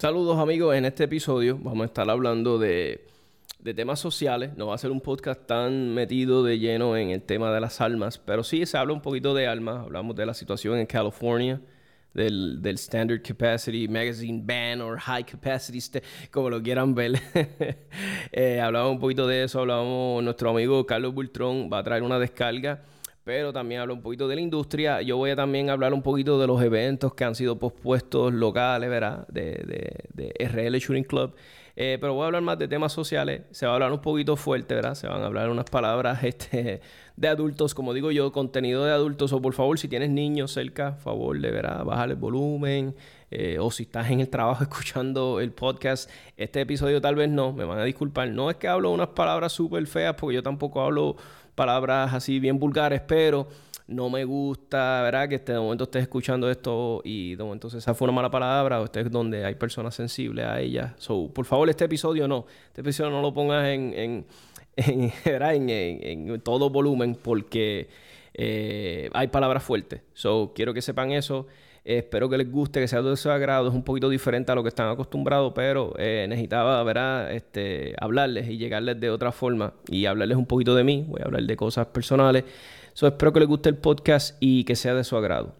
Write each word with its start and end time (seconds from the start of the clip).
Saludos 0.00 0.38
amigos, 0.38 0.76
en 0.76 0.84
este 0.84 1.02
episodio 1.02 1.58
vamos 1.60 1.82
a 1.82 1.86
estar 1.86 2.08
hablando 2.08 2.56
de, 2.56 3.04
temas 3.74 3.98
sociales, 3.98 4.56
no 4.56 4.68
va 4.68 4.76
a 4.76 4.78
ser 4.78 4.92
un 4.92 5.00
podcast 5.00 5.44
tan 5.44 5.92
metido 5.92 6.44
de 6.44 6.60
lleno 6.60 6.96
en 6.96 7.10
el 7.10 7.20
tema 7.20 7.50
de 7.50 7.60
las 7.60 7.80
almas, 7.80 8.16
pero 8.16 8.44
sí 8.44 8.64
se 8.64 8.78
habla 8.78 8.92
un 8.92 9.02
poquito 9.02 9.34
de 9.34 9.48
almas, 9.48 9.78
hablamos 9.78 10.14
de 10.14 10.24
la 10.24 10.34
situación 10.34 10.78
en 10.78 10.86
California, 10.86 11.60
del, 12.14 12.60
Standard 12.64 13.22
Capacity 13.22 13.88
Magazine 13.88 14.40
Ban 14.40 14.80
o 14.82 14.96
High 14.96 15.24
Capacity, 15.24 16.00
como 16.30 16.48
lo 16.48 16.62
quieran 16.62 16.94
ver. 16.94 17.20
eh, 18.30 18.60
hablamos 18.60 18.92
un 18.92 19.00
poquito 19.00 19.26
de 19.26 19.42
eso, 19.42 19.58
hablábamos, 19.58 20.22
nuestro 20.22 20.50
amigo 20.50 20.86
Carlos 20.86 21.12
Bultrón 21.12 21.68
va 21.72 21.78
a 21.78 21.82
traer 21.82 22.04
una 22.04 22.20
descarga 22.20 22.84
pero 23.28 23.52
también 23.52 23.82
hablo 23.82 23.92
un 23.92 24.00
poquito 24.00 24.26
de 24.26 24.36
la 24.36 24.40
industria. 24.40 25.02
Yo 25.02 25.18
voy 25.18 25.28
a 25.28 25.36
también 25.36 25.68
hablar 25.68 25.92
un 25.92 26.00
poquito 26.00 26.40
de 26.40 26.46
los 26.46 26.62
eventos 26.62 27.12
que 27.12 27.24
han 27.24 27.34
sido 27.34 27.58
pospuestos 27.58 28.32
locales, 28.32 28.88
¿verdad? 28.88 29.28
De, 29.28 30.00
de, 30.14 30.48
RL 30.48 30.74
Shooting 30.78 31.04
Club. 31.04 31.34
Eh, 31.76 31.98
pero 32.00 32.14
voy 32.14 32.22
a 32.22 32.26
hablar 32.28 32.40
más 32.40 32.58
de 32.58 32.68
temas 32.68 32.90
sociales. 32.90 33.42
Se 33.50 33.66
va 33.66 33.72
a 33.72 33.74
hablar 33.74 33.92
un 33.92 34.00
poquito 34.00 34.34
fuerte, 34.34 34.74
¿verdad? 34.74 34.94
Se 34.94 35.08
van 35.08 35.20
a 35.20 35.26
hablar 35.26 35.50
unas 35.50 35.66
palabras 35.66 36.24
este, 36.24 36.80
de 37.16 37.28
adultos, 37.28 37.74
como 37.74 37.92
digo 37.92 38.10
yo, 38.12 38.32
contenido 38.32 38.86
de 38.86 38.92
adultos. 38.92 39.30
O 39.34 39.42
por 39.42 39.52
favor, 39.52 39.78
si 39.78 39.88
tienes 39.88 40.08
niños 40.08 40.52
cerca, 40.52 40.92
favor 40.94 41.38
de, 41.38 41.50
¿verdad? 41.50 41.84
Bajar 41.84 42.08
el 42.08 42.16
volumen. 42.16 42.94
Eh, 43.30 43.58
o 43.60 43.70
si 43.70 43.82
estás 43.82 44.10
en 44.10 44.20
el 44.20 44.30
trabajo 44.30 44.62
escuchando 44.64 45.38
el 45.40 45.52
podcast, 45.52 46.08
este 46.38 46.62
episodio 46.62 47.02
tal 47.02 47.14
vez 47.14 47.28
no, 47.28 47.52
me 47.52 47.64
van 47.64 47.78
a 47.78 47.84
disculpar. 47.84 48.30
No 48.30 48.50
es 48.50 48.56
que 48.56 48.68
hablo 48.68 48.90
unas 48.90 49.08
palabras 49.08 49.52
súper 49.52 49.86
feas, 49.86 50.14
porque 50.14 50.36
yo 50.36 50.42
tampoco 50.42 50.80
hablo 50.80 51.16
palabras 51.58 52.14
así 52.14 52.38
bien 52.38 52.56
vulgares, 52.58 53.00
pero 53.00 53.48
no 53.88 54.08
me 54.08 54.24
gusta, 54.24 55.02
¿verdad? 55.02 55.28
Que 55.28 55.34
este, 55.34 55.52
de 55.54 55.58
momento 55.58 55.84
estés 55.84 56.02
escuchando 56.02 56.48
esto 56.48 57.00
y 57.04 57.34
de 57.34 57.42
momento 57.42 57.68
se 57.68 57.94
fue 57.94 58.04
una 58.06 58.14
mala 58.14 58.30
palabra 58.30 58.80
o 58.80 58.84
estés 58.84 59.10
donde 59.10 59.44
hay 59.44 59.56
personas 59.56 59.96
sensibles 59.96 60.46
a 60.46 60.60
ellas. 60.60 60.92
So, 60.98 61.28
por 61.34 61.46
favor, 61.46 61.68
este 61.68 61.86
episodio 61.86 62.28
no. 62.28 62.46
Este 62.68 62.82
episodio 62.82 63.10
no 63.10 63.20
lo 63.20 63.34
pongas 63.34 63.66
en, 63.66 63.92
en, 64.76 65.12
en, 65.26 65.70
en 65.70 66.40
todo 66.42 66.70
volumen 66.70 67.18
porque 67.20 67.88
eh, 68.34 69.10
hay 69.14 69.26
palabras 69.26 69.64
fuertes. 69.64 70.02
So, 70.14 70.52
quiero 70.54 70.72
que 70.72 70.80
sepan 70.80 71.10
eso. 71.10 71.48
Espero 71.96 72.28
que 72.28 72.36
les 72.36 72.50
guste, 72.50 72.80
que 72.80 72.88
sea 72.88 73.00
de 73.00 73.16
su 73.16 73.30
agrado. 73.30 73.68
Es 73.68 73.74
un 73.74 73.82
poquito 73.82 74.08
diferente 74.08 74.52
a 74.52 74.54
lo 74.54 74.62
que 74.62 74.68
están 74.68 74.90
acostumbrados, 74.90 75.52
pero 75.54 75.94
eh, 75.98 76.26
necesitaba 76.28 76.82
¿verdad? 76.82 77.32
Este, 77.32 77.94
hablarles 77.98 78.48
y 78.48 78.58
llegarles 78.58 79.00
de 79.00 79.10
otra 79.10 79.32
forma 79.32 79.72
y 79.88 80.06
hablarles 80.06 80.36
un 80.36 80.46
poquito 80.46 80.74
de 80.74 80.84
mí. 80.84 81.04
Voy 81.08 81.20
a 81.22 81.24
hablar 81.24 81.42
de 81.44 81.56
cosas 81.56 81.86
personales. 81.86 82.44
So, 82.92 83.06
espero 83.06 83.32
que 83.32 83.40
les 83.40 83.48
guste 83.48 83.68
el 83.68 83.76
podcast 83.76 84.36
y 84.40 84.64
que 84.64 84.76
sea 84.76 84.94
de 84.94 85.04
su 85.04 85.16
agrado. 85.16 85.54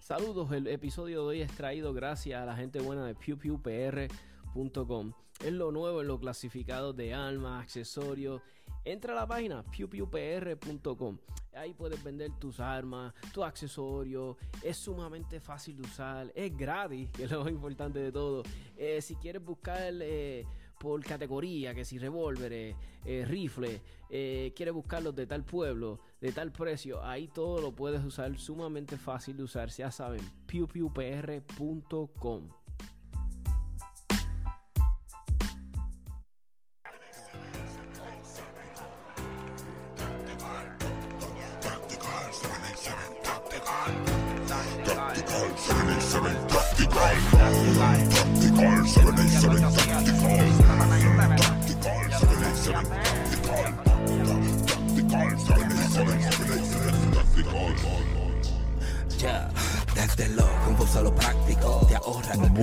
Saludos, 0.00 0.52
el 0.52 0.66
episodio 0.66 1.22
de 1.22 1.26
hoy 1.26 1.40
es 1.40 1.50
traído 1.52 1.94
gracias 1.94 2.42
a 2.42 2.44
la 2.44 2.54
gente 2.54 2.80
buena 2.80 3.06
de 3.06 3.14
PewPewPR.com. 3.14 5.12
Es 5.42 5.52
lo 5.52 5.72
nuevo 5.72 6.02
en 6.02 6.08
lo 6.08 6.20
clasificado 6.20 6.92
de 6.92 7.14
alma, 7.14 7.60
accesorios. 7.60 8.42
Entra 8.84 9.12
a 9.12 9.16
la 9.16 9.26
página 9.26 9.62
pewpewpr.com. 9.62 11.18
Ahí 11.54 11.74
puedes 11.74 12.02
vender 12.02 12.32
tus 12.38 12.58
armas, 12.58 13.12
tus 13.32 13.44
accesorios. 13.44 14.36
Es 14.62 14.78
sumamente 14.78 15.38
fácil 15.38 15.76
de 15.76 15.82
usar. 15.82 16.32
Es 16.34 16.56
gratis, 16.56 17.10
que 17.10 17.24
es 17.24 17.30
lo 17.30 17.44
más 17.44 17.52
importante 17.52 17.98
de 18.00 18.10
todo. 18.10 18.42
Eh, 18.76 19.02
si 19.02 19.16
quieres 19.16 19.44
buscar 19.44 19.92
eh, 20.00 20.46
por 20.80 21.04
categoría, 21.04 21.74
que 21.74 21.84
si 21.84 21.98
revólveres, 21.98 22.74
eh, 23.04 23.26
rifles, 23.26 23.82
quieres 24.08 24.72
buscarlos 24.74 25.14
de 25.14 25.26
tal 25.26 25.44
pueblo, 25.44 26.00
de 26.20 26.32
tal 26.32 26.52
precio, 26.52 27.04
ahí 27.04 27.28
todo 27.28 27.60
lo 27.60 27.72
puedes 27.72 28.02
usar. 28.04 28.36
Sumamente 28.38 28.96
fácil 28.96 29.36
de 29.36 29.42
usar. 29.44 29.68
Ya 29.68 29.90
saben, 29.90 30.22
pewpewpr.com. 30.46 32.48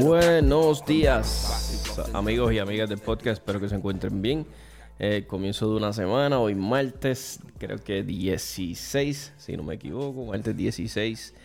Buenos 0.10 0.84
días, 0.88 2.10
amigos 2.14 2.52
y 2.52 2.58
amigas 2.58 2.90
del 2.90 2.98
podcast. 2.98 3.40
Espero 3.40 3.60
que 3.60 3.70
se 3.70 3.76
encuentren 3.76 4.24
bien. 4.24 4.44
Eh, 4.98 5.26
comienzo 5.28 5.70
de 5.70 5.78
una 5.78 5.94
semana, 5.94 6.40
hoy 6.40 6.56
martes, 6.56 7.40
creo 7.60 7.78
que 7.78 8.02
16, 8.02 9.34
si 9.38 9.56
no 9.56 9.62
me 9.62 9.76
equivoco, 9.76 10.26
martes 10.26 10.58
16. 10.58 11.36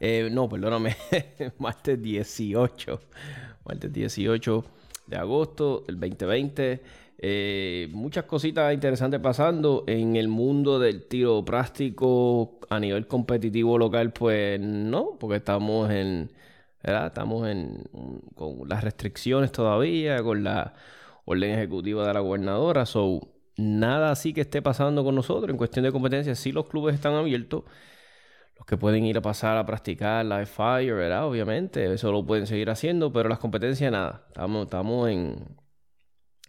Eh, 0.00 0.30
no, 0.32 0.48
perdóname, 0.48 0.96
martes 1.58 2.02
18. 2.02 3.00
Martes 3.64 3.92
18 3.92 4.64
de 5.06 5.16
agosto 5.16 5.84
del 5.86 6.00
2020. 6.00 6.82
Eh, 7.18 7.88
muchas 7.92 8.24
cositas 8.24 8.74
interesantes 8.74 9.20
pasando 9.20 9.84
en 9.86 10.16
el 10.16 10.26
mundo 10.26 10.80
del 10.80 11.06
tiro 11.06 11.44
práctico 11.44 12.58
a 12.68 12.80
nivel 12.80 13.06
competitivo 13.06 13.78
local, 13.78 14.12
pues 14.12 14.58
no, 14.58 15.16
porque 15.20 15.36
estamos 15.36 15.88
en, 15.92 16.32
Estamos 16.88 17.48
en, 17.48 17.84
con 18.34 18.68
las 18.68 18.84
restricciones 18.84 19.52
todavía, 19.52 20.22
con 20.22 20.44
la 20.44 20.74
orden 21.24 21.50
ejecutiva 21.50 22.06
de 22.06 22.14
la 22.14 22.20
gobernadora, 22.20 22.86
so 22.86 23.20
nada 23.56 24.10
así 24.12 24.32
que 24.32 24.42
esté 24.42 24.62
pasando 24.62 25.04
con 25.04 25.14
nosotros 25.14 25.50
en 25.50 25.56
cuestión 25.56 25.84
de 25.84 25.92
competencia. 25.92 26.34
Sí 26.34 26.52
los 26.52 26.68
clubes 26.68 26.94
están 26.94 27.14
abiertos, 27.14 27.64
los 28.56 28.66
que 28.66 28.76
pueden 28.76 29.04
ir 29.04 29.18
a 29.18 29.22
pasar 29.22 29.56
a 29.58 29.66
practicar 29.66 30.24
la 30.24 30.44
fire, 30.46 30.94
¿verdad? 30.94 31.26
Obviamente, 31.26 31.92
eso 31.92 32.12
lo 32.12 32.24
pueden 32.26 32.46
seguir 32.46 32.70
haciendo, 32.70 33.12
pero 33.12 33.28
las 33.28 33.38
competencias 33.38 33.92
nada. 33.92 34.24
Estamos, 34.28 34.64
estamos 34.64 35.10
en 35.10 35.58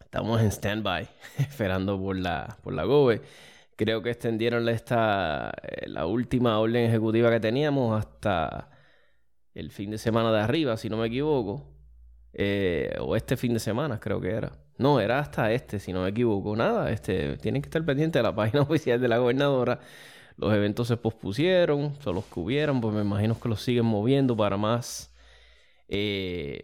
estamos 0.09 0.41
en 0.41 0.51
standby, 0.51 1.07
esperando 1.37 1.99
por 1.99 2.17
la, 2.17 2.57
por 2.63 2.73
la 2.73 2.83
GOBE. 2.83 3.21
Creo 3.75 4.01
que 4.01 4.09
extendieron 4.11 4.67
esta, 4.69 5.51
eh, 5.63 5.87
la 5.87 6.05
última 6.05 6.59
orden 6.59 6.85
ejecutiva 6.89 7.29
que 7.29 7.39
teníamos 7.39 7.97
hasta 7.97 8.69
el 9.59 9.71
fin 9.71 9.91
de 9.91 9.97
semana 9.97 10.31
de 10.31 10.39
arriba, 10.39 10.77
si 10.77 10.89
no 10.89 10.97
me 10.97 11.07
equivoco. 11.07 11.67
Eh, 12.33 12.95
o 12.99 13.15
este 13.15 13.37
fin 13.37 13.53
de 13.53 13.59
semana, 13.59 13.99
creo 13.99 14.21
que 14.21 14.29
era. 14.29 14.51
No, 14.77 14.99
era 14.99 15.19
hasta 15.19 15.51
este, 15.51 15.79
si 15.79 15.93
no 15.93 16.03
me 16.03 16.09
equivoco. 16.09 16.55
Nada, 16.55 16.91
este, 16.91 17.37
tienen 17.37 17.61
que 17.61 17.67
estar 17.67 17.83
pendientes 17.85 18.19
de 18.19 18.23
la 18.23 18.35
página 18.35 18.61
oficial 18.61 18.99
de 19.01 19.07
la 19.07 19.17
gobernadora 19.17 19.79
los 20.39 20.53
eventos 20.53 20.87
se 20.87 20.95
pospusieron, 20.95 21.95
solo 22.01 22.15
los 22.15 22.25
que 22.25 22.67
pues 22.81 22.95
me 22.95 23.01
imagino 23.01 23.37
que 23.37 23.49
los 23.49 23.61
siguen 23.61 23.85
moviendo 23.85 24.37
para 24.37 24.55
más. 24.55 25.13
Eh, 25.89 26.63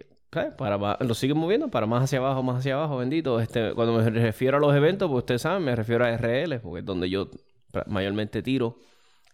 para 0.58 0.98
los 1.02 1.18
siguen 1.18 1.38
moviendo 1.38 1.70
para 1.70 1.86
más 1.86 2.04
hacia 2.04 2.20
abajo, 2.20 2.42
más 2.42 2.60
hacia 2.60 2.76
abajo, 2.76 2.98
bendito. 2.98 3.40
Este, 3.42 3.74
cuando 3.74 3.94
me 3.94 4.10
refiero 4.10 4.58
a 4.58 4.60
los 4.62 4.74
eventos, 4.74 5.10
pues 5.10 5.20
ustedes 5.24 5.42
saben, 5.42 5.64
me 5.64 5.76
refiero 5.76 6.06
a 6.06 6.10
RL, 6.18 6.60
porque 6.62 6.80
es 6.80 6.86
donde 6.86 7.10
yo 7.10 7.30
mayormente 7.88 8.42
tiro 8.42 8.78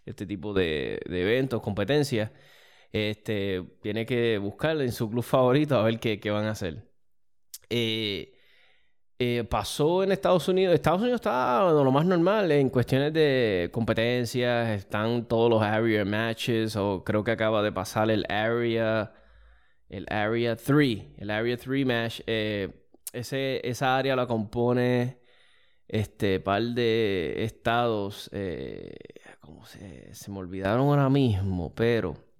este 0.06 0.26
tipo 0.26 0.52
de, 0.52 1.00
eventos, 1.06 1.62
competencias. 1.62 2.30
Este, 2.92 3.62
tiene 3.80 4.04
que 4.04 4.38
buscar 4.38 4.80
en 4.80 4.92
su 4.92 5.08
club 5.10 5.22
favorito 5.24 5.76
a 5.78 5.82
ver 5.82 5.98
qué, 5.98 6.20
qué 6.20 6.30
van 6.30 6.44
a 6.44 6.50
hacer. 6.50 6.92
Eh, 7.70 8.34
eh, 9.18 9.44
pasó 9.44 10.02
en 10.04 10.12
Estados 10.12 10.48
Unidos. 10.48 10.74
Estados 10.74 11.00
Unidos 11.00 11.20
está 11.20 11.70
lo 11.72 11.90
más 11.92 12.04
normal 12.06 12.52
en 12.52 12.68
cuestiones 12.68 13.12
de 13.14 13.70
competencias. 13.72 14.70
Están 14.70 15.26
todos 15.26 15.50
los 15.50 15.62
area 15.62 16.04
matches. 16.04 16.76
O 16.76 17.02
creo 17.04 17.24
que 17.24 17.30
acaba 17.32 17.62
de 17.62 17.72
pasar 17.72 18.10
el 18.10 18.26
area. 18.28 19.14
El 19.88 20.06
Area 20.10 20.56
3. 20.56 21.04
El 21.18 21.30
Area 21.30 21.56
3 21.56 21.86
match. 21.86 22.20
Eh, 22.26 22.68
ese, 23.12 23.66
esa 23.68 23.96
área 23.96 24.16
la 24.16 24.26
compone 24.26 25.18
este 25.88 26.40
par 26.40 26.62
de 26.62 27.44
estados. 27.44 28.30
¿Cómo 29.40 29.64
se, 29.66 30.14
se 30.14 30.30
me 30.30 30.38
olvidaron 30.38 30.88
ahora 30.88 31.08
mismo? 31.10 31.74
Pero 31.74 32.31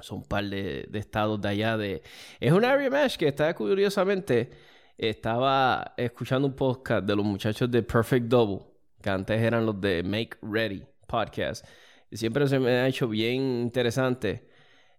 son 0.00 0.18
un 0.18 0.24
par 0.24 0.44
de, 0.44 0.86
de 0.88 0.98
estados 0.98 1.40
de 1.40 1.48
allá. 1.48 1.76
De, 1.76 2.02
es 2.40 2.52
un 2.52 2.64
area 2.64 2.90
match 2.90 3.16
que 3.16 3.28
está 3.28 3.54
curiosamente 3.54 4.50
estaba 4.98 5.94
escuchando 5.96 6.48
un 6.48 6.54
podcast 6.54 7.04
de 7.06 7.16
los 7.16 7.24
muchachos 7.24 7.70
de 7.70 7.82
Perfect 7.82 8.26
Double, 8.26 8.64
que 9.02 9.10
antes 9.10 9.40
eran 9.40 9.66
los 9.66 9.80
de 9.80 10.02
Make 10.02 10.38
Ready 10.42 10.84
Podcast. 11.06 11.66
Siempre 12.12 12.46
se 12.48 12.58
me 12.58 12.70
ha 12.70 12.88
hecho 12.88 13.08
bien 13.08 13.42
interesante. 13.62 14.48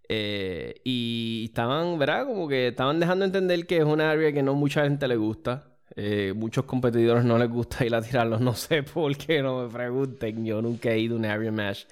Eh, 0.09 0.75
y 0.83 1.45
estaban, 1.45 1.97
¿verdad? 1.99 2.25
Como 2.25 2.47
que 2.47 2.67
estaban 2.67 2.99
dejando 2.99 3.25
entender 3.25 3.65
que 3.65 3.77
es 3.77 3.83
un 3.83 3.99
área 3.99 4.31
que 4.31 4.43
no 4.43 4.53
mucha 4.53 4.83
gente 4.83 5.07
le 5.07 5.15
gusta. 5.15 5.73
Eh, 5.95 6.33
muchos 6.35 6.65
competidores 6.65 7.25
no 7.25 7.37
les 7.37 7.49
gusta 7.49 7.85
ir 7.85 7.95
a 7.95 8.01
tirarlos. 8.01 8.39
No 8.41 8.53
sé 8.53 8.83
por 8.83 9.15
qué, 9.17 9.41
no 9.41 9.63
me 9.63 9.69
pregunten. 9.69 10.45
Yo 10.45 10.61
nunca 10.61 10.91
he 10.91 10.99
ido 10.99 11.15
a 11.15 11.19
un 11.19 11.25
area 11.25 11.51
match 11.51 11.85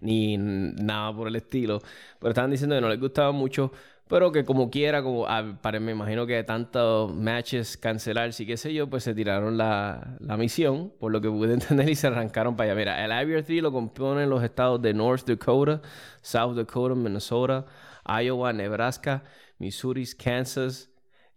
ni 0.00 0.36
nada 0.38 1.14
por 1.14 1.28
el 1.28 1.36
estilo. 1.36 1.80
Pero 2.18 2.30
estaban 2.30 2.50
diciendo 2.50 2.76
que 2.76 2.80
no 2.80 2.88
les 2.88 3.00
gustaba 3.00 3.32
mucho. 3.32 3.72
Pero 4.10 4.32
que 4.32 4.44
como 4.44 4.70
quiera, 4.70 5.04
como 5.04 5.26
ah, 5.28 5.40
me 5.80 5.92
imagino 5.92 6.26
que 6.26 6.42
tantos 6.42 7.14
matches 7.14 7.76
cancelar, 7.76 8.32
sí 8.32 8.44
que 8.44 8.56
sé 8.56 8.74
yo, 8.74 8.90
pues 8.90 9.04
se 9.04 9.14
tiraron 9.14 9.56
la, 9.56 10.16
la, 10.18 10.36
misión, 10.36 10.92
por 10.98 11.12
lo 11.12 11.20
que 11.20 11.28
pude 11.30 11.54
entender, 11.54 11.88
y 11.88 11.94
se 11.94 12.08
arrancaron 12.08 12.56
para 12.56 12.72
allá. 12.72 12.78
Mira, 12.78 13.04
el 13.04 13.12
Area 13.12 13.44
3 13.44 13.62
lo 13.62 13.70
componen 13.70 14.28
los 14.28 14.42
estados 14.42 14.82
de 14.82 14.94
North 14.94 15.28
Dakota, 15.28 15.80
South 16.22 16.56
Dakota, 16.56 16.96
Minnesota, 16.96 17.66
Iowa, 18.04 18.52
Nebraska, 18.52 19.22
Missouri, 19.58 20.04
Kansas. 20.18 20.90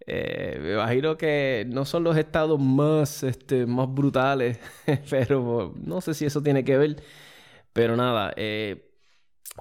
Eh, 0.08 0.58
me 0.60 0.74
imagino 0.74 1.16
que 1.16 1.66
no 1.70 1.86
son 1.86 2.04
los 2.04 2.18
estados 2.18 2.60
más, 2.60 3.22
este, 3.22 3.68
más 3.68 3.88
brutales, 3.88 4.60
pero 5.12 5.74
no 5.78 6.02
sé 6.02 6.16
si 6.16 6.26
eso 6.26 6.42
tiene 6.42 6.64
que 6.64 6.78
ver. 6.78 7.04
Pero 7.74 7.98
nada, 7.98 8.34
eh, 8.38 8.94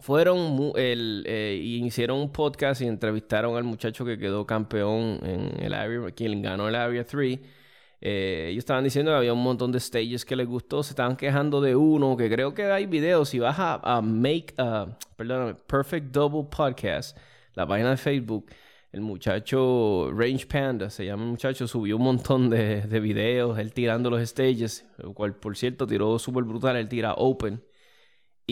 fueron 0.01 0.73
el, 0.77 1.25
eh, 1.27 2.09
un 2.11 2.33
podcast 2.33 2.81
y 2.83 2.87
entrevistaron 2.87 3.57
al 3.57 3.65
muchacho 3.65 4.05
que 4.05 4.19
quedó 4.19 4.47
campeón 4.47 5.21
en 5.23 5.63
el 5.63 5.75
Area, 5.75 6.11
quien 6.15 6.43
ganó 6.43 6.69
el 6.69 6.75
Area 6.75 7.05
3. 7.05 7.41
Eh, 8.01 8.49
ellos 8.51 8.63
estaban 8.63 8.85
diciendo 8.85 9.13
que 9.13 9.17
había 9.17 9.33
un 9.33 9.43
montón 9.43 9.71
de 9.71 9.79
stages 9.79 10.25
que 10.25 10.35
les 10.35 10.47
gustó, 10.47 10.83
se 10.83 10.91
estaban 10.91 11.17
quejando 11.17 11.61
de 11.61 11.77
uno, 11.77 12.17
que 12.17 12.29
creo 12.29 12.53
que 12.53 12.65
hay 12.65 12.87
videos, 12.87 13.29
si 13.29 13.39
vas 13.39 13.57
a, 13.59 14.01
Make, 14.03 14.55
a, 14.59 14.99
perdóname, 15.17 15.55
Perfect 15.55 16.07
Double 16.11 16.49
Podcast, 16.51 17.17
la 17.55 17.67
página 17.67 17.91
de 17.91 17.97
Facebook, 17.97 18.47
el 18.91 19.03
muchacho 19.03 20.11
Range 20.13 20.47
Panda, 20.47 20.91
se 20.91 21.07
llama 21.07 21.23
el 21.23 21.31
muchacho, 21.31 21.69
subió 21.69 21.97
un 21.97 22.03
montón 22.03 22.51
de, 22.51 22.83
de 22.83 23.01
videos, 23.01 23.57
él 23.59 23.73
tirando 23.73 24.11
los 24.11 24.29
stages, 24.29 24.85
el 24.99 25.15
cual 25.15 25.37
por 25.37 25.57
cierto 25.57 25.87
tiró 25.87 26.19
súper 26.19 26.43
brutal, 26.45 26.77
él 26.77 26.89
tira 26.89 27.15
open. 27.15 27.63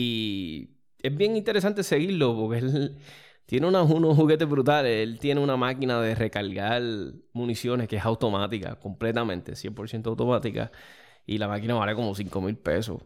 Y 0.01 0.69
es 1.03 1.15
bien 1.15 1.37
interesante 1.37 1.83
seguirlo 1.83 2.35
porque 2.35 2.59
él 2.59 2.97
tiene 3.45 3.67
unos, 3.67 3.89
unos 3.91 4.15
juguetes 4.15 4.49
brutales. 4.49 5.03
Él 5.03 5.19
tiene 5.19 5.41
una 5.41 5.57
máquina 5.57 6.01
de 6.01 6.15
recargar 6.15 6.81
municiones 7.33 7.87
que 7.87 7.97
es 7.97 8.05
automática, 8.05 8.75
completamente, 8.75 9.53
100% 9.53 10.07
automática. 10.07 10.71
Y 11.25 11.37
la 11.37 11.47
máquina 11.47 11.75
vale 11.75 11.93
como 11.95 12.15
5 12.15 12.41
mil 12.41 12.57
pesos. 12.57 13.03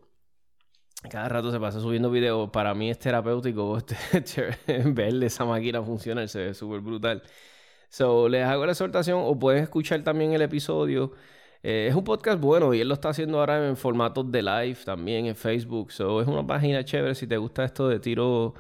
Cada 1.10 1.30
rato 1.30 1.52
se 1.52 1.60
pasa 1.60 1.82
subiendo 1.82 2.10
videos. 2.10 2.50
Para 2.50 2.74
mí 2.74 2.90
es 2.90 2.98
terapéutico 2.98 3.78
este, 4.14 4.58
ver 4.86 5.24
esa 5.24 5.46
máquina 5.46 5.84
funcionar. 5.84 6.30
Se 6.30 6.40
ve 6.46 6.54
súper 6.54 6.80
brutal. 6.80 7.24
So, 7.90 8.30
les 8.30 8.46
hago 8.46 8.66
la 8.66 8.72
exhortación 8.72 9.20
o 9.24 9.38
pueden 9.38 9.64
escuchar 9.64 10.04
también 10.04 10.34
el 10.34 10.42
episodio 10.42 11.12
eh, 11.68 11.88
es 11.88 11.96
un 11.96 12.04
podcast 12.04 12.40
bueno 12.40 12.76
y 12.76 12.82
él 12.82 12.88
lo 12.88 12.94
está 12.94 13.10
haciendo 13.10 13.40
ahora 13.40 13.68
en 13.68 13.76
formatos 13.76 14.32
de 14.32 14.44
live 14.44 14.78
también 14.86 15.26
en 15.26 15.36
Facebook. 15.36 15.92
So, 15.92 16.22
es 16.22 16.28
una 16.28 16.46
página 16.46 16.86
chévere 16.86 17.16
si 17.16 17.26
te 17.26 17.38
gusta 17.38 17.66
esto 17.66 17.90
de 17.90 18.00
tiro 18.00 18.54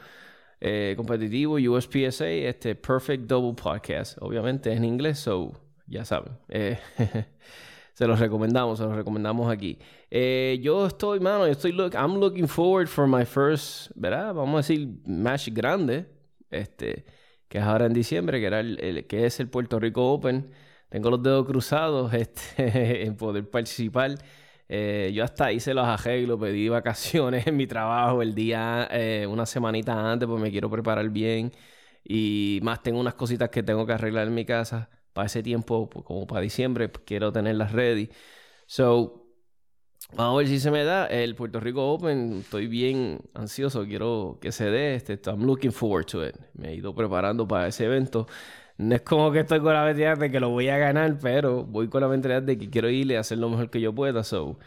eh, 0.59 0.95
competitivo, 0.97 1.53
USPSA, 1.53 2.27
este 2.27 2.73
Perfect 2.73 3.27
Double 3.27 3.53
Podcast. 3.53 4.17
Obviamente 4.21 4.71
es 4.71 4.77
en 4.77 4.85
inglés, 4.85 5.19
so 5.19 5.51
ya 5.85 6.03
saben. 6.03 6.33
Eh, 6.49 6.79
se 7.93 8.07
los 8.07 8.19
recomendamos, 8.19 8.79
se 8.79 8.85
los 8.85 8.95
recomendamos 8.95 9.51
aquí. 9.51 9.77
yo 10.09 10.87
estoy, 10.87 11.19
mano, 11.19 11.45
estoy, 11.45 11.73
look, 11.73 11.93
I'm 11.93 12.19
looking 12.19 12.47
forward 12.47 12.87
for 12.87 13.05
my 13.05 13.23
first, 13.23 13.91
¿verdad? 13.93 14.33
Vamos 14.33 14.55
a 14.55 14.57
decir, 14.67 14.89
match 15.05 15.49
grande, 15.49 16.07
este, 16.49 17.05
que 17.49 17.59
es 17.59 17.63
ahora 17.65 17.85
en 17.85 17.93
diciembre, 17.93 18.39
que, 18.39 18.47
era 18.47 18.61
el 18.61 19.05
que 19.07 19.27
es 19.27 19.39
el 19.39 19.47
Puerto 19.47 19.79
Rico 19.79 20.11
Open 20.11 20.49
tengo 20.89 21.09
los 21.09 21.21
dedos 21.23 21.45
cruzados 21.45 22.13
este, 22.15 23.05
en 23.05 23.15
poder 23.15 23.49
participar. 23.49 24.15
Eh, 24.67 25.11
yo 25.13 25.23
hasta 25.23 25.51
hice 25.51 25.73
los 25.73 25.85
arreglos, 25.85 26.39
pedí 26.39 26.69
vacaciones 26.69 27.45
en 27.47 27.55
mi 27.55 27.67
trabajo 27.67 28.21
el 28.21 28.33
día, 28.33 28.87
eh, 28.91 29.27
una 29.29 29.45
semanita 29.45 30.11
antes, 30.11 30.27
pues 30.27 30.41
me 30.41 30.51
quiero 30.51 30.69
preparar 30.69 31.09
bien. 31.09 31.51
Y 32.03 32.59
más 32.63 32.83
tengo 32.83 32.99
unas 32.99 33.15
cositas 33.15 33.49
que 33.49 33.63
tengo 33.63 33.85
que 33.85 33.93
arreglar 33.93 34.27
en 34.27 34.33
mi 34.35 34.45
casa 34.45 34.89
para 35.13 35.27
ese 35.27 35.41
tiempo, 35.43 35.89
pues, 35.89 36.05
como 36.05 36.27
para 36.27 36.41
diciembre, 36.41 36.89
pues, 36.89 37.03
quiero 37.05 37.31
tenerlas 37.31 37.71
ready. 37.71 38.09
So, 38.67 39.27
vamos 40.13 40.35
a 40.35 40.37
ver 40.39 40.47
si 40.47 40.59
se 40.59 40.71
me 40.71 40.83
da 40.83 41.07
el 41.07 41.35
Puerto 41.35 41.59
Rico 41.59 41.91
Open. 41.93 42.39
Estoy 42.39 42.67
bien 42.67 43.21
ansioso, 43.33 43.85
quiero 43.85 44.39
que 44.41 44.51
se 44.51 44.65
dé. 44.69 44.95
Este, 44.95 45.19
I'm 45.27 45.45
looking 45.45 45.71
forward 45.71 46.05
to 46.07 46.25
it. 46.25 46.35
Me 46.53 46.69
he 46.69 46.75
ido 46.75 46.93
preparando 46.95 47.47
para 47.47 47.67
ese 47.67 47.85
evento. 47.85 48.27
No 48.77 48.95
es 48.95 49.01
como 49.01 49.31
que 49.31 49.39
estoy 49.39 49.59
con 49.61 49.73
la 49.73 49.85
mentalidad 49.85 50.17
de 50.17 50.29
que 50.31 50.39
lo 50.39 50.49
voy 50.49 50.67
a 50.69 50.77
ganar, 50.77 51.17
pero 51.21 51.63
voy 51.63 51.87
con 51.87 52.01
la 52.01 52.09
mentalidad 52.09 52.41
de 52.43 52.57
que 52.57 52.69
quiero 52.69 52.89
ir 52.89 53.09
y 53.09 53.15
hacer 53.15 53.37
lo 53.37 53.49
mejor 53.49 53.69
que 53.69 53.79
yo 53.79 53.93
pueda. 53.95 54.23
So, 54.23 54.59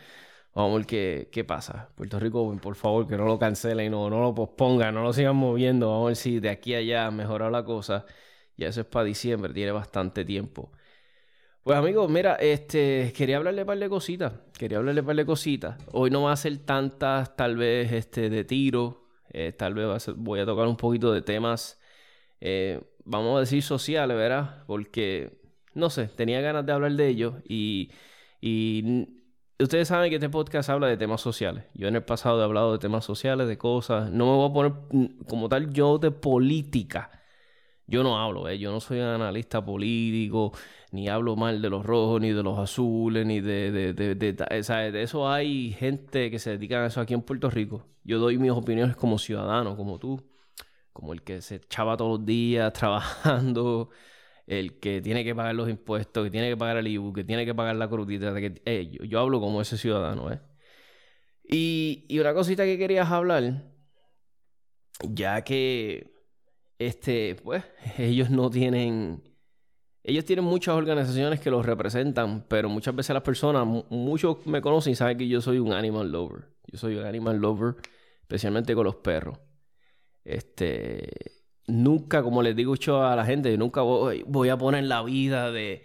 vamos 0.55 0.75
a 0.75 0.87
ver 0.87 1.29
qué, 1.31 1.45
pasa. 1.45 1.91
Puerto 1.95 2.19
Rico, 2.19 2.57
por 2.63 2.75
favor, 2.75 3.07
que 3.07 3.17
no 3.17 3.27
lo 3.27 3.39
cancelen 3.39 3.91
no, 3.93 4.09
no 4.11 4.21
lo 4.23 4.35
pospongan, 4.35 4.95
no 4.95 5.03
lo 5.03 5.13
sigan 5.13 5.37
moviendo. 5.37 5.91
Vamos 5.91 6.05
a 6.05 6.09
ver 6.09 6.17
si 6.17 6.41
de 6.41 6.51
aquí 6.51 6.75
a 6.75 6.79
allá 6.79 7.11
mejora 7.11 7.51
la 7.51 7.65
cosa. 7.65 8.07
Ya 8.57 8.69
eso 8.69 8.81
es 8.81 8.87
para 8.87 9.05
diciembre, 9.05 9.53
tiene 9.55 9.73
bastante 9.73 10.25
tiempo. 10.25 10.73
Pues 11.63 11.77
amigos, 11.79 12.11
mira, 12.11 12.37
este, 12.37 13.13
quería 13.17 13.37
hablarle 13.37 13.63
un 13.63 13.67
par 13.67 13.79
de 13.79 13.89
cositas. 13.91 14.33
Quería 14.59 14.79
hablarle 14.79 15.03
un 15.03 15.07
par 15.07 15.17
de 15.17 15.27
cositas. 15.27 15.77
Hoy 15.93 16.11
no 16.11 16.23
va 16.23 16.33
a 16.33 16.37
ser 16.37 16.57
tantas, 16.59 17.37
tal 17.37 17.57
vez, 17.57 17.93
este, 17.93 18.31
de 18.31 18.45
tiro. 18.45 19.07
Eh, 19.31 19.53
tal 19.53 19.75
vez 19.75 20.11
voy 20.17 20.41
a 20.41 20.47
tocar 20.47 20.67
un 20.67 20.77
poquito 20.77 21.13
de 21.13 21.21
temas 21.23 21.79
eh, 22.41 22.81
vamos 23.09 23.37
a 23.37 23.41
decir 23.41 23.63
sociales, 23.63 24.17
¿verdad? 24.17 24.65
Porque, 24.67 25.41
no 25.75 25.91
sé, 25.91 26.09
tenía 26.09 26.41
ganas 26.41 26.67
de 26.67 26.73
hablar 26.73 26.93
de 26.93 27.09
ellos 27.09 27.35
y, 27.49 27.91
ustedes 29.59 29.89
saben 29.89 30.11
que 30.11 30.17
este 30.17 30.29
podcast 30.29 30.71
habla 30.71 30.87
de 30.89 30.97
temas 30.97 31.21
sociales. 31.21 31.65
Yo 31.75 31.89
en 31.89 31.97
el 31.97 32.05
pasado 32.05 32.41
he 32.41 32.45
hablado 32.45 32.73
de 32.73 32.79
temas 32.79 33.05
sociales, 33.05 33.49
de 33.49 33.59
cosas. 33.59 34.11
No 34.13 34.27
me 34.27 34.33
voy 34.33 34.51
a 34.51 34.53
poner 34.53 35.11
como 35.27 35.49
tal 35.49 35.73
yo 35.73 35.99
de 35.99 36.11
política. 36.11 37.11
Yo 37.87 38.03
no 38.03 38.19
hablo, 38.19 38.49
¿eh? 38.49 38.59
yo 38.59 38.71
no 38.71 38.81
soy 38.81 39.01
analista 39.01 39.65
político, 39.65 40.53
ni 40.93 41.09
hablo 41.09 41.37
mal 41.37 41.63
de 41.63 41.71
los 41.71 41.87
rojos, 41.87 42.21
ni 42.21 42.33
de 42.33 42.43
los 42.43 42.59
azules, 42.59 43.25
ni 43.27 43.41
de, 43.41 43.73
de, 43.73 43.95
de, 43.95 44.15
de, 44.15 44.33
de 44.35 45.03
eso 45.03 45.31
hay 45.31 45.73
gente 45.73 46.31
que 46.31 46.39
se 46.39 46.51
dedica 46.51 46.85
a 46.85 46.87
eso 46.87 47.01
aquí 47.01 47.15
en 47.15 47.23
Puerto 47.23 47.49
Rico. 47.49 47.87
Yo 48.05 48.19
doy 48.19 48.37
mis 48.39 48.51
opiniones 48.51 48.95
como 48.95 49.19
ciudadano, 49.19 49.77
como 49.77 49.99
tú 49.99 50.23
como 50.99 51.13
el 51.13 51.23
que 51.23 51.41
se 51.43 51.57
echaba 51.57 51.97
todos 51.97 52.19
los 52.19 52.27
días 52.27 52.73
trabajando, 52.75 53.91
el 54.49 54.81
que 54.81 55.01
tiene 55.01 55.23
que 55.23 55.33
pagar 55.33 55.55
los 55.55 55.69
impuestos, 55.69 56.25
que 56.25 56.31
tiene 56.31 56.49
que 56.49 56.57
pagar 56.57 56.77
el 56.79 56.89
IBU, 56.89 57.13
que 57.13 57.23
tiene 57.23 57.47
que 57.47 57.55
pagar 57.55 57.77
la 57.77 57.89
crudita. 57.89 58.35
Que, 58.35 58.61
eh, 58.65 58.91
yo, 59.09 59.21
hablo 59.21 59.41
como 59.41 59.61
ese 59.63 59.79
ciudadano, 59.79 60.33
¿eh? 60.33 60.41
Y, 61.45 62.05
y, 62.09 62.19
una 62.19 62.35
cosita 62.35 62.65
que 62.65 62.77
querías 62.77 63.11
hablar, 63.13 63.73
ya 65.05 65.43
que 65.45 66.13
este, 66.79 67.37
pues, 67.45 67.65
ellos 67.99 68.31
no 68.31 68.51
tienen. 68.51 69.23
Ellos 70.03 70.25
tienen 70.25 70.45
muchas 70.47 70.75
organizaciones 70.75 71.39
que 71.39 71.51
los 71.51 71.65
representan, 71.65 72.45
pero 72.49 72.69
muchas 72.69 72.95
veces 72.97 73.15
las 73.15 73.23
personas, 73.23 73.67
muchos 73.91 74.45
me 74.47 74.63
conocen 74.63 74.95
y 74.95 74.97
saben 74.97 75.19
que 75.19 75.29
yo 75.29 75.41
soy 75.41 75.59
un 75.59 75.73
animal 75.73 76.11
lover. 76.11 76.49
Yo 76.67 76.79
soy 76.79 76.97
un 76.97 77.05
animal 77.05 77.37
lover, 77.37 77.77
especialmente 78.23 78.75
con 78.75 78.85
los 78.85 78.97
perros. 78.97 79.39
Este, 80.29 81.11
nunca, 81.67 82.23
como 82.23 82.43
les 82.43 82.55
digo 82.55 82.75
yo 82.77 83.03
a 83.03 83.17
la 83.17 83.25
gente, 83.25 83.57
nunca 83.57 83.81
voy, 83.81 84.49
a 84.51 84.59
poner 84.59 84.85
la 84.85 85.03
vida 85.03 85.51
de, 85.51 85.83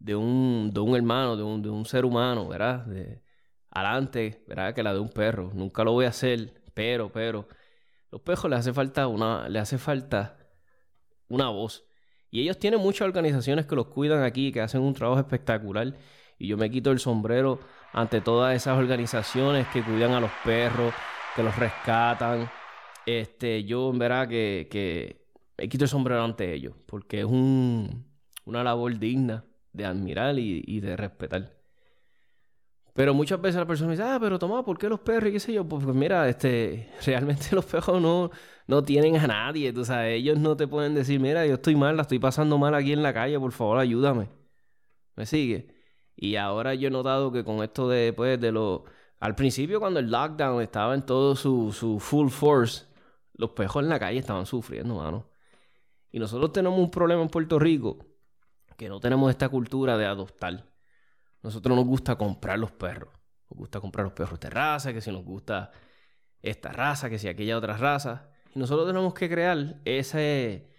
de, 0.00 0.16
un, 0.16 0.72
de 0.74 0.80
un 0.80 0.96
hermano, 0.96 1.36
de 1.36 1.44
un, 1.44 1.62
de 1.62 1.70
un 1.70 1.86
ser 1.86 2.04
humano, 2.04 2.48
¿verdad? 2.48 2.86
De, 2.86 3.22
adelante, 3.70 4.42
¿verdad? 4.48 4.74
Que 4.74 4.82
la 4.82 4.92
de 4.92 4.98
un 4.98 5.10
perro. 5.10 5.52
Nunca 5.54 5.84
lo 5.84 5.92
voy 5.92 6.06
a 6.06 6.08
hacer, 6.08 6.60
pero, 6.74 7.12
pero, 7.12 7.46
los 8.10 8.20
perros 8.22 8.50
les 8.50 8.58
hace 8.60 8.72
falta 8.72 9.06
una, 9.06 9.48
le 9.48 9.60
hace 9.60 9.78
falta 9.78 10.38
una 11.28 11.48
voz. 11.50 11.84
Y 12.32 12.40
ellos 12.40 12.58
tienen 12.58 12.80
muchas 12.80 13.06
organizaciones 13.06 13.64
que 13.66 13.76
los 13.76 13.86
cuidan 13.86 14.24
aquí, 14.24 14.50
que 14.50 14.60
hacen 14.60 14.80
un 14.80 14.94
trabajo 14.94 15.20
espectacular. 15.20 15.94
Y 16.36 16.48
yo 16.48 16.56
me 16.56 16.68
quito 16.68 16.90
el 16.90 16.98
sombrero 16.98 17.60
ante 17.92 18.20
todas 18.20 18.56
esas 18.56 18.76
organizaciones 18.76 19.68
que 19.68 19.84
cuidan 19.84 20.14
a 20.14 20.20
los 20.20 20.32
perros, 20.44 20.92
que 21.36 21.44
los 21.44 21.56
rescatan, 21.56 22.50
este, 23.06 23.64
yo 23.64 23.90
en 23.90 23.98
verdad 23.98 24.28
que, 24.28 24.68
que 24.70 25.24
me 25.58 25.68
quito 25.68 25.84
el 25.84 25.88
sombrero 25.88 26.22
ante 26.22 26.52
ellos, 26.52 26.74
porque 26.86 27.20
es 27.20 27.26
un, 27.26 28.06
una 28.44 28.64
labor 28.64 28.98
digna 28.98 29.44
de 29.72 29.84
admirar 29.84 30.38
y, 30.38 30.80
de 30.80 30.96
respetar. 30.96 31.52
Pero 32.94 33.12
muchas 33.12 33.40
veces 33.40 33.56
la 33.56 33.66
persona 33.66 33.88
me 33.88 33.96
dice, 33.96 34.04
ah, 34.04 34.18
pero 34.20 34.38
toma, 34.38 34.64
¿por 34.64 34.78
qué 34.78 34.88
los 34.88 35.00
perros? 35.00 35.30
Y 35.30 35.32
qué 35.32 35.40
sé 35.40 35.52
yo, 35.52 35.68
pues, 35.68 35.84
pues, 35.84 35.96
mira, 35.96 36.28
este, 36.28 36.90
realmente 37.06 37.46
los 37.52 37.64
perros 37.64 38.00
no, 38.00 38.30
no 38.68 38.82
tienen 38.84 39.16
a 39.16 39.26
nadie, 39.26 39.72
tú 39.72 39.84
sabes, 39.84 40.18
ellos 40.18 40.38
no 40.38 40.56
te 40.56 40.68
pueden 40.68 40.94
decir, 40.94 41.18
mira, 41.20 41.44
yo 41.46 41.54
estoy 41.54 41.74
mal, 41.74 41.96
la 41.96 42.02
estoy 42.02 42.20
pasando 42.20 42.56
mal 42.56 42.74
aquí 42.74 42.92
en 42.92 43.02
la 43.02 43.12
calle, 43.12 43.38
por 43.38 43.52
favor, 43.52 43.78
ayúdame. 43.78 44.28
¿Me 45.16 45.26
sigue? 45.26 45.74
Y 46.16 46.36
ahora 46.36 46.74
yo 46.74 46.88
he 46.88 46.90
notado 46.90 47.32
que 47.32 47.44
con 47.44 47.62
esto 47.62 47.88
de, 47.88 48.12
pues, 48.12 48.40
de 48.40 48.52
lo... 48.52 48.84
Al 49.20 49.34
principio 49.34 49.80
cuando 49.80 50.00
el 50.00 50.10
lockdown 50.10 50.62
estaba 50.62 50.94
en 50.94 51.02
todo 51.02 51.34
su, 51.34 51.72
su 51.72 51.98
full 51.98 52.28
force, 52.28 52.86
los 53.34 53.50
pejos 53.50 53.82
en 53.82 53.88
la 53.88 53.98
calle 53.98 54.18
estaban 54.18 54.46
sufriendo, 54.46 54.96
mano. 54.96 55.28
Y 56.10 56.18
nosotros 56.18 56.52
tenemos 56.52 56.78
un 56.78 56.90
problema 56.90 57.22
en 57.22 57.28
Puerto 57.28 57.58
Rico 57.58 57.98
que 58.76 58.88
no 58.88 59.00
tenemos 59.00 59.30
esta 59.30 59.48
cultura 59.48 59.96
de 59.96 60.06
adoptar. 60.06 60.68
nosotros 61.42 61.76
nos 61.76 61.84
gusta 61.84 62.16
comprar 62.16 62.58
los 62.58 62.72
perros. 62.72 63.12
Nos 63.50 63.58
gusta 63.58 63.80
comprar 63.80 64.04
los 64.04 64.12
perros 64.14 64.40
de 64.40 64.50
raza, 64.50 64.92
que 64.92 65.00
si 65.00 65.12
nos 65.12 65.24
gusta 65.24 65.70
esta 66.40 66.72
raza, 66.72 67.10
que 67.10 67.18
si 67.18 67.28
aquella 67.28 67.58
otra 67.58 67.76
raza. 67.76 68.30
Y 68.54 68.58
nosotros 68.58 68.86
tenemos 68.86 69.14
que 69.14 69.28
crear 69.28 69.80
ese, 69.84 70.70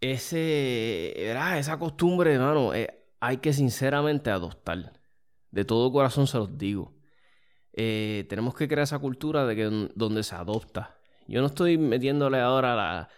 ese, 0.00 1.30
esa 1.58 1.78
costumbre, 1.78 2.34
hermano. 2.34 2.74
Eh, 2.74 3.02
hay 3.20 3.38
que 3.38 3.52
sinceramente 3.52 4.30
adoptar. 4.30 4.92
De 5.50 5.64
todo 5.64 5.92
corazón 5.92 6.26
se 6.26 6.38
los 6.38 6.56
digo. 6.58 6.94
Eh, 7.72 8.26
tenemos 8.28 8.54
que 8.54 8.68
crear 8.68 8.84
esa 8.84 8.98
cultura 8.98 9.46
de 9.46 9.56
que 9.56 9.90
donde 9.94 10.22
se 10.22 10.34
adopta. 10.34 11.01
Yo 11.26 11.40
no 11.40 11.46
estoy 11.48 11.78
metiéndole 11.78 12.40
ahora 12.40 12.74
la, 12.74 13.08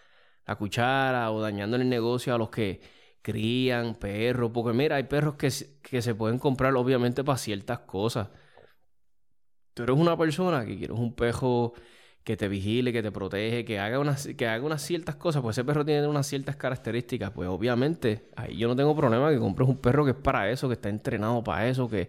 la 0.47 0.57
cuchara 0.57 1.31
o 1.31 1.41
dañando 1.41 1.77
el 1.77 1.89
negocio 1.89 2.35
a 2.35 2.39
los 2.39 2.51
que 2.51 2.81
crían 3.23 3.95
perros, 3.95 4.51
porque 4.53 4.77
mira, 4.77 4.97
hay 4.97 5.05
perros 5.05 5.37
que, 5.37 5.51
que 5.83 6.03
se 6.03 6.15
pueden 6.15 6.39
comprar 6.39 6.75
obviamente 6.77 7.25
para 7.25 7.39
ciertas 7.39 7.81
cosas. 7.81 8.29
Tú 9.73 9.83
eres 9.83 9.97
una 9.97 10.17
persona 10.17 10.65
que 10.65 10.77
quieres 10.77 10.97
un 10.99 11.15
perro 11.15 11.73
que 12.23 12.37
te 12.37 12.49
vigile, 12.49 12.93
que 12.93 13.03
te 13.03 13.13
protege, 13.13 13.65
que 13.65 13.79
haga 13.79 13.99
unas, 13.99 14.27
que 14.27 14.47
haga 14.47 14.65
unas 14.65 14.83
ciertas 14.83 15.17
cosas, 15.17 15.43
pues 15.43 15.59
ese 15.59 15.65
perro 15.65 15.85
tiene 15.85 16.07
unas 16.07 16.27
ciertas 16.27 16.57
características, 16.57 17.31
pues 17.33 17.49
obviamente 17.49 18.31
ahí 18.37 18.57
yo 18.57 18.67
no 18.69 18.77
tengo 18.77 18.97
problema 18.97 19.31
que 19.31 19.39
compres 19.39 19.69
un 19.69 19.79
perro 19.79 20.05
que 20.05 20.13
es 20.13 20.17
para 20.17 20.51
eso, 20.51 20.69
que 20.69 20.75
está 20.75 20.89
entrenado 20.89 21.45
para 21.45 21.69
eso, 21.69 21.89
que 21.89 22.09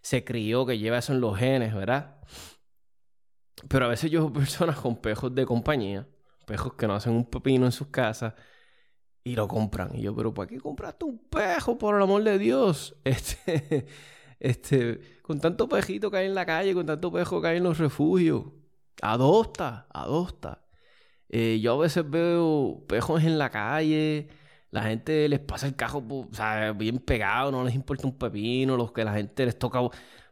se 0.00 0.24
crió, 0.24 0.64
que 0.64 0.78
lleva 0.78 0.98
eso 0.98 1.12
en 1.12 1.20
los 1.20 1.36
genes, 1.36 1.74
¿verdad? 1.74 2.16
Pero 3.68 3.86
a 3.86 3.88
veces 3.88 4.10
yo 4.10 4.20
veo 4.22 4.32
personas 4.44 4.76
con 4.76 4.96
pejos 4.96 5.34
de 5.34 5.46
compañía, 5.46 6.06
pejos 6.46 6.74
que 6.74 6.86
no 6.86 6.94
hacen 6.94 7.14
un 7.14 7.24
pepino 7.24 7.66
en 7.66 7.72
sus 7.72 7.88
casas 7.88 8.34
y 9.24 9.34
lo 9.34 9.48
compran. 9.48 9.94
Y 9.94 10.02
yo, 10.02 10.14
pero 10.14 10.32
¿para 10.32 10.48
qué 10.48 10.58
compraste 10.60 11.04
un 11.04 11.18
pejo, 11.28 11.78
por 11.78 11.96
el 11.96 12.02
amor 12.02 12.22
de 12.24 12.38
Dios? 12.38 12.96
Este, 13.04 13.86
este, 14.40 15.00
con 15.22 15.40
tanto 15.40 15.68
pejito 15.68 16.10
que 16.10 16.18
hay 16.18 16.26
en 16.26 16.34
la 16.34 16.46
calle, 16.46 16.74
con 16.74 16.86
tanto 16.86 17.12
pejo 17.12 17.40
que 17.42 17.48
hay 17.48 17.56
en 17.58 17.64
los 17.64 17.78
refugios. 17.78 18.44
Adopta, 19.02 19.86
adopta. 19.90 20.64
Eh, 21.28 21.60
yo 21.60 21.74
a 21.74 21.78
veces 21.78 22.08
veo 22.08 22.84
pejos 22.88 23.22
en 23.24 23.38
la 23.38 23.50
calle, 23.50 24.28
la 24.70 24.82
gente 24.84 25.28
les 25.28 25.40
pasa 25.40 25.66
el 25.66 25.76
cajo, 25.76 25.98
o 26.08 26.28
sea, 26.34 26.72
bien 26.72 26.98
pegado, 26.98 27.50
no 27.52 27.64
les 27.64 27.74
importa 27.74 28.06
un 28.06 28.18
pepino, 28.18 28.76
los 28.76 28.92
que 28.92 29.04
la 29.04 29.14
gente 29.14 29.44
les 29.46 29.58
toca. 29.58 29.80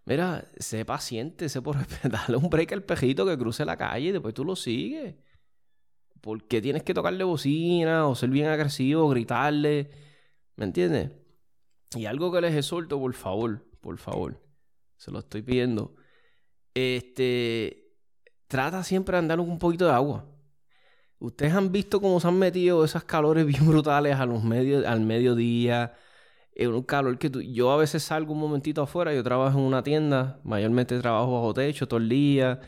Mira, 0.06 0.44
sé 0.56 0.84
paciente, 0.84 1.48
sé 1.48 1.60
por 1.60 1.76
darle 2.08 2.36
un 2.36 2.48
break 2.48 2.72
al 2.72 2.84
pejito 2.84 3.26
que 3.26 3.36
cruce 3.36 3.64
la 3.64 3.76
calle 3.76 4.08
y 4.08 4.12
después 4.12 4.34
tú 4.34 4.44
lo 4.44 4.54
sigues. 4.56 5.16
¿Por 6.20 6.46
qué 6.46 6.62
tienes 6.62 6.84
que 6.84 6.94
tocarle 6.94 7.24
bocina 7.24 8.06
o 8.06 8.14
ser 8.14 8.30
bien 8.30 8.46
agresivo, 8.46 9.08
gritarle? 9.08 9.90
¿Me 10.54 10.64
entiendes? 10.64 11.10
Y 11.96 12.06
algo 12.06 12.32
que 12.32 12.40
les 12.40 12.54
exhorto, 12.54 12.98
por 12.98 13.14
favor, 13.14 13.66
por 13.80 13.98
favor, 13.98 14.42
se 14.96 15.10
lo 15.10 15.18
estoy 15.18 15.42
pidiendo. 15.42 15.96
Este, 16.72 17.92
trata 18.46 18.84
siempre 18.84 19.14
de 19.14 19.18
andar 19.18 19.40
un 19.40 19.58
poquito 19.58 19.86
de 19.86 19.92
agua. 19.92 20.24
Ustedes 21.18 21.52
han 21.52 21.72
visto 21.72 22.00
cómo 22.00 22.20
se 22.20 22.28
han 22.28 22.38
metido 22.38 22.84
esas 22.84 23.04
calores 23.04 23.44
bien 23.44 23.66
brutales 23.68 24.16
a 24.16 24.26
los 24.26 24.44
al 24.44 25.00
mediodía. 25.00 25.94
Es 26.56 26.68
un 26.68 26.82
calor 26.82 27.18
que 27.18 27.30
yo 27.52 27.70
a 27.70 27.76
veces 27.76 28.02
salgo 28.02 28.32
un 28.32 28.40
momentito 28.40 28.82
afuera, 28.82 29.14
yo 29.14 29.22
trabajo 29.22 29.58
en 29.58 29.64
una 29.64 29.82
tienda, 29.82 30.40
mayormente 30.42 30.98
trabajo 31.00 31.32
bajo 31.34 31.54
techo 31.54 31.86
todo 31.86 32.00
el 32.00 32.08
día 32.08 32.60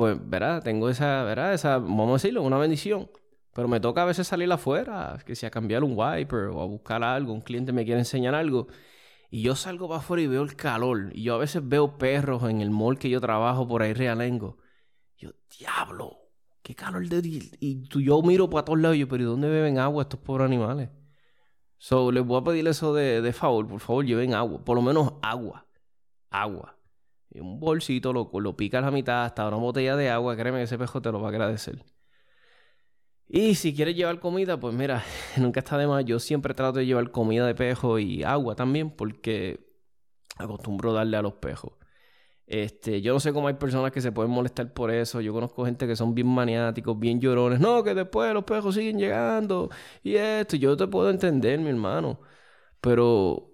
pues, 0.00 0.16
¿verdad? 0.30 0.62
Tengo 0.62 0.88
esa, 0.88 1.24
¿verdad? 1.24 1.52
Esa, 1.52 1.76
vamos 1.76 2.08
a 2.08 2.12
decirlo, 2.14 2.42
una 2.42 2.56
bendición. 2.56 3.10
Pero 3.52 3.68
me 3.68 3.80
toca 3.80 4.00
a 4.02 4.04
veces 4.06 4.26
salir 4.26 4.50
afuera, 4.50 5.18
que 5.26 5.36
sea 5.36 5.48
a 5.48 5.50
cambiar 5.50 5.84
un 5.84 5.92
wiper 5.94 6.46
o 6.46 6.62
a 6.62 6.64
buscar 6.64 7.04
algo, 7.04 7.34
un 7.34 7.42
cliente 7.42 7.72
me 7.72 7.84
quiere 7.84 8.00
enseñar 8.00 8.34
algo. 8.34 8.68
Y 9.30 9.42
yo 9.42 9.54
salgo 9.56 9.88
para 9.88 10.00
afuera 10.00 10.22
y 10.22 10.26
veo 10.26 10.42
el 10.42 10.56
calor. 10.56 11.10
Y 11.12 11.24
yo 11.24 11.34
a 11.34 11.38
veces 11.38 11.68
veo 11.68 11.98
perros 11.98 12.44
en 12.44 12.62
el 12.62 12.70
mall 12.70 12.98
que 12.98 13.10
yo 13.10 13.20
trabajo 13.20 13.68
por 13.68 13.82
ahí 13.82 13.92
realengo. 13.92 14.56
Yo, 15.18 15.32
diablo, 15.58 16.18
qué 16.62 16.74
calor 16.74 17.06
de... 17.06 17.50
Y 17.60 17.82
tú, 17.88 18.00
yo 18.00 18.22
miro 18.22 18.48
para 18.48 18.64
todos 18.64 18.80
lados 18.80 18.96
y 18.96 19.00
yo, 19.00 19.08
pero 19.08 19.22
¿y 19.24 19.26
dónde 19.26 19.50
beben 19.50 19.78
agua 19.78 20.04
estos 20.04 20.20
pobres 20.20 20.46
animales? 20.46 20.88
So, 21.80 22.12
les 22.12 22.24
voy 22.24 22.38
a 22.40 22.44
pedir 22.44 22.68
eso 22.68 22.92
de, 22.94 23.22
de 23.22 23.32
favor. 23.32 23.66
Por 23.66 23.80
favor, 23.80 24.04
lleven 24.04 24.34
agua. 24.34 24.62
Por 24.64 24.76
lo 24.76 24.82
menos 24.82 25.14
agua. 25.22 25.66
Agua. 26.30 26.76
Y 27.30 27.40
un 27.40 27.60
bolsito, 27.60 28.12
lo, 28.12 28.30
lo 28.40 28.56
picas 28.56 28.82
a 28.82 28.86
la 28.86 28.90
mitad, 28.90 29.24
hasta 29.24 29.48
una 29.48 29.56
botella 29.56 29.96
de 29.96 30.10
agua, 30.10 30.36
créeme 30.36 30.58
que 30.58 30.64
ese 30.64 30.78
pejo 30.78 31.00
te 31.02 31.10
lo 31.12 31.20
va 31.20 31.28
a 31.28 31.30
agradecer. 31.30 31.84
Y 33.28 33.54
si 33.54 33.74
quieres 33.74 33.96
llevar 33.96 34.20
comida, 34.20 34.60
pues 34.60 34.74
mira, 34.74 35.04
nunca 35.38 35.60
está 35.60 35.78
de 35.78 35.86
más. 35.86 36.04
Yo 36.04 36.18
siempre 36.18 36.52
trato 36.54 36.80
de 36.80 36.86
llevar 36.86 37.10
comida 37.12 37.46
de 37.46 37.54
pejo 37.54 37.98
y 37.98 38.24
agua 38.24 38.56
también, 38.56 38.90
porque 38.90 39.60
acostumbro 40.36 40.92
darle 40.92 41.16
a 41.16 41.22
los 41.22 41.34
pejos. 41.34 41.72
Este, 42.50 43.00
yo 43.00 43.12
no 43.12 43.20
sé 43.20 43.32
cómo 43.32 43.46
hay 43.46 43.54
personas 43.54 43.92
que 43.92 44.00
se 44.00 44.10
pueden 44.10 44.32
molestar 44.32 44.72
por 44.72 44.90
eso. 44.90 45.20
Yo 45.20 45.32
conozco 45.32 45.64
gente 45.64 45.86
que 45.86 45.94
son 45.94 46.16
bien 46.16 46.26
maniáticos, 46.26 46.98
bien 46.98 47.20
llorones. 47.20 47.60
No, 47.60 47.84
que 47.84 47.94
después 47.94 48.34
los 48.34 48.42
pejos 48.44 48.74
siguen 48.74 48.98
llegando. 48.98 49.70
Y 50.02 50.16
esto, 50.16 50.56
yo 50.56 50.76
te 50.76 50.88
puedo 50.88 51.10
entender, 51.10 51.60
mi 51.60 51.68
hermano. 51.70 52.20
Pero 52.80 53.52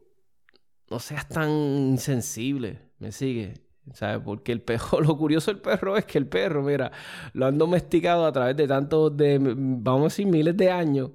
no 0.91 0.99
seas 0.99 1.29
tan 1.29 1.51
insensible. 1.51 2.91
¿Me 2.99 3.13
sigue? 3.13 3.55
¿Sabes? 3.93 4.21
Porque 4.25 4.53
el 4.53 4.63
perro, 4.63 5.01
lo 5.03 5.19
curioso 5.19 5.53
del 5.53 5.61
perro 5.61 5.97
es 5.99 6.07
que 6.07 6.17
el 6.19 6.27
perro, 6.29 6.63
mira, 6.63 6.91
lo 7.35 7.47
han 7.47 7.59
domesticado 7.59 8.27
a 8.27 8.33
través 8.33 8.57
de 8.57 8.67
tantos, 8.67 9.15
de, 9.17 9.39
vamos 9.39 10.01
a 10.01 10.05
decir, 10.05 10.27
miles 10.27 10.57
de 10.57 10.71
años. 10.71 11.11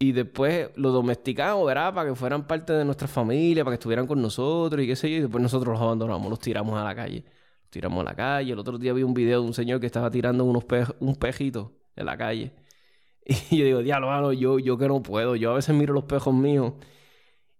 Y 0.00 0.12
después 0.12 0.70
lo 0.76 0.90
domesticamos, 0.90 1.66
¿verdad? 1.66 1.94
Para 1.94 2.08
que 2.08 2.16
fueran 2.16 2.46
parte 2.46 2.72
de 2.72 2.84
nuestra 2.84 3.06
familia, 3.06 3.64
para 3.64 3.76
que 3.76 3.80
estuvieran 3.80 4.06
con 4.06 4.20
nosotros 4.20 4.82
y 4.82 4.86
qué 4.86 4.96
sé 4.96 5.10
yo. 5.10 5.18
Y 5.18 5.20
después 5.20 5.42
nosotros 5.42 5.74
los 5.74 5.80
abandonamos, 5.80 6.28
los 6.30 6.40
tiramos 6.40 6.76
a 6.80 6.84
la 6.84 6.94
calle. 6.94 7.24
Los 7.62 7.70
tiramos 7.70 8.00
a 8.00 8.04
la 8.04 8.14
calle. 8.14 8.52
El 8.52 8.58
otro 8.58 8.78
día 8.78 8.92
vi 8.94 9.02
un 9.02 9.14
video 9.14 9.42
de 9.42 9.46
un 9.46 9.54
señor 9.54 9.78
que 9.78 9.86
estaba 9.86 10.10
tirando 10.10 10.44
unos 10.44 10.64
un 11.00 11.16
pejito 11.16 11.72
en 11.96 12.06
la 12.06 12.16
calle. 12.16 12.52
Y 13.50 13.58
yo 13.58 13.64
digo, 13.66 13.82
diablo, 13.82 14.32
yo, 14.32 14.58
yo 14.58 14.78
que 14.78 14.88
no 14.88 15.02
puedo. 15.02 15.36
Yo 15.36 15.52
a 15.52 15.54
veces 15.54 15.74
miro 15.76 15.94
los 15.94 16.04
pejos 16.04 16.34
míos 16.34 16.72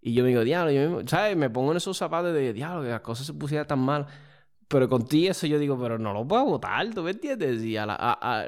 y 0.02 0.14
yo 0.14 0.23
me 0.23 0.30
digo, 0.30 0.44
diablo, 0.44 0.73
yo 0.73 1.06
¿sabes? 1.06 1.37
Me 1.37 1.50
pongo 1.50 1.73
en 1.73 1.76
esos 1.76 1.97
zapatos 1.97 2.32
de 2.32 2.52
diablo, 2.52 2.82
que 2.82 2.88
las 2.88 3.00
cosas 3.02 3.26
se 3.26 3.35
pusieran 3.35 3.66
tan 3.66 3.80
mal. 3.80 4.06
Pero 4.68 4.88
contigo 4.88 5.30
eso 5.30 5.47
yo 5.47 5.59
digo, 5.59 5.78
pero 5.80 5.99
no 5.99 6.12
lo 6.12 6.26
puedo 6.26 6.44
votar, 6.47 6.88
¿tú 6.94 7.02
me 7.02 7.11
entiendes? 7.11 7.62
Y 7.62 7.76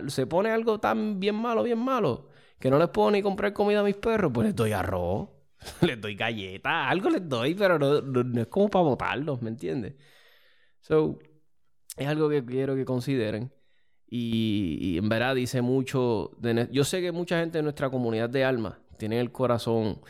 se 0.09 0.27
pone 0.27 0.51
algo 0.51 0.79
tan 0.79 1.21
bien 1.21 1.35
malo, 1.35 1.63
bien 1.65 1.79
malo, 1.79 2.29
que 2.63 2.71
no 2.71 2.79
les 2.79 2.91
puedo 2.91 3.11
ni 3.11 3.23
comprar 3.23 3.53
comida 3.53 3.81
a 3.81 3.83
mis 3.83 3.97
perros, 3.97 4.31
pues 4.33 4.47
les 4.47 4.55
doy 4.55 4.71
arroz, 4.71 5.29
les 5.83 6.01
doy 6.01 6.15
galletas, 6.15 6.73
algo 6.73 7.11
les 7.11 7.29
doy, 7.29 7.57
pero 7.57 7.77
no, 7.77 8.41
es 8.41 8.47
como 8.47 8.69
para 8.69 8.85
votarlos, 8.85 9.43
¿me 9.43 9.51
entiendes? 9.51 9.95
So, 10.79 11.19
es 11.97 12.07
algo 12.07 12.29
que 12.29 12.45
quiero 12.45 12.77
que 12.77 12.85
consideren. 12.85 13.53
Y, 14.07 14.97
en 14.97 15.09
verdad 15.09 15.35
dice 15.35 15.61
mucho. 15.61 16.31
Yo 16.71 16.85
sé 16.85 17.01
que 17.01 17.11
mucha 17.11 17.41
gente 17.41 17.59
de 17.59 17.63
nuestra 17.63 17.91
comunidad 17.91 18.31
de 18.31 18.45
alma 18.45 18.79
tiene 18.97 19.19
el 19.19 19.33
corazón 19.33 20.01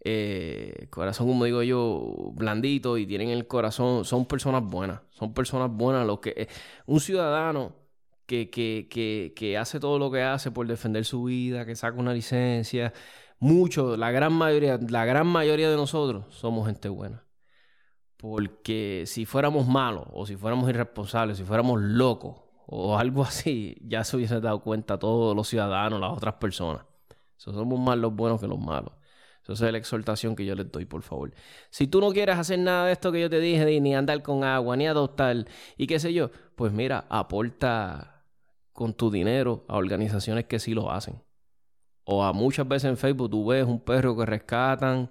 eh, 0.00 0.86
corazón, 0.90 1.26
como 1.26 1.46
digo 1.46 1.64
yo, 1.64 2.32
blandito 2.34 2.96
y 2.96 3.06
tienen 3.06 3.30
el 3.30 3.48
corazón, 3.48 4.04
son 4.04 4.26
personas 4.26 4.62
buenas, 4.62 5.00
son 5.10 5.34
personas 5.34 5.68
buenas. 5.72 6.06
Lo 6.06 6.20
que, 6.20 6.34
eh, 6.36 6.48
un 6.86 7.00
ciudadano 7.00 7.74
que, 8.28 8.50
que, 8.50 9.32
que, 9.34 9.58
hace 9.58 9.80
todo 9.80 9.98
lo 9.98 10.10
que 10.10 10.22
hace 10.22 10.50
por 10.50 10.66
defender 10.66 11.04
su 11.06 11.24
vida, 11.24 11.64
que 11.64 11.74
saca 11.74 11.98
una 11.98 12.12
licencia, 12.12 12.92
mucho, 13.40 13.96
la 13.96 14.10
gran 14.10 14.34
mayoría, 14.34 14.78
la 14.88 15.06
gran 15.06 15.26
mayoría 15.26 15.70
de 15.70 15.76
nosotros 15.76 16.26
somos 16.34 16.66
gente 16.66 16.90
buena. 16.90 17.24
Porque 18.18 19.04
si 19.06 19.24
fuéramos 19.24 19.66
malos, 19.66 20.06
o 20.12 20.26
si 20.26 20.36
fuéramos 20.36 20.68
irresponsables, 20.68 21.38
si 21.38 21.44
fuéramos 21.44 21.80
locos, 21.80 22.36
o 22.66 22.98
algo 22.98 23.22
así, 23.24 23.78
ya 23.82 24.04
se 24.04 24.16
hubiese 24.16 24.40
dado 24.40 24.60
cuenta 24.62 24.98
todos 24.98 25.34
los 25.34 25.48
ciudadanos, 25.48 26.00
las 26.00 26.12
otras 26.12 26.34
personas. 26.34 26.84
somos 27.38 27.80
más 27.80 27.96
los 27.98 28.14
buenos 28.14 28.40
que 28.40 28.48
los 28.48 28.58
malos. 28.60 28.92
Esa 29.48 29.66
es 29.66 29.72
la 29.72 29.78
exhortación 29.78 30.36
que 30.36 30.44
yo 30.44 30.54
les 30.54 30.70
doy, 30.70 30.84
por 30.84 31.02
favor. 31.02 31.32
Si 31.70 31.86
tú 31.86 32.02
no 32.02 32.10
quieres 32.12 32.36
hacer 32.36 32.58
nada 32.58 32.84
de 32.86 32.92
esto 32.92 33.10
que 33.10 33.22
yo 33.22 33.30
te 33.30 33.40
dije, 33.40 33.80
ni 33.80 33.94
andar 33.94 34.22
con 34.22 34.44
agua, 34.44 34.76
ni 34.76 34.86
adoptar, 34.86 35.46
y 35.78 35.86
qué 35.86 35.98
sé 35.98 36.12
yo, 36.12 36.30
pues 36.54 36.72
mira, 36.72 37.06
aporta 37.08 38.17
con 38.78 38.94
tu 38.94 39.10
dinero 39.10 39.64
a 39.68 39.76
organizaciones 39.76 40.44
que 40.46 40.60
sí 40.60 40.74
lo 40.74 40.92
hacen. 40.92 41.20
O 42.04 42.22
a 42.24 42.32
muchas 42.32 42.68
veces 42.68 42.90
en 42.90 42.96
Facebook 42.96 43.30
tú 43.30 43.46
ves 43.48 43.66
un 43.66 43.80
perro 43.80 44.16
que 44.16 44.24
rescatan 44.24 45.10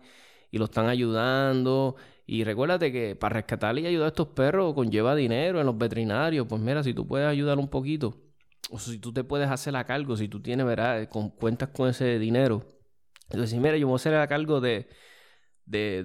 y 0.52 0.58
lo 0.58 0.66
están 0.66 0.88
ayudando. 0.88 1.98
Y 2.26 2.46
recuérdate 2.46 2.92
que 2.94 3.16
para 3.18 3.34
rescatar 3.34 3.78
y 3.78 3.86
ayudar 3.86 4.06
a 4.06 4.10
estos 4.10 4.30
perros 4.30 4.74
conlleva 4.74 5.16
dinero 5.16 5.60
en 5.60 5.66
los 5.66 5.78
veterinarios. 5.78 6.48
Pues 6.48 6.62
mira, 6.62 6.82
si 6.82 6.94
tú 6.94 7.06
puedes 7.08 7.28
ayudar 7.28 7.60
un 7.60 7.68
poquito, 7.68 8.16
o 8.72 8.80
si 8.80 9.00
tú 9.00 9.12
te 9.12 9.26
puedes 9.26 9.50
hacer 9.50 9.76
a 9.76 9.86
cargo, 9.86 10.16
si 10.16 10.30
tú 10.30 10.42
tienes, 10.42 10.66
¿verdad? 10.66 11.10
cuentas 11.38 11.70
con 11.70 11.90
ese 11.90 12.20
dinero 12.20 12.78
entonces, 13.30 13.60
mira, 13.60 13.78
yo 13.78 13.88
voy 13.88 13.96
a 13.96 14.00
ser 14.00 14.16
a 14.16 14.28
cargo 14.28 14.62
de, 14.62 14.88
de, 15.66 16.04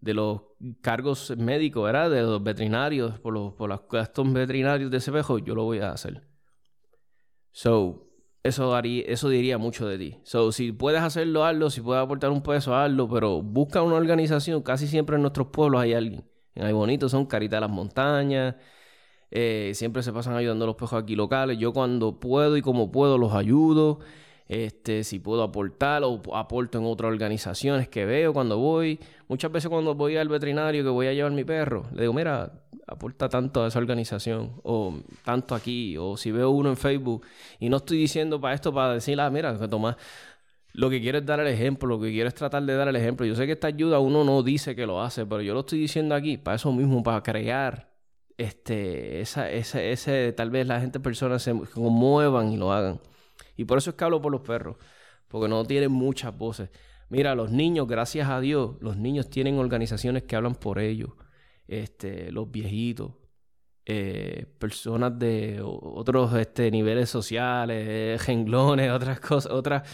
de, 0.00 0.14
los 0.14 0.42
cargos 0.80 1.36
médicos. 1.36 1.92
De 1.92 2.22
los 2.22 2.42
veterinarios, 2.42 3.18
por 3.20 3.34
los, 3.34 3.54
por 3.54 3.68
los 3.68 3.80
gastos 3.90 4.32
veterinarios 4.32 4.90
de 4.90 4.98
ese 4.98 5.12
pejo, 5.12 5.38
yo 5.38 5.54
lo 5.54 5.64
voy 5.64 5.80
a 5.80 5.90
hacer. 5.90 6.35
So, 7.56 8.06
eso, 8.42 8.78
eso 8.82 9.28
diría 9.30 9.56
mucho 9.56 9.88
de 9.88 9.96
ti. 9.96 10.18
So, 10.24 10.52
si 10.52 10.72
puedes 10.72 11.00
hacerlo, 11.00 11.42
hazlo. 11.42 11.70
Si 11.70 11.80
puedes 11.80 12.02
aportar 12.02 12.30
un 12.30 12.42
peso, 12.42 12.76
hazlo. 12.76 13.08
Pero 13.08 13.40
busca 13.40 13.80
una 13.80 13.94
organización. 13.94 14.60
Casi 14.62 14.86
siempre 14.86 15.16
en 15.16 15.22
nuestros 15.22 15.46
pueblos 15.48 15.80
hay 15.80 15.94
alguien. 15.94 16.22
En 16.54 16.70
Bonito 16.74 17.08
son 17.08 17.24
Carita 17.24 17.56
de 17.56 17.60
las 17.62 17.70
Montañas. 17.70 18.56
Eh, 19.30 19.72
siempre 19.74 20.02
se 20.02 20.12
pasan 20.12 20.34
ayudando 20.36 20.66
a 20.66 20.66
los 20.66 20.76
pejos 20.76 21.02
aquí 21.02 21.16
locales. 21.16 21.56
Yo 21.56 21.72
cuando 21.72 22.20
puedo 22.20 22.58
y 22.58 22.62
como 22.62 22.92
puedo 22.92 23.16
los 23.16 23.32
ayudo. 23.32 24.00
Este, 24.48 25.02
si 25.02 25.18
puedo 25.18 25.42
aportar 25.42 26.04
o 26.04 26.20
aporto 26.34 26.78
en 26.78 26.84
otras 26.84 27.10
organizaciones 27.10 27.88
que 27.88 28.04
veo 28.04 28.32
cuando 28.32 28.58
voy. 28.58 29.00
Muchas 29.28 29.50
veces 29.50 29.68
cuando 29.68 29.94
voy 29.94 30.16
al 30.16 30.28
veterinario 30.28 30.84
que 30.84 30.90
voy 30.90 31.08
a 31.08 31.12
llevar 31.12 31.32
mi 31.32 31.44
perro, 31.44 31.86
le 31.92 32.02
digo, 32.02 32.12
mira, 32.12 32.52
aporta 32.86 33.28
tanto 33.28 33.64
a 33.64 33.68
esa 33.68 33.78
organización 33.78 34.52
o 34.62 35.00
tanto 35.24 35.54
aquí. 35.54 35.96
O 35.98 36.16
si 36.16 36.30
veo 36.30 36.50
uno 36.50 36.70
en 36.70 36.76
Facebook 36.76 37.26
y 37.58 37.68
no 37.68 37.78
estoy 37.78 37.98
diciendo 37.98 38.40
para 38.40 38.54
esto 38.54 38.72
para 38.72 38.94
decir, 38.94 39.20
ah, 39.20 39.30
mira, 39.30 39.56
toma. 39.68 39.96
Lo 40.72 40.90
que 40.90 41.00
quiero 41.00 41.18
es 41.18 41.26
dar 41.26 41.40
el 41.40 41.46
ejemplo, 41.48 41.88
lo 41.88 42.00
que 42.00 42.10
quiero 42.10 42.28
es 42.28 42.34
tratar 42.34 42.62
de 42.62 42.74
dar 42.74 42.86
el 42.88 42.96
ejemplo. 42.96 43.24
Yo 43.26 43.34
sé 43.34 43.46
que 43.46 43.52
esta 43.52 43.66
ayuda 43.68 43.98
uno 43.98 44.24
no 44.24 44.42
dice 44.42 44.76
que 44.76 44.86
lo 44.86 45.00
hace, 45.00 45.24
pero 45.24 45.40
yo 45.40 45.54
lo 45.54 45.60
estoy 45.60 45.80
diciendo 45.80 46.14
aquí 46.14 46.36
para 46.36 46.56
eso 46.56 46.70
mismo, 46.70 47.02
para 47.02 47.22
crear 47.22 47.88
este, 48.36 49.22
esa, 49.22 49.50
ese, 49.50 49.90
ese, 49.92 50.32
tal 50.34 50.50
vez 50.50 50.66
la 50.66 50.80
gente, 50.80 51.00
personas 51.00 51.42
se 51.42 51.54
conmuevan 51.72 52.52
y 52.52 52.58
lo 52.58 52.72
hagan. 52.72 53.00
Y 53.56 53.64
por 53.64 53.78
eso 53.78 53.90
es 53.90 53.96
que 53.96 54.04
hablo 54.04 54.20
por 54.20 54.32
los 54.32 54.42
perros, 54.42 54.76
porque 55.28 55.48
no 55.48 55.64
tienen 55.64 55.92
muchas 55.92 56.36
voces. 56.36 56.70
Mira, 57.08 57.34
los 57.34 57.50
niños, 57.50 57.86
gracias 57.86 58.28
a 58.28 58.40
Dios, 58.40 58.76
los 58.80 58.96
niños 58.96 59.30
tienen 59.30 59.58
organizaciones 59.58 60.24
que 60.24 60.36
hablan 60.36 60.54
por 60.54 60.78
ellos. 60.78 61.10
Este, 61.68 62.30
los 62.32 62.50
viejitos, 62.50 63.12
eh, 63.84 64.46
personas 64.58 65.16
de 65.18 65.60
otros 65.62 66.34
este, 66.34 66.70
niveles 66.72 67.08
sociales, 67.08 68.20
genglones, 68.22 68.90
otras 68.92 69.20
cosas, 69.20 69.52
otras, 69.52 69.88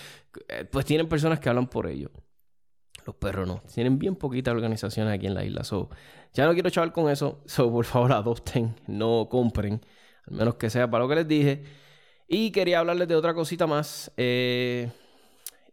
eh, 0.48 0.64
pues 0.64 0.86
tienen 0.86 1.08
personas 1.08 1.40
que 1.40 1.48
hablan 1.48 1.66
por 1.66 1.86
ellos. 1.86 2.10
Los 3.06 3.16
perros 3.16 3.46
no. 3.46 3.62
Tienen 3.74 3.98
bien 3.98 4.16
poquitas 4.16 4.54
organizaciones 4.54 5.14
aquí 5.14 5.26
en 5.26 5.34
la 5.34 5.44
isla. 5.44 5.64
So, 5.64 5.90
ya 6.32 6.46
no 6.46 6.54
quiero 6.54 6.70
chaval 6.70 6.92
con 6.92 7.10
eso. 7.10 7.42
So, 7.46 7.70
por 7.70 7.84
favor, 7.84 8.12
adopten, 8.12 8.74
no 8.86 9.28
compren. 9.30 9.80
Al 10.26 10.36
menos 10.36 10.54
que 10.54 10.70
sea 10.70 10.90
para 10.90 11.04
lo 11.04 11.08
que 11.08 11.16
les 11.16 11.28
dije. 11.28 11.64
Y 12.34 12.50
quería 12.50 12.78
hablarles 12.78 13.08
de 13.08 13.14
otra 13.14 13.34
cosita 13.34 13.66
más. 13.66 14.10
Eh, 14.16 14.90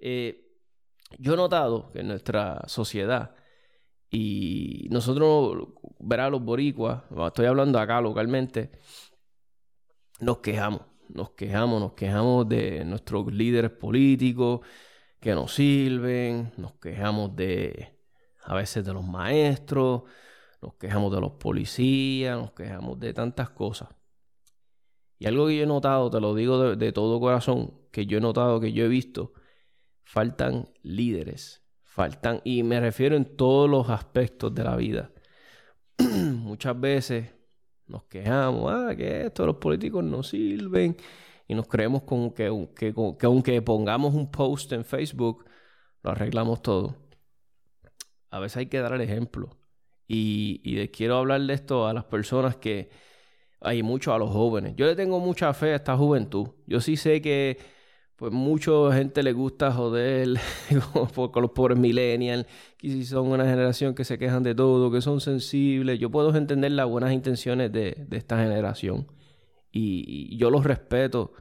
eh, 0.01 0.57
yo 1.17 1.33
he 1.33 1.37
notado 1.37 1.89
que 1.93 2.01
en 2.01 2.09
nuestra 2.09 2.67
sociedad 2.67 3.33
y 4.09 4.85
nosotros, 4.91 5.69
verá, 5.99 6.29
los 6.29 6.43
boricuas, 6.43 7.03
estoy 7.27 7.45
hablando 7.45 7.79
acá 7.79 8.01
localmente, 8.01 8.71
nos 10.19 10.39
quejamos, 10.39 10.81
nos 11.07 11.29
quejamos, 11.29 11.79
nos 11.79 11.93
quejamos 11.93 12.49
de 12.49 12.83
nuestros 12.83 13.31
líderes 13.31 13.71
políticos 13.71 14.59
que 15.21 15.35
nos 15.35 15.53
sirven, 15.55 16.51
nos 16.57 16.73
quejamos 16.73 17.37
de, 17.37 17.97
a 18.43 18.53
veces 18.53 18.83
de 18.83 18.91
los 18.91 19.05
maestros, 19.05 20.03
nos 20.61 20.73
quejamos 20.73 21.15
de 21.15 21.21
los 21.21 21.31
policías, 21.31 22.37
nos 22.37 22.51
quejamos 22.51 22.99
de 22.99 23.13
tantas 23.13 23.49
cosas. 23.49 23.87
Y 25.19 25.27
algo 25.27 25.47
que 25.47 25.57
yo 25.57 25.63
he 25.63 25.67
notado, 25.67 26.09
te 26.09 26.21
lo 26.21 26.33
digo 26.33 26.75
de, 26.77 26.91
todo 26.93 27.19
corazón, 27.19 27.73
que 27.91 28.05
yo 28.05 28.17
he 28.17 28.21
notado, 28.21 28.61
que 28.61 28.71
yo 28.71 28.85
he 28.85 28.87
visto, 28.87 29.33
faltan 30.03 30.69
líderes. 30.81 31.61
Faltan, 31.83 32.41
y 32.45 32.63
me 32.63 32.79
refiero 32.79 33.17
en 33.17 33.35
todos 33.35 33.69
los 33.69 33.89
aspectos 33.89 34.55
de 34.55 34.63
la 34.63 34.77
vida. 34.77 35.11
Muchas 35.97 36.79
veces 36.79 37.33
nos 37.85 38.05
quejamos, 38.05 38.71
ah, 38.73 38.95
que 38.95 39.25
esto, 39.25 39.45
los 39.45 39.57
políticos 39.57 40.03
no 40.05 40.23
sirven, 40.23 40.95
y 41.47 41.53
nos 41.53 41.67
creemos 41.67 42.03
con 42.03 42.31
que, 42.31 42.67
que, 42.73 42.93
que 42.93 43.25
aunque 43.25 43.61
pongamos 43.61 44.13
un 44.13 44.31
post 44.31 44.71
en 44.71 44.85
Facebook, 44.85 45.43
lo 46.01 46.11
arreglamos 46.11 46.61
todo. 46.61 46.95
A 48.29 48.39
veces 48.39 48.57
hay 48.57 48.65
que 48.67 48.79
dar 48.79 48.93
el 48.93 49.01
ejemplo. 49.01 49.59
Y, 50.07 50.61
y 50.63 50.87
quiero 50.89 51.17
hablar 51.17 51.41
de 51.41 51.53
esto 51.53 51.87
a 51.87 51.93
las 51.93 52.05
personas 52.05 52.55
que, 52.55 52.89
hay 53.61 53.83
mucho 53.83 54.13
a 54.13 54.19
los 54.19 54.31
jóvenes. 54.31 54.75
Yo 54.75 54.85
le 54.85 54.95
tengo 54.95 55.19
mucha 55.19 55.53
fe 55.53 55.73
a 55.73 55.75
esta 55.75 55.97
juventud. 55.97 56.49
Yo 56.67 56.81
sí 56.81 56.95
sé 56.95 57.21
que 57.21 57.57
pues 58.19 58.33
mucha 58.33 58.71
gente 58.93 59.23
le 59.23 59.31
gusta 59.31 59.71
joder 59.71 60.37
con 61.31 61.41
los 61.41 61.51
pobres 61.51 61.79
millennials, 61.79 62.45
que 62.77 62.89
si 62.89 63.05
son 63.05 63.27
una 63.27 63.45
generación 63.45 63.95
que 63.95 64.03
se 64.03 64.17
quejan 64.17 64.43
de 64.43 64.53
todo, 64.53 64.91
que 64.91 64.99
son 64.99 65.21
sensibles. 65.21 65.99
Yo 65.99 66.09
puedo 66.11 66.35
entender 66.35 66.73
las 66.73 66.85
buenas 66.87 67.13
intenciones 67.13 67.71
de, 67.71 68.07
esta 68.11 68.37
generación 68.37 69.07
y, 69.71 70.37
yo 70.37 70.49
los 70.49 70.65
respeto. 70.65 71.31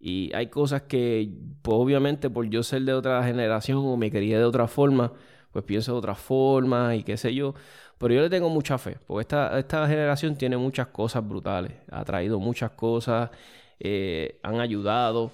Y 0.00 0.32
hay 0.34 0.48
cosas 0.48 0.82
que, 0.82 1.30
pues 1.62 1.76
obviamente 1.76 2.28
por 2.28 2.48
yo 2.48 2.64
ser 2.64 2.82
de 2.82 2.94
otra 2.94 3.22
generación 3.22 3.78
o 3.78 3.96
me 3.96 4.10
quería 4.10 4.38
de 4.38 4.44
otra 4.44 4.66
forma, 4.66 5.12
pues 5.52 5.64
pienso 5.64 5.92
de 5.92 5.98
otra 5.98 6.16
forma 6.16 6.96
y 6.96 7.04
qué 7.04 7.16
sé 7.16 7.34
yo. 7.34 7.54
Pero 8.00 8.14
yo 8.14 8.22
le 8.22 8.30
tengo 8.30 8.48
mucha 8.48 8.78
fe, 8.78 8.96
porque 9.06 9.20
esta, 9.20 9.58
esta 9.58 9.86
generación 9.86 10.34
tiene 10.34 10.56
muchas 10.56 10.86
cosas 10.86 11.22
brutales, 11.28 11.72
ha 11.90 12.02
traído 12.02 12.40
muchas 12.40 12.70
cosas, 12.70 13.28
eh, 13.78 14.40
han 14.42 14.58
ayudado, 14.58 15.30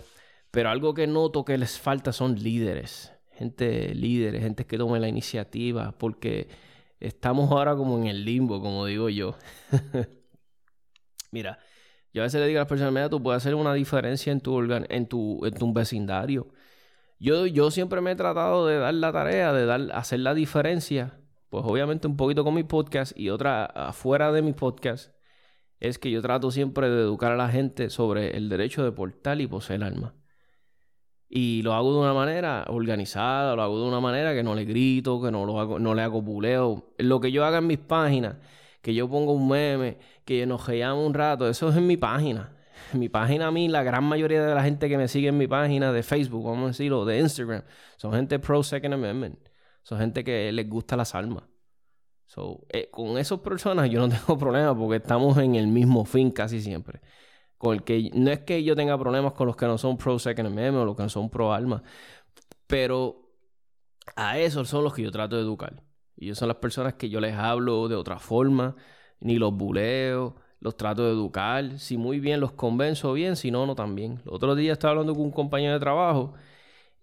pero 0.50 0.70
algo 0.70 0.92
que 0.92 1.06
noto 1.06 1.44
que 1.44 1.56
les 1.58 1.78
falta 1.78 2.12
son 2.12 2.34
líderes, 2.34 3.12
gente 3.30 3.94
líderes, 3.94 4.42
gente 4.42 4.66
que 4.66 4.78
tome 4.78 4.98
la 4.98 5.06
iniciativa, 5.06 5.94
porque 5.96 6.48
estamos 6.98 7.52
ahora 7.52 7.76
como 7.76 7.98
en 7.98 8.08
el 8.08 8.24
limbo, 8.24 8.60
como 8.60 8.84
digo 8.84 9.10
yo. 9.10 9.36
Mira, 11.30 11.60
yo 12.12 12.22
a 12.22 12.24
veces 12.24 12.40
le 12.40 12.48
digo 12.48 12.58
a 12.58 12.62
las 12.62 12.68
personas, 12.68 12.92
mira, 12.92 13.08
tú 13.08 13.22
puedes 13.22 13.44
hacer 13.44 13.54
una 13.54 13.74
diferencia 13.74 14.32
en 14.32 14.40
tu, 14.40 14.60
en 14.60 15.06
tu, 15.06 15.46
en 15.46 15.54
tu 15.54 15.72
vecindario. 15.72 16.48
Yo, 17.20 17.46
yo 17.46 17.70
siempre 17.70 18.00
me 18.00 18.10
he 18.10 18.16
tratado 18.16 18.66
de 18.66 18.78
dar 18.78 18.94
la 18.94 19.12
tarea, 19.12 19.52
de 19.52 19.66
dar, 19.66 19.88
hacer 19.92 20.18
la 20.18 20.34
diferencia 20.34 21.20
pues 21.48 21.64
obviamente 21.66 22.06
un 22.06 22.16
poquito 22.16 22.44
con 22.44 22.54
mi 22.54 22.64
podcast 22.64 23.16
y 23.16 23.30
otra 23.30 23.66
afuera 23.66 24.32
de 24.32 24.42
mi 24.42 24.52
podcast, 24.52 25.12
es 25.80 25.98
que 25.98 26.10
yo 26.10 26.22
trato 26.22 26.50
siempre 26.50 26.88
de 26.88 27.02
educar 27.02 27.32
a 27.32 27.36
la 27.36 27.48
gente 27.48 27.90
sobre 27.90 28.36
el 28.36 28.48
derecho 28.48 28.84
de 28.84 28.92
portar 28.92 29.40
y 29.40 29.46
poseer 29.46 29.84
armas. 29.84 30.12
Y 31.28 31.62
lo 31.62 31.74
hago 31.74 31.92
de 31.92 32.00
una 32.00 32.14
manera 32.14 32.64
organizada, 32.68 33.56
lo 33.56 33.62
hago 33.62 33.80
de 33.80 33.88
una 33.88 34.00
manera 34.00 34.32
que 34.34 34.42
no 34.42 34.54
le 34.54 34.64
grito, 34.64 35.20
que 35.20 35.30
no, 35.30 35.44
lo 35.44 35.60
hago, 35.60 35.78
no 35.78 35.94
le 35.94 36.02
hago 36.02 36.22
buleo. 36.22 36.94
Lo 36.98 37.20
que 37.20 37.32
yo 37.32 37.44
haga 37.44 37.58
en 37.58 37.66
mis 37.66 37.78
páginas, 37.78 38.36
que 38.80 38.94
yo 38.94 39.08
pongo 39.08 39.32
un 39.32 39.48
meme, 39.48 39.98
que 40.24 40.46
nos 40.46 40.66
reíamos 40.66 41.04
un 41.04 41.14
rato, 41.14 41.48
eso 41.48 41.68
es 41.70 41.76
en 41.76 41.86
mi 41.86 41.96
página. 41.96 42.52
Mi 42.92 43.08
página 43.08 43.48
a 43.48 43.50
mí, 43.50 43.68
la 43.68 43.82
gran 43.82 44.04
mayoría 44.04 44.44
de 44.44 44.54
la 44.54 44.62
gente 44.62 44.88
que 44.88 44.96
me 44.96 45.08
sigue 45.08 45.28
en 45.28 45.38
mi 45.38 45.48
página 45.48 45.92
de 45.92 46.02
Facebook, 46.02 46.44
vamos 46.44 46.64
a 46.64 46.66
decirlo, 46.68 47.04
de 47.04 47.18
Instagram, 47.18 47.62
son 47.96 48.12
gente 48.12 48.38
pro 48.38 48.62
Second 48.62 48.94
Amendment. 48.94 49.45
Son 49.86 50.00
gente 50.00 50.24
que 50.24 50.50
les 50.50 50.68
gusta 50.68 50.96
las 50.96 51.14
armas. 51.14 51.44
Eh, 52.70 52.90
con 52.90 53.18
esas 53.18 53.38
personas 53.38 53.88
yo 53.88 54.00
no 54.00 54.08
tengo 54.16 54.36
problema 54.36 54.76
porque 54.76 54.96
estamos 54.96 55.38
en 55.38 55.54
el 55.54 55.68
mismo 55.68 56.04
fin 56.04 56.32
casi 56.32 56.60
siempre. 56.60 57.00
Con 57.56 57.74
el 57.76 57.84
que 57.84 58.10
no 58.12 58.32
es 58.32 58.40
que 58.40 58.64
yo 58.64 58.74
tenga 58.74 58.98
problemas 58.98 59.34
con 59.34 59.46
los 59.46 59.54
que 59.54 59.66
no 59.66 59.78
son 59.78 59.96
pro 59.96 60.18
Second 60.18 60.48
Amendment 60.48 60.82
o 60.82 60.84
los 60.86 60.96
que 60.96 61.04
no 61.04 61.08
son 61.08 61.30
pro 61.30 61.52
armas, 61.52 61.82
pero 62.66 63.30
a 64.16 64.40
esos 64.40 64.68
son 64.68 64.82
los 64.82 64.92
que 64.92 65.02
yo 65.02 65.12
trato 65.12 65.36
de 65.36 65.42
educar. 65.42 65.84
Y 66.16 66.34
son 66.34 66.48
las 66.48 66.56
personas 66.56 66.94
que 66.94 67.08
yo 67.08 67.20
les 67.20 67.36
hablo 67.36 67.86
de 67.86 67.94
otra 67.94 68.18
forma, 68.18 68.74
ni 69.20 69.38
los 69.38 69.54
buleo, 69.54 70.34
los 70.58 70.76
trato 70.76 71.04
de 71.04 71.12
educar. 71.12 71.78
Si 71.78 71.96
muy 71.96 72.18
bien 72.18 72.40
los 72.40 72.52
convenzo 72.52 73.12
bien, 73.12 73.36
si 73.36 73.52
no, 73.52 73.66
no 73.66 73.76
también. 73.76 74.20
El 74.26 74.32
otro 74.32 74.56
día 74.56 74.72
estaba 74.72 74.92
hablando 74.92 75.14
con 75.14 75.22
un 75.26 75.32
compañero 75.32 75.74
de 75.74 75.80
trabajo 75.80 76.34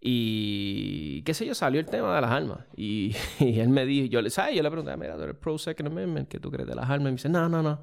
y 0.05 1.21
qué 1.21 1.33
sé 1.33 1.45
yo, 1.45 1.55
salió 1.55 1.79
el 1.79 1.85
tema 1.85 2.13
de 2.13 2.19
las 2.19 2.29
armas. 2.29 2.59
Y, 2.75 3.15
él 3.39 3.69
me 3.69 3.85
dijo, 3.85 4.07
yo 4.07 4.21
le, 4.21 4.29
¿sabes? 4.29 4.53
Yo 4.53 4.61
le 4.61 4.69
pregunté, 4.69 4.97
mira, 4.97 5.15
tú 5.15 5.23
eres 5.23 5.37
pro 5.37 5.57
Second 5.57 5.87
Amendment, 5.87 6.27
¿qué 6.27 6.41
tú 6.41 6.51
crees 6.51 6.67
de 6.67 6.75
las 6.75 6.89
armas? 6.89 6.99
Y 6.99 7.03
me 7.05 7.11
dice, 7.11 7.29
no, 7.29 7.47
no, 7.47 7.63
no, 7.63 7.79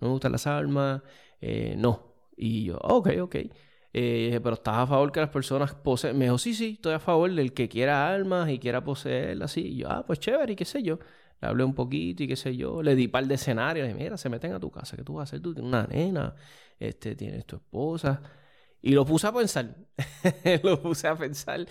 no 0.00 0.06
me 0.06 0.08
gustan 0.08 0.30
las 0.30 0.46
armas, 0.46 1.02
eh, 1.40 1.74
no. 1.76 2.14
Y 2.36 2.66
yo, 2.66 2.78
ok, 2.78 3.10
ok. 3.20 3.36
Eh, 3.92 4.40
pero 4.42 4.54
estás 4.54 4.76
a 4.76 4.86
favor 4.86 5.10
que 5.10 5.18
las 5.18 5.30
personas 5.30 5.74
poseen. 5.74 6.16
Me 6.16 6.26
dijo, 6.26 6.38
sí, 6.38 6.54
sí, 6.54 6.74
estoy 6.74 6.94
a 6.94 7.00
favor 7.00 7.34
del 7.34 7.52
que 7.52 7.68
quiera 7.68 8.08
armas 8.14 8.48
y 8.48 8.60
quiera 8.60 8.84
poseerlas 8.84 9.50
así. 9.50 9.62
Y 9.62 9.76
yo, 9.78 9.90
ah, 9.90 10.04
pues 10.06 10.20
chévere, 10.20 10.52
y 10.52 10.56
qué 10.56 10.64
sé 10.64 10.84
yo. 10.84 11.00
Le 11.40 11.48
hablé 11.48 11.64
un 11.64 11.74
poquito 11.74 12.22
y 12.22 12.28
qué 12.28 12.36
sé 12.36 12.56
yo. 12.56 12.80
Le 12.80 12.94
di 12.94 13.08
par 13.08 13.26
de 13.26 13.34
escenarios. 13.34 13.90
Y 13.90 13.94
mira, 13.94 14.16
se 14.16 14.28
meten 14.28 14.52
a 14.52 14.60
tu 14.60 14.70
casa, 14.70 14.96
¿qué 14.96 15.02
tú 15.02 15.14
vas 15.14 15.22
a 15.22 15.24
hacer? 15.24 15.40
Tú 15.40 15.52
tienes 15.52 15.68
una 15.68 15.84
nena, 15.88 16.36
este, 16.78 17.16
tienes 17.16 17.44
tu 17.44 17.56
esposa. 17.56 18.22
Y 18.86 18.92
lo 18.92 19.04
puse 19.04 19.26
a 19.26 19.32
pensar. 19.32 19.74
lo 20.62 20.80
puse 20.80 21.08
a 21.08 21.16
pensar. 21.16 21.66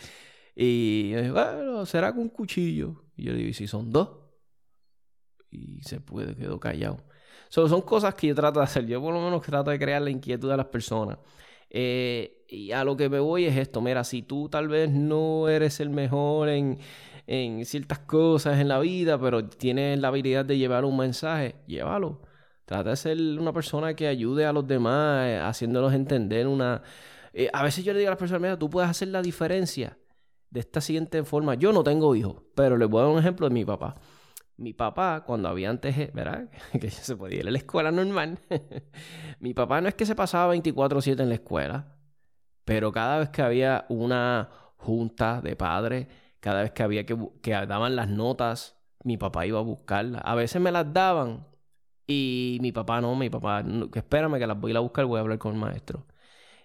Y 0.54 1.12
yo 1.12 1.20
dije, 1.20 1.32
bueno, 1.32 1.86
será 1.86 2.12
con 2.12 2.24
un 2.24 2.30
cuchillo. 2.30 3.06
Y 3.16 3.24
yo 3.24 3.32
le 3.32 3.40
¿y 3.42 3.54
si 3.54 3.68
son 3.68 3.90
dos? 3.90 4.10
Y 5.50 5.82
se 5.84 6.02
puede, 6.02 6.36
quedó 6.36 6.60
callado. 6.60 6.98
son 7.48 7.82
cosas 7.84 8.16
que 8.16 8.28
yo 8.28 8.36
trato 8.36 8.60
de 8.60 8.66
hacer. 8.66 8.86
Yo 8.86 9.02
por 9.02 9.14
lo 9.14 9.22
menos 9.22 9.42
trato 9.44 9.72
de 9.72 9.80
crear 9.80 10.02
la 10.02 10.10
inquietud 10.10 10.50
de 10.50 10.58
las 10.58 10.66
personas. 10.66 11.18
Eh, 11.70 12.44
y 12.50 12.74
a 12.74 12.84
lo 12.84 12.98
que 12.98 13.08
me 13.08 13.20
voy 13.20 13.46
es 13.46 13.56
esto. 13.56 13.80
Mira, 13.80 14.04
si 14.04 14.22
tú 14.22 14.50
tal 14.50 14.68
vez 14.68 14.90
no 14.90 15.48
eres 15.48 15.80
el 15.80 15.92
mejor 15.92 16.50
en, 16.50 16.80
en 17.28 17.64
ciertas 17.64 18.00
cosas 18.00 18.60
en 18.60 18.68
la 18.68 18.80
vida, 18.80 19.18
pero 19.18 19.48
tienes 19.48 19.98
la 20.02 20.10
habilidad 20.10 20.44
de 20.44 20.58
llevar 20.58 20.84
un 20.84 20.98
mensaje, 20.98 21.56
llévalo. 21.66 22.24
Trata 22.66 22.92
de 22.92 22.96
ser 22.96 23.18
una 23.40 23.54
persona 23.54 23.94
que 23.96 24.08
ayude 24.08 24.46
a 24.46 24.52
los 24.54 24.68
demás, 24.68 25.28
eh, 25.28 25.40
haciéndolos 25.40 25.94
entender 25.94 26.48
una, 26.48 26.82
Eh, 27.34 27.50
a 27.54 27.64
veces 27.64 27.84
yo 27.84 27.92
le 27.94 28.00
digo 28.00 28.10
a 28.10 28.14
las 28.14 28.20
personas, 28.20 28.42
mira, 28.42 28.58
tú 28.58 28.70
puedes 28.70 28.90
hacer 28.90 29.10
la 29.10 29.22
diferencia 29.22 29.98
de 30.50 30.62
esta 30.62 30.82
siguiente 30.82 31.24
forma. 31.26 31.56
Yo 31.56 31.74
no 31.74 31.84
tengo 31.84 32.16
hijos, 32.16 32.38
pero 32.56 32.78
les 32.78 32.90
voy 32.90 33.02
a 33.02 33.04
dar 33.06 33.14
un 33.14 33.20
ejemplo 33.20 33.48
de 33.50 33.54
mi 33.54 33.66
papá. 33.66 33.96
Mi 34.58 34.74
papá, 34.74 35.24
cuando 35.26 35.50
había 35.50 35.70
antes, 35.70 35.98
eh, 35.98 36.12
¿verdad? 36.14 36.50
que 36.82 36.90
se 36.92 37.16
podía 37.18 37.42
ir 37.42 37.48
a 37.48 37.52
la 37.52 37.58
escuela 37.58 37.92
normal. 37.92 38.40
mi 39.40 39.54
papá 39.54 39.82
no 39.82 39.90
es 39.90 39.96
que 39.96 40.06
se 40.06 40.16
pasaba 40.16 40.54
24/7 40.56 41.24
en 41.24 41.30
la 41.30 41.36
escuela, 41.36 41.98
pero 42.64 42.92
cada 42.92 43.20
vez 43.20 43.30
que 43.30 43.42
había 43.42 43.86
una 43.90 44.50
junta 44.78 45.42
de 45.42 45.56
padres, 45.58 46.08
cada 46.40 46.62
vez 46.62 46.72
que 46.72 46.84
había 46.84 47.06
que, 47.06 47.18
que 47.42 47.52
daban 47.52 47.96
las 47.96 48.10
notas, 48.10 48.78
mi 49.04 49.18
papá 49.18 49.46
iba 49.46 49.60
a 49.60 49.64
buscarlas. 49.64 50.22
A 50.26 50.36
veces 50.36 50.62
me 50.62 50.72
las 50.72 50.94
daban 50.94 51.48
y 52.08 52.58
mi 52.62 52.72
papá 52.72 53.02
no, 53.02 53.16
mi 53.16 53.30
papá, 53.30 53.64
espérame 53.94 54.38
que 54.40 54.48
las 54.48 54.60
voy 54.60 54.74
a 54.74 54.78
a 54.78 54.82
buscar, 54.82 55.06
voy 55.06 55.18
a 55.18 55.22
hablar 55.22 55.40
con 55.40 55.54
el 55.54 55.60
maestro. 55.60 56.06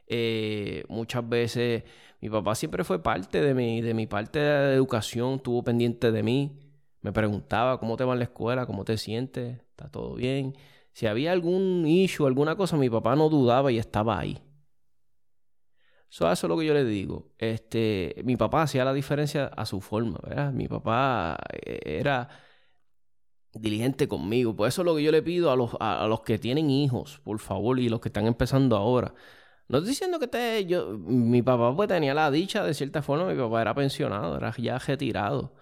Eh, 0.06 0.84
muchas 0.88 1.28
veces 1.28 1.84
mi 2.20 2.28
papá 2.30 2.54
siempre 2.54 2.84
fue 2.84 3.02
parte 3.02 3.40
de 3.40 3.54
mi, 3.54 3.80
de 3.80 3.94
mi 3.94 4.06
parte 4.06 4.38
de 4.40 4.74
educación, 4.74 5.34
estuvo 5.34 5.62
pendiente 5.64 6.12
de 6.12 6.22
mí, 6.22 6.58
me 7.02 7.12
preguntaba 7.12 7.78
cómo 7.78 7.96
te 7.96 8.04
va 8.04 8.12
en 8.14 8.18
la 8.20 8.24
escuela, 8.26 8.66
cómo 8.66 8.84
te 8.84 8.98
sientes, 8.98 9.60
está 9.70 9.88
todo 9.90 10.14
bien. 10.14 10.54
Si 10.92 11.06
había 11.06 11.32
algún 11.32 11.86
issue, 11.86 12.26
alguna 12.26 12.56
cosa, 12.56 12.76
mi 12.76 12.90
papá 12.90 13.16
no 13.16 13.28
dudaba 13.28 13.72
y 13.72 13.78
estaba 13.78 14.18
ahí. 14.18 14.38
eso 16.10 16.30
es 16.32 16.42
lo 16.42 16.58
que 16.58 16.66
yo 16.66 16.74
le 16.74 16.84
digo. 16.84 17.32
Este, 17.38 18.16
mi 18.24 18.36
papá 18.36 18.62
hacía 18.62 18.84
la 18.84 18.92
diferencia 18.92 19.46
a 19.46 19.64
su 19.66 19.80
forma, 19.80 20.18
¿verdad? 20.22 20.52
Mi 20.52 20.68
papá 20.68 21.38
eh, 21.64 21.80
era 21.84 22.28
diligente 23.54 24.08
conmigo. 24.08 24.54
Por 24.56 24.68
eso 24.68 24.82
es 24.82 24.86
lo 24.86 24.96
que 24.96 25.02
yo 25.02 25.12
le 25.12 25.22
pido 25.22 25.50
a 25.50 25.56
los, 25.56 25.76
a, 25.80 26.06
los 26.06 26.22
que 26.22 26.38
tienen 26.38 26.70
hijos, 26.70 27.20
por 27.24 27.38
favor, 27.38 27.78
y 27.78 27.88
los 27.88 28.00
que 28.00 28.08
están 28.08 28.26
empezando 28.26 28.76
ahora. 28.76 29.14
No 29.68 29.78
estoy 29.78 29.90
diciendo 29.90 30.18
que 30.18 30.28
te, 30.28 30.66
yo, 30.66 30.98
mi 30.98 31.42
papá 31.42 31.74
pues 31.76 31.88
tenía 31.88 32.14
la 32.14 32.30
dicha 32.30 32.64
de 32.64 32.74
cierta 32.74 33.02
forma, 33.02 33.26
mi 33.26 33.38
papá 33.38 33.62
era 33.62 33.74
pensionado, 33.74 34.36
era 34.36 34.54
ya 34.58 34.78
retirado. 34.78 35.54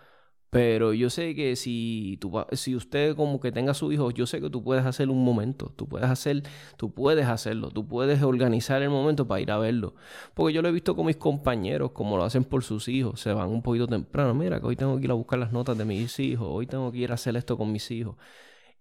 Pero 0.50 0.94
yo 0.94 1.10
sé 1.10 1.34
que 1.34 1.56
si, 1.56 2.16
tú, 2.20 2.32
si 2.52 2.74
usted 2.74 3.14
como 3.14 3.38
que 3.38 3.52
tenga 3.52 3.74
su 3.74 3.92
hijo, 3.92 4.10
yo 4.10 4.26
sé 4.26 4.40
que 4.40 4.48
tú 4.48 4.64
puedes 4.64 4.86
hacer 4.86 5.10
un 5.10 5.22
momento, 5.22 5.72
tú 5.76 5.86
puedes 5.86 6.08
hacer, 6.08 6.42
tú 6.78 6.90
puedes 6.94 7.26
hacerlo, 7.26 7.70
tú 7.70 7.86
puedes 7.86 8.22
organizar 8.22 8.80
el 8.82 8.88
momento 8.88 9.28
para 9.28 9.42
ir 9.42 9.50
a 9.50 9.58
verlo. 9.58 9.94
Porque 10.32 10.54
yo 10.54 10.62
lo 10.62 10.68
he 10.68 10.72
visto 10.72 10.96
con 10.96 11.06
mis 11.06 11.16
compañeros, 11.16 11.92
como 11.92 12.16
lo 12.16 12.24
hacen 12.24 12.44
por 12.44 12.64
sus 12.64 12.88
hijos, 12.88 13.20
se 13.20 13.32
van 13.34 13.50
un 13.50 13.60
poquito 13.62 13.86
temprano, 13.86 14.32
mira 14.34 14.58
que 14.58 14.66
hoy 14.66 14.76
tengo 14.76 14.96
que 14.96 15.04
ir 15.04 15.10
a 15.10 15.14
buscar 15.14 15.38
las 15.38 15.52
notas 15.52 15.76
de 15.76 15.84
mis 15.84 16.18
hijos, 16.18 16.48
hoy 16.50 16.66
tengo 16.66 16.90
que 16.92 16.98
ir 16.98 17.10
a 17.10 17.14
hacer 17.14 17.36
esto 17.36 17.58
con 17.58 17.70
mis 17.70 17.90
hijos. 17.90 18.16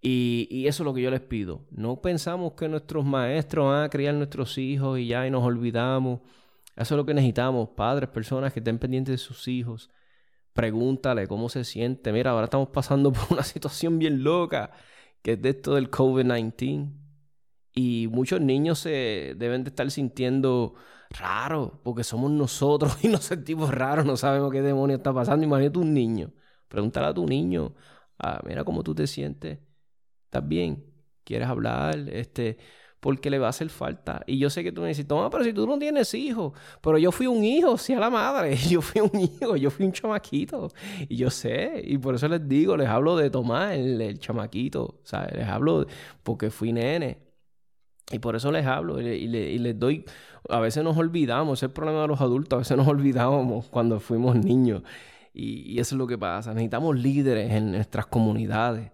Y, 0.00 0.48
y 0.50 0.68
eso 0.68 0.84
es 0.84 0.86
lo 0.86 0.94
que 0.94 1.02
yo 1.02 1.10
les 1.10 1.20
pido. 1.20 1.62
No 1.70 2.00
pensamos 2.00 2.52
que 2.54 2.68
nuestros 2.68 3.04
maestros 3.04 3.66
van 3.66 3.84
a 3.84 3.88
criar 3.90 4.14
nuestros 4.14 4.56
hijos 4.56 4.98
y 4.98 5.08
ya 5.08 5.26
y 5.26 5.30
nos 5.30 5.44
olvidamos. 5.44 6.20
Eso 6.76 6.94
es 6.94 6.96
lo 6.96 7.04
que 7.04 7.14
necesitamos, 7.14 7.70
padres, 7.70 8.08
personas 8.08 8.52
que 8.52 8.60
estén 8.60 8.78
pendientes 8.78 9.12
de 9.12 9.18
sus 9.18 9.48
hijos 9.48 9.90
pregúntale 10.52 11.26
cómo 11.26 11.48
se 11.48 11.64
siente. 11.64 12.12
Mira, 12.12 12.32
ahora 12.32 12.44
estamos 12.44 12.68
pasando 12.68 13.12
por 13.12 13.24
una 13.30 13.42
situación 13.42 13.98
bien 13.98 14.22
loca, 14.24 14.70
que 15.22 15.32
es 15.32 15.42
de 15.42 15.50
esto 15.50 15.74
del 15.74 15.90
COVID-19. 15.90 16.92
Y 17.74 18.08
muchos 18.08 18.40
niños 18.40 18.80
se 18.80 19.34
deben 19.36 19.64
de 19.64 19.70
estar 19.70 19.90
sintiendo 19.90 20.74
raros, 21.10 21.72
porque 21.84 22.04
somos 22.04 22.30
nosotros 22.30 22.98
y 23.04 23.08
nos 23.08 23.24
sentimos 23.24 23.72
raros, 23.72 24.04
no 24.04 24.16
sabemos 24.16 24.52
qué 24.52 24.62
demonio 24.62 24.96
está 24.96 25.12
pasando. 25.12 25.44
Imagínate 25.44 25.78
un 25.78 25.94
niño. 25.94 26.32
Pregúntale 26.68 27.06
a 27.08 27.14
tu 27.14 27.26
niño, 27.26 27.74
ah, 28.18 28.40
mira 28.46 28.64
cómo 28.64 28.82
tú 28.82 28.94
te 28.94 29.06
sientes. 29.06 29.60
¿Estás 30.24 30.46
bien? 30.46 30.84
¿Quieres 31.24 31.48
hablar? 31.48 31.96
Este, 32.10 32.58
porque 33.00 33.30
le 33.30 33.38
va 33.38 33.46
a 33.46 33.50
hacer 33.50 33.68
falta. 33.70 34.22
Y 34.26 34.38
yo 34.38 34.50
sé 34.50 34.64
que 34.64 34.72
tú 34.72 34.80
me 34.82 34.88
dices, 34.88 35.06
toma, 35.06 35.30
pero 35.30 35.44
si 35.44 35.52
tú 35.52 35.66
no 35.66 35.78
tienes 35.78 36.12
hijos, 36.14 36.52
pero 36.80 36.98
yo 36.98 37.12
fui 37.12 37.26
un 37.26 37.44
hijo, 37.44 37.76
sí 37.78 37.94
a 37.94 38.00
la 38.00 38.10
madre, 38.10 38.56
yo 38.68 38.80
fui 38.80 39.00
un 39.00 39.20
hijo, 39.20 39.56
yo 39.56 39.70
fui 39.70 39.86
un 39.86 39.92
chamaquito, 39.92 40.68
y 41.08 41.16
yo 41.16 41.30
sé, 41.30 41.82
y 41.84 41.98
por 41.98 42.14
eso 42.14 42.28
les 42.28 42.46
digo, 42.48 42.76
les 42.76 42.88
hablo 42.88 43.16
de 43.16 43.30
tomar 43.30 43.72
el, 43.72 44.18
chamaquito, 44.18 45.00
¿sabes? 45.04 45.32
Les 45.34 45.46
hablo 45.46 45.86
porque 46.22 46.50
fui 46.50 46.72
nene. 46.72 47.18
Y 48.10 48.20
por 48.20 48.34
eso 48.36 48.50
les 48.50 48.66
hablo 48.66 49.00
y, 49.02 49.28
les 49.28 49.78
doy, 49.78 50.04
a 50.48 50.60
veces 50.60 50.82
nos 50.82 50.96
olvidamos, 50.96 51.58
es 51.58 51.64
el 51.64 51.70
problema 51.70 52.02
de 52.02 52.08
los 52.08 52.20
adultos, 52.22 52.56
a 52.56 52.58
veces 52.60 52.76
nos 52.76 52.88
olvidamos 52.88 53.66
cuando 53.68 54.00
fuimos 54.00 54.34
niños. 54.36 54.82
Y, 55.34 55.72
y 55.72 55.78
eso 55.78 55.94
es 55.94 55.98
lo 55.98 56.06
que 56.06 56.16
pasa. 56.16 56.54
Necesitamos 56.54 56.96
líderes 56.98 57.52
en 57.52 57.72
nuestras 57.72 58.06
comunidades. 58.06 58.92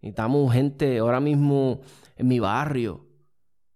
Necesitamos 0.00 0.52
gente 0.52 0.98
ahora 0.98 1.20
mismo 1.20 1.80
en 2.16 2.28
mi 2.28 2.38
barrio 2.38 3.11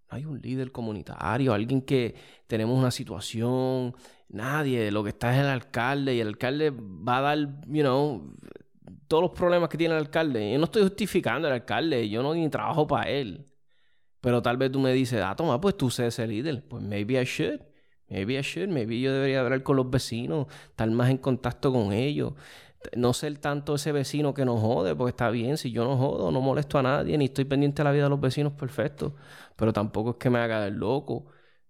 hay 0.08 0.24
un 0.24 0.40
líder 0.40 0.72
comunitario, 0.72 1.52
alguien 1.52 1.82
que 1.82 2.14
tenemos 2.46 2.78
una 2.78 2.90
situación, 2.90 3.94
nadie, 4.28 4.90
lo 4.90 5.02
que 5.02 5.10
está 5.10 5.34
es 5.34 5.40
el 5.40 5.46
alcalde 5.46 6.14
y 6.14 6.20
el 6.20 6.28
alcalde 6.28 6.70
va 6.70 7.18
a 7.18 7.20
dar, 7.20 7.38
you 7.66 7.82
know, 7.82 8.34
todos 9.08 9.22
los 9.22 9.32
problemas 9.32 9.68
que 9.68 9.78
tiene 9.78 9.94
el 9.94 10.00
alcalde. 10.00 10.52
Yo 10.52 10.58
no 10.58 10.64
estoy 10.64 10.82
justificando 10.82 11.48
al 11.48 11.54
alcalde, 11.54 12.08
yo 12.08 12.22
no 12.22 12.34
ni 12.34 12.48
trabajo 12.48 12.86
para 12.86 13.10
él. 13.10 13.46
Pero 14.20 14.42
tal 14.42 14.56
vez 14.56 14.72
tú 14.72 14.80
me 14.80 14.92
dices, 14.92 15.22
ah, 15.22 15.36
toma, 15.36 15.60
pues 15.60 15.76
tú 15.76 15.90
sé 15.90 16.06
ese 16.08 16.26
líder. 16.26 16.66
Pues 16.66 16.82
maybe 16.82 17.20
I 17.20 17.24
should. 17.24 17.60
Maybe 18.08 18.38
I 18.38 18.42
should. 18.42 18.68
Maybe 18.68 19.00
yo 19.00 19.12
debería 19.12 19.40
hablar 19.40 19.62
con 19.62 19.76
los 19.76 19.88
vecinos, 19.88 20.46
estar 20.70 20.90
más 20.90 21.10
en 21.10 21.18
contacto 21.18 21.72
con 21.72 21.92
ellos 21.92 22.32
no 22.96 23.12
ser 23.12 23.38
tanto 23.38 23.74
ese 23.74 23.92
vecino 23.92 24.34
que 24.34 24.44
nos 24.44 24.60
jode, 24.60 24.94
porque 24.94 25.10
está 25.10 25.30
bien, 25.30 25.56
si 25.58 25.70
yo 25.72 25.84
no 25.84 25.96
jodo, 25.96 26.30
no 26.30 26.40
molesto 26.40 26.78
a 26.78 26.82
nadie, 26.82 27.18
ni 27.18 27.26
estoy 27.26 27.44
pendiente 27.44 27.80
de 27.80 27.84
la 27.84 27.92
vida 27.92 28.04
de 28.04 28.10
los 28.10 28.20
vecinos, 28.20 28.52
perfecto. 28.52 29.14
Pero 29.56 29.72
tampoco 29.72 30.10
es 30.10 30.16
que 30.16 30.30
me 30.30 30.38
haga 30.38 30.66
el 30.66 30.74
loco. 30.74 31.26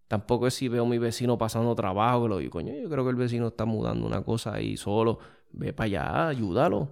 Tampoco 0.08 0.46
es 0.46 0.54
si 0.54 0.68
veo 0.68 0.84
a 0.84 0.88
mi 0.88 0.98
vecino 0.98 1.36
pasando 1.38 1.74
trabajo, 1.74 2.24
que 2.24 2.28
lo 2.28 2.38
digo, 2.38 2.52
coño, 2.52 2.72
yo 2.74 2.88
creo 2.88 3.04
que 3.04 3.10
el 3.10 3.16
vecino 3.16 3.48
está 3.48 3.64
mudando 3.64 4.06
una 4.06 4.22
cosa 4.22 4.54
ahí 4.54 4.76
solo. 4.76 5.18
Ve 5.52 5.72
para 5.72 5.86
allá, 5.86 6.28
ayúdalo. 6.28 6.88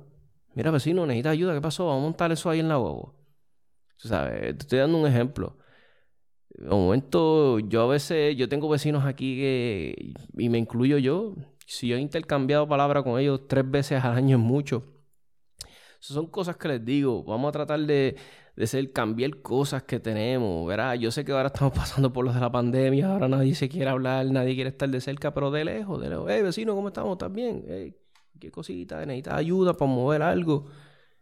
Mira, 0.54 0.70
vecino, 0.70 1.06
necesita 1.06 1.30
ayuda, 1.30 1.54
¿qué 1.54 1.60
pasó? 1.60 1.86
Vamos 1.86 2.00
a 2.00 2.04
montar 2.04 2.32
eso 2.32 2.50
ahí 2.50 2.60
en 2.60 2.68
la 2.68 2.78
huevo. 2.78 3.14
sabes, 3.96 4.56
te 4.56 4.62
estoy 4.64 4.78
dando 4.80 4.98
un 4.98 5.06
ejemplo. 5.06 5.56
De 6.50 6.68
momento, 6.68 7.58
yo 7.58 7.82
a 7.82 7.86
veces, 7.88 8.36
yo 8.36 8.48
tengo 8.48 8.68
vecinos 8.68 9.04
aquí 9.04 9.36
que, 9.36 10.14
y 10.36 10.48
me 10.48 10.58
incluyo 10.58 10.98
yo, 10.98 11.34
si 11.66 11.88
yo 11.88 11.96
he 11.96 12.00
intercambiado 12.00 12.68
palabras 12.68 13.02
con 13.02 13.18
ellos 13.18 13.42
tres 13.48 13.68
veces 13.70 14.04
al 14.04 14.14
año 14.16 14.36
es 14.36 14.42
mucho. 14.42 14.84
son 16.00 16.26
cosas 16.26 16.56
que 16.56 16.68
les 16.68 16.84
digo. 16.84 17.24
Vamos 17.24 17.48
a 17.48 17.52
tratar 17.52 17.80
de, 17.80 18.16
de 18.56 18.66
ser, 18.66 18.92
cambiar 18.92 19.42
cosas 19.42 19.82
que 19.84 20.00
tenemos, 20.00 20.66
¿verdad? 20.66 20.94
Yo 20.94 21.10
sé 21.10 21.24
que 21.24 21.32
ahora 21.32 21.48
estamos 21.48 21.72
pasando 21.76 22.12
por 22.12 22.24
los 22.24 22.34
de 22.34 22.40
la 22.40 22.52
pandemia, 22.52 23.10
ahora 23.12 23.28
nadie 23.28 23.54
se 23.54 23.68
quiere 23.68 23.90
hablar, 23.90 24.26
nadie 24.26 24.54
quiere 24.54 24.70
estar 24.70 24.88
de 24.88 25.00
cerca, 25.00 25.32
pero 25.34 25.50
de 25.50 25.64
lejos, 25.64 26.00
de 26.00 26.10
lejos. 26.10 26.26
Hey, 26.28 26.42
vecino, 26.42 26.74
¿cómo 26.74 26.88
estamos? 26.88 27.12
¿Estás 27.12 27.32
bien? 27.32 27.64
¿Qué 28.40 28.50
cosita? 28.50 29.04
¿Necesitas 29.06 29.34
ayuda 29.34 29.74
para 29.74 29.90
mover 29.90 30.22
algo? 30.22 30.66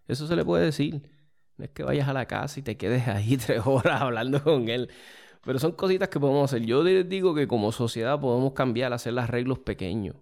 Eso 0.08 0.26
se 0.26 0.36
le 0.36 0.44
puede 0.44 0.64
decir. 0.66 1.02
No 1.56 1.64
es 1.64 1.70
que 1.70 1.82
vayas 1.84 2.08
a 2.08 2.12
la 2.12 2.26
casa 2.26 2.60
y 2.60 2.62
te 2.62 2.76
quedes 2.76 3.06
ahí 3.08 3.36
tres 3.46 3.62
horas 3.64 4.00
hablando 4.02 4.42
con 4.42 4.68
él. 4.68 4.90
Pero 5.44 5.58
son 5.58 5.72
cositas 5.72 6.08
que 6.08 6.20
podemos 6.20 6.52
hacer. 6.52 6.66
Yo 6.66 6.82
les 6.82 7.08
digo 7.08 7.34
que 7.34 7.48
como 7.48 7.72
sociedad 7.72 8.20
podemos 8.20 8.52
cambiar, 8.52 8.92
hacer 8.92 9.12
los 9.12 9.24
arreglos 9.24 9.58
pequeños 9.58 10.16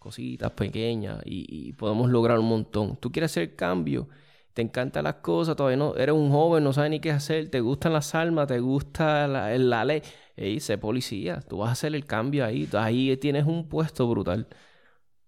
cositas 0.00 0.50
pequeñas 0.52 1.20
y, 1.24 1.72
podemos 1.74 2.10
lograr 2.10 2.38
un 2.40 2.48
montón. 2.48 2.96
Tú 2.96 3.12
quieres 3.12 3.32
hacer 3.32 3.54
cambio, 3.54 4.08
te 4.54 4.62
encantan 4.62 5.04
las 5.04 5.16
cosas, 5.16 5.56
todavía 5.56 5.76
no 5.76 5.94
eres 5.96 6.14
un 6.14 6.30
joven, 6.30 6.64
no 6.64 6.72
sabes 6.72 6.90
ni 6.90 7.00
qué 7.00 7.12
hacer, 7.12 7.50
te 7.50 7.60
gustan 7.60 7.92
las 7.92 8.14
almas, 8.14 8.48
te 8.48 8.58
gusta 8.60 9.28
la, 9.28 9.56
la 9.58 9.84
ley. 9.84 10.02
Ey, 10.36 10.60
sé 10.60 10.78
policía, 10.78 11.40
tú 11.42 11.58
vas 11.58 11.68
a 11.70 11.72
hacer 11.72 11.94
el 11.94 12.06
cambio 12.06 12.44
ahí, 12.44 12.68
ahí 12.72 13.16
tienes 13.18 13.46
un 13.46 13.68
puesto 13.68 14.08
brutal. 14.08 14.48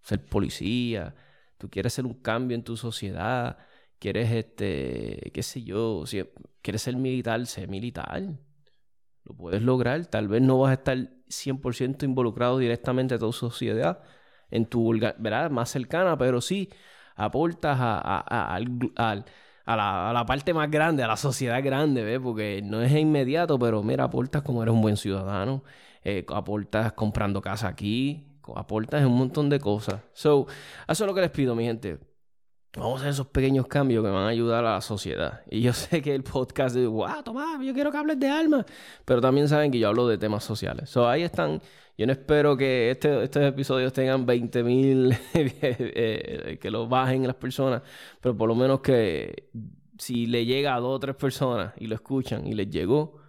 Ser 0.03 0.25
policía, 0.25 1.15
tú 1.59 1.71
quieres 1.71 1.95
hacer 1.95 2.07
un 2.07 2.15
cambio 2.15 2.57
en 2.57 2.65
tu 2.65 2.77
sociedad, 2.77 3.59
quieres, 3.99 4.33
este, 4.33 5.31
qué 5.35 5.43
sé 5.43 5.63
yo, 5.63 6.07
si 6.07 6.25
quieres 6.63 6.83
ser 6.83 6.97
militar, 6.97 7.47
sé 7.47 7.67
militar. 7.69 8.23
Lo 9.25 9.37
puedes 9.37 9.63
lograr, 9.63 10.07
tal 10.07 10.29
vez 10.29 10.43
no 10.43 10.59
vas 10.59 10.71
a 10.71 10.75
estar 10.75 10.97
100% 11.29 12.05
involucrado 12.05 12.59
directamente 12.59 13.15
a 13.15 13.19
tu 13.19 13.33
sociedad, 13.33 14.03
en 14.53 14.67
tu 14.67 14.93
¿verdad? 15.19 15.51
más 15.51 15.71
cercana, 15.71 16.17
pero 16.17 16.41
sí 16.41 16.69
aportas 17.17 17.79
a, 17.81 18.61
la, 19.67 20.25
parte 20.27 20.55
más 20.55 20.71
grande, 20.71 21.03
a 21.03 21.09
la 21.09 21.17
sociedad 21.17 21.63
grande, 21.63 22.05
¿ves? 22.05 22.21
Porque 22.23 22.63
no 22.63 22.83
es 22.83 22.93
inmediato, 22.93 23.59
pero 23.59 23.83
mira, 23.83 24.05
aportas 24.05 24.43
como 24.43 24.63
eres 24.63 24.75
un 24.75 24.83
buen 24.83 24.97
ciudadano, 24.97 25.65
eh, 26.05 26.25
aportas 26.29 26.93
comprando 26.93 27.41
casa 27.41 27.69
aquí, 27.69 28.27
aportas 28.55 29.05
un 29.05 29.17
montón 29.17 29.49
de 29.49 29.59
cosas. 29.59 30.01
So, 30.13 30.47
eso 30.89 31.05
es 31.05 31.09
lo 31.09 31.15
que 31.15 31.21
les 31.23 31.31
pido, 31.31 31.55
mi 31.55 31.65
gente. 31.65 31.99
Vamos 32.75 32.95
a 32.95 32.97
hacer 33.01 33.11
esos 33.11 33.27
pequeños 33.27 33.67
cambios 33.67 34.03
que 34.03 34.11
van 34.11 34.25
a 34.25 34.29
ayudar 34.29 34.65
a 34.65 34.75
la 34.75 34.81
sociedad. 34.81 35.43
Y 35.51 35.61
yo 35.61 35.73
sé 35.75 36.01
que 36.01 36.15
el 36.15 36.25
podcast 36.25 36.75
de, 36.75 36.87
wow, 36.87 37.23
Tomás, 37.23 37.61
yo 37.63 37.75
quiero 37.75 37.93
que 37.93 37.99
hables 37.99 38.19
de 38.19 38.29
alma. 38.29 38.65
Pero 39.05 39.21
también 39.21 39.49
saben 39.49 39.71
que 39.71 39.79
yo 39.79 39.89
hablo 39.89 40.09
de 40.09 40.17
temas 40.17 40.43
sociales. 40.43 40.89
So, 40.89 41.07
ahí 41.07 41.23
están 41.23 41.61
yo 41.99 42.07
no 42.07 42.13
espero 42.13 42.57
que 42.57 42.91
este, 42.91 43.23
estos 43.23 43.43
episodios 43.43 43.93
tengan 43.93 44.27
20.000 44.27 44.65
mil, 44.65 45.17
eh, 45.35 46.59
que 46.61 46.71
lo 46.71 46.89
bajen 46.89 47.27
las 47.27 47.37
personas, 47.37 47.83
pero 48.21 48.37
por 48.37 48.49
lo 48.49 48.55
menos 48.55 48.81
que 48.81 49.51
si 49.99 50.27
le 50.27 50.45
llega 50.45 50.75
a 50.75 50.81
dos 50.81 50.97
o 50.97 51.01
tres 51.01 51.17
personas 51.17 51.75
y 51.79 51.87
lo 51.87 51.95
escuchan 51.95 52.47
y 52.47 52.55
les 52.55 52.71
llegó, 52.71 53.21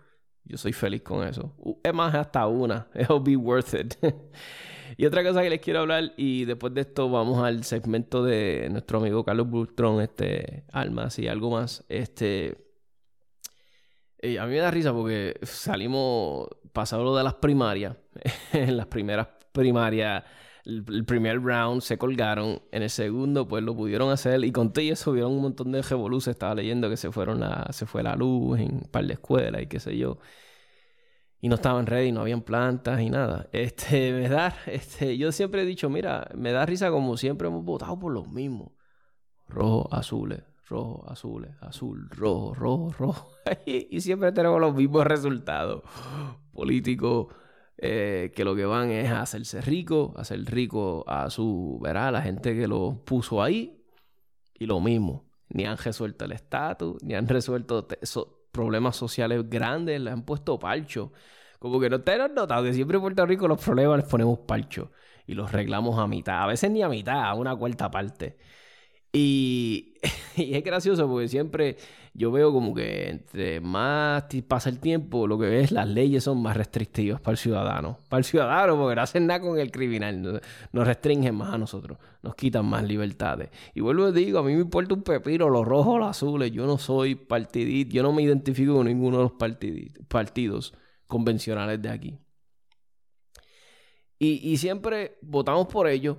Yo 0.46 0.58
soy 0.58 0.74
feliz 0.74 1.02
con 1.04 1.26
eso. 1.28 1.54
Es 1.84 1.94
más, 1.94 2.14
hasta 2.16 2.48
una. 2.48 2.88
It'll 2.96 3.22
be 3.22 3.36
worth 3.36 3.74
it. 3.74 3.96
y 4.98 5.06
otra 5.06 5.24
cosa 5.24 5.42
que 5.42 5.50
les 5.50 5.62
quiero 5.62 5.82
hablar, 5.82 6.14
y 6.18 6.46
después 6.46 6.74
de 6.74 6.82
esto 6.82 7.10
vamos 7.10 7.44
al 7.44 7.64
segmento 7.64 8.24
de 8.24 8.70
nuestro 8.72 9.00
amigo 9.00 9.24
Carlos 9.24 9.50
Bustrón, 9.50 10.02
este, 10.02 10.64
Almas 10.72 11.20
y 11.20 11.28
algo 11.28 11.52
más. 11.52 11.86
Este. 11.90 12.63
Eh, 14.24 14.40
a 14.40 14.46
mí 14.46 14.54
me 14.54 14.60
da 14.60 14.72
risa 14.72 14.94
porque 14.94 15.38
salimos, 15.44 16.48
pasado 16.72 17.04
lo 17.04 17.16
de 17.16 17.26
las 17.26 17.34
primarias, 17.36 17.98
en 18.54 18.78
las 18.78 18.88
primeras 18.88 19.28
primarias 19.52 20.24
el, 20.66 21.06
primer 21.06 21.42
round 21.42 21.82
se 21.82 21.98
colgaron, 21.98 22.62
en 22.72 22.84
el 22.84 22.90
segundo 22.90 23.48
pues 23.50 23.64
lo 23.64 23.76
pudieron 23.76 24.12
hacer 24.12 24.46
y 24.46 24.52
con 24.54 24.72
eso 24.78 25.12
hubieron 25.12 25.34
un 25.34 25.42
montón 25.42 25.74
de 25.74 25.82
revoluciones, 25.82 26.36
estaba 26.36 26.56
leyendo 26.56 26.90
que 26.90 26.96
se 26.96 27.12
fueron 27.12 27.42
la, 27.42 27.68
se 27.74 27.86
fue 27.86 28.02
la 28.02 28.16
luz 28.16 28.60
en 28.60 28.76
un 28.76 28.90
par 28.90 29.06
de 29.06 29.14
escuelas 29.14 29.62
y 29.62 29.68
qué 29.68 29.82
sé 29.82 29.98
yo. 29.98 30.20
Y 31.42 31.50
no 31.50 31.56
estaban 31.56 31.86
ready, 31.86 32.14
no 32.14 32.22
habían 32.22 32.42
plantas 32.42 33.02
y 33.02 33.10
nada. 33.10 33.50
Este, 33.52 34.14
me 34.14 34.30
da, 34.30 34.56
este, 34.68 35.18
yo 35.18 35.34
siempre 35.34 35.64
he 35.64 35.66
dicho, 35.66 35.90
mira, 35.90 36.30
me 36.36 36.54
da 36.54 36.66
risa 36.66 36.90
como 36.90 37.18
siempre 37.18 37.50
hemos 37.50 37.66
votado 37.66 38.00
por 38.00 38.14
los 38.14 38.30
mismos. 38.30 38.72
Rojo, 39.50 39.90
azules, 39.94 40.44
rojo, 40.66 41.10
azules, 41.10 41.52
azul, 41.62 42.10
rojo, 42.10 42.54
rojo, 42.54 42.96
rojo. 42.98 43.32
y 43.66 44.00
siempre 44.02 44.32
tenemos 44.32 44.60
los 44.60 44.76
mismos 44.76 45.06
resultados. 45.06 45.84
Políticos 46.52 47.28
eh, 47.78 48.32
que 48.36 48.46
lo 48.46 48.56
que 48.56 48.66
van 48.66 48.92
es 48.92 49.10
a 49.10 49.22
hacerse 49.22 49.60
rico, 49.60 50.14
hacer 50.16 50.40
rico 50.46 51.04
a 51.08 51.30
su, 51.30 51.80
verá, 51.82 52.12
la 52.12 52.22
gente 52.22 52.56
que 52.56 52.68
lo 52.68 53.04
puso 53.04 53.42
ahí 53.42 53.84
y 54.54 54.66
lo 54.66 54.80
mismo. 54.80 55.30
Ni 55.50 55.66
han 55.66 55.78
resuelto 55.78 56.26
el 56.26 56.32
estatus, 56.32 57.02
ni 57.04 57.16
han 57.16 57.28
resuelto 57.28 57.88
problemas 58.52 58.96
sociales 58.96 59.50
grandes, 59.50 60.00
le 60.00 60.12
han 60.12 60.24
puesto 60.24 60.58
palcho. 60.60 61.12
Como 61.60 61.80
que 61.80 61.90
no 61.90 62.02
te 62.02 62.14
han 62.14 62.34
notado 62.34 62.64
que 62.64 62.74
siempre 62.74 62.98
en 62.98 63.02
Puerto 63.02 63.26
Rico 63.26 63.48
los 63.48 63.64
problemas 63.64 63.98
les 63.98 64.10
ponemos 64.10 64.40
palcho 64.40 64.92
y 65.26 65.34
los 65.34 65.52
reglamos 65.52 65.98
a 66.00 66.08
mitad, 66.08 66.44
a 66.44 66.48
veces 66.48 66.70
ni 66.72 66.82
a 66.84 66.90
mitad, 66.90 67.24
a 67.24 67.34
una 67.34 67.56
cuarta 67.56 67.90
parte. 67.90 68.38
Y, 69.16 69.94
es 70.36 70.64
gracioso 70.64 71.08
porque 71.08 71.28
siempre 71.28 71.78
yo 72.16 72.32
veo 72.32 72.52
como 72.52 72.74
que 72.74 73.10
entre 73.10 73.62
más 73.62 74.26
pasa 74.48 74.70
el 74.70 74.80
tiempo, 74.80 75.28
lo 75.28 75.38
que 75.38 75.46
ves, 75.46 75.72
las 75.72 75.88
leyes 75.88 76.24
son 76.24 76.42
más 76.42 76.58
restrictivas 76.58 77.22
para 77.22 77.34
el 77.34 77.38
ciudadano. 77.38 78.00
Para 78.10 78.18
el 78.18 78.24
ciudadano, 78.24 78.76
porque 78.76 78.96
no 78.96 79.02
hacen 79.04 79.28
nada 79.28 79.40
con 79.40 79.60
el 79.60 79.72
criminal. 79.72 80.42
Nos 80.72 80.88
restringen 80.88 81.36
más 81.36 81.54
a 81.54 81.60
nosotros. 81.60 82.00
Nos 82.24 82.34
quitan 82.34 82.66
más 82.66 82.84
libertades. 82.84 83.52
Y 83.76 83.82
vuelvo 83.82 84.06
a 84.06 84.12
digo, 84.12 84.40
a 84.40 84.44
mí 84.44 84.54
me 84.54 84.62
importa 84.62 84.96
un 84.96 85.04
pepino, 85.04 85.48
los 85.50 85.66
rojos 85.66 85.96
o 85.96 86.00
los 86.00 86.10
azules. 86.10 86.52
Yo 86.52 86.66
no 86.66 86.80
soy 86.80 87.14
partidista, 87.14 87.94
yo 87.94 88.02
no 88.02 88.12
me 88.12 88.24
identifico 88.24 88.74
con 88.74 88.88
ninguno 88.88 89.18
de 89.18 89.24
los 89.24 89.34
partidos 90.08 90.74
convencionales 91.06 91.80
de 91.82 91.90
aquí. 91.90 92.20
Y 94.18 94.58
siempre 94.58 95.18
votamos 95.22 95.68
por 95.68 95.88
ellos 95.88 96.18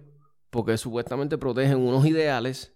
porque 0.50 0.76
supuestamente 0.76 1.38
protegen 1.38 1.78
unos 1.78 2.07
ideales 2.07 2.74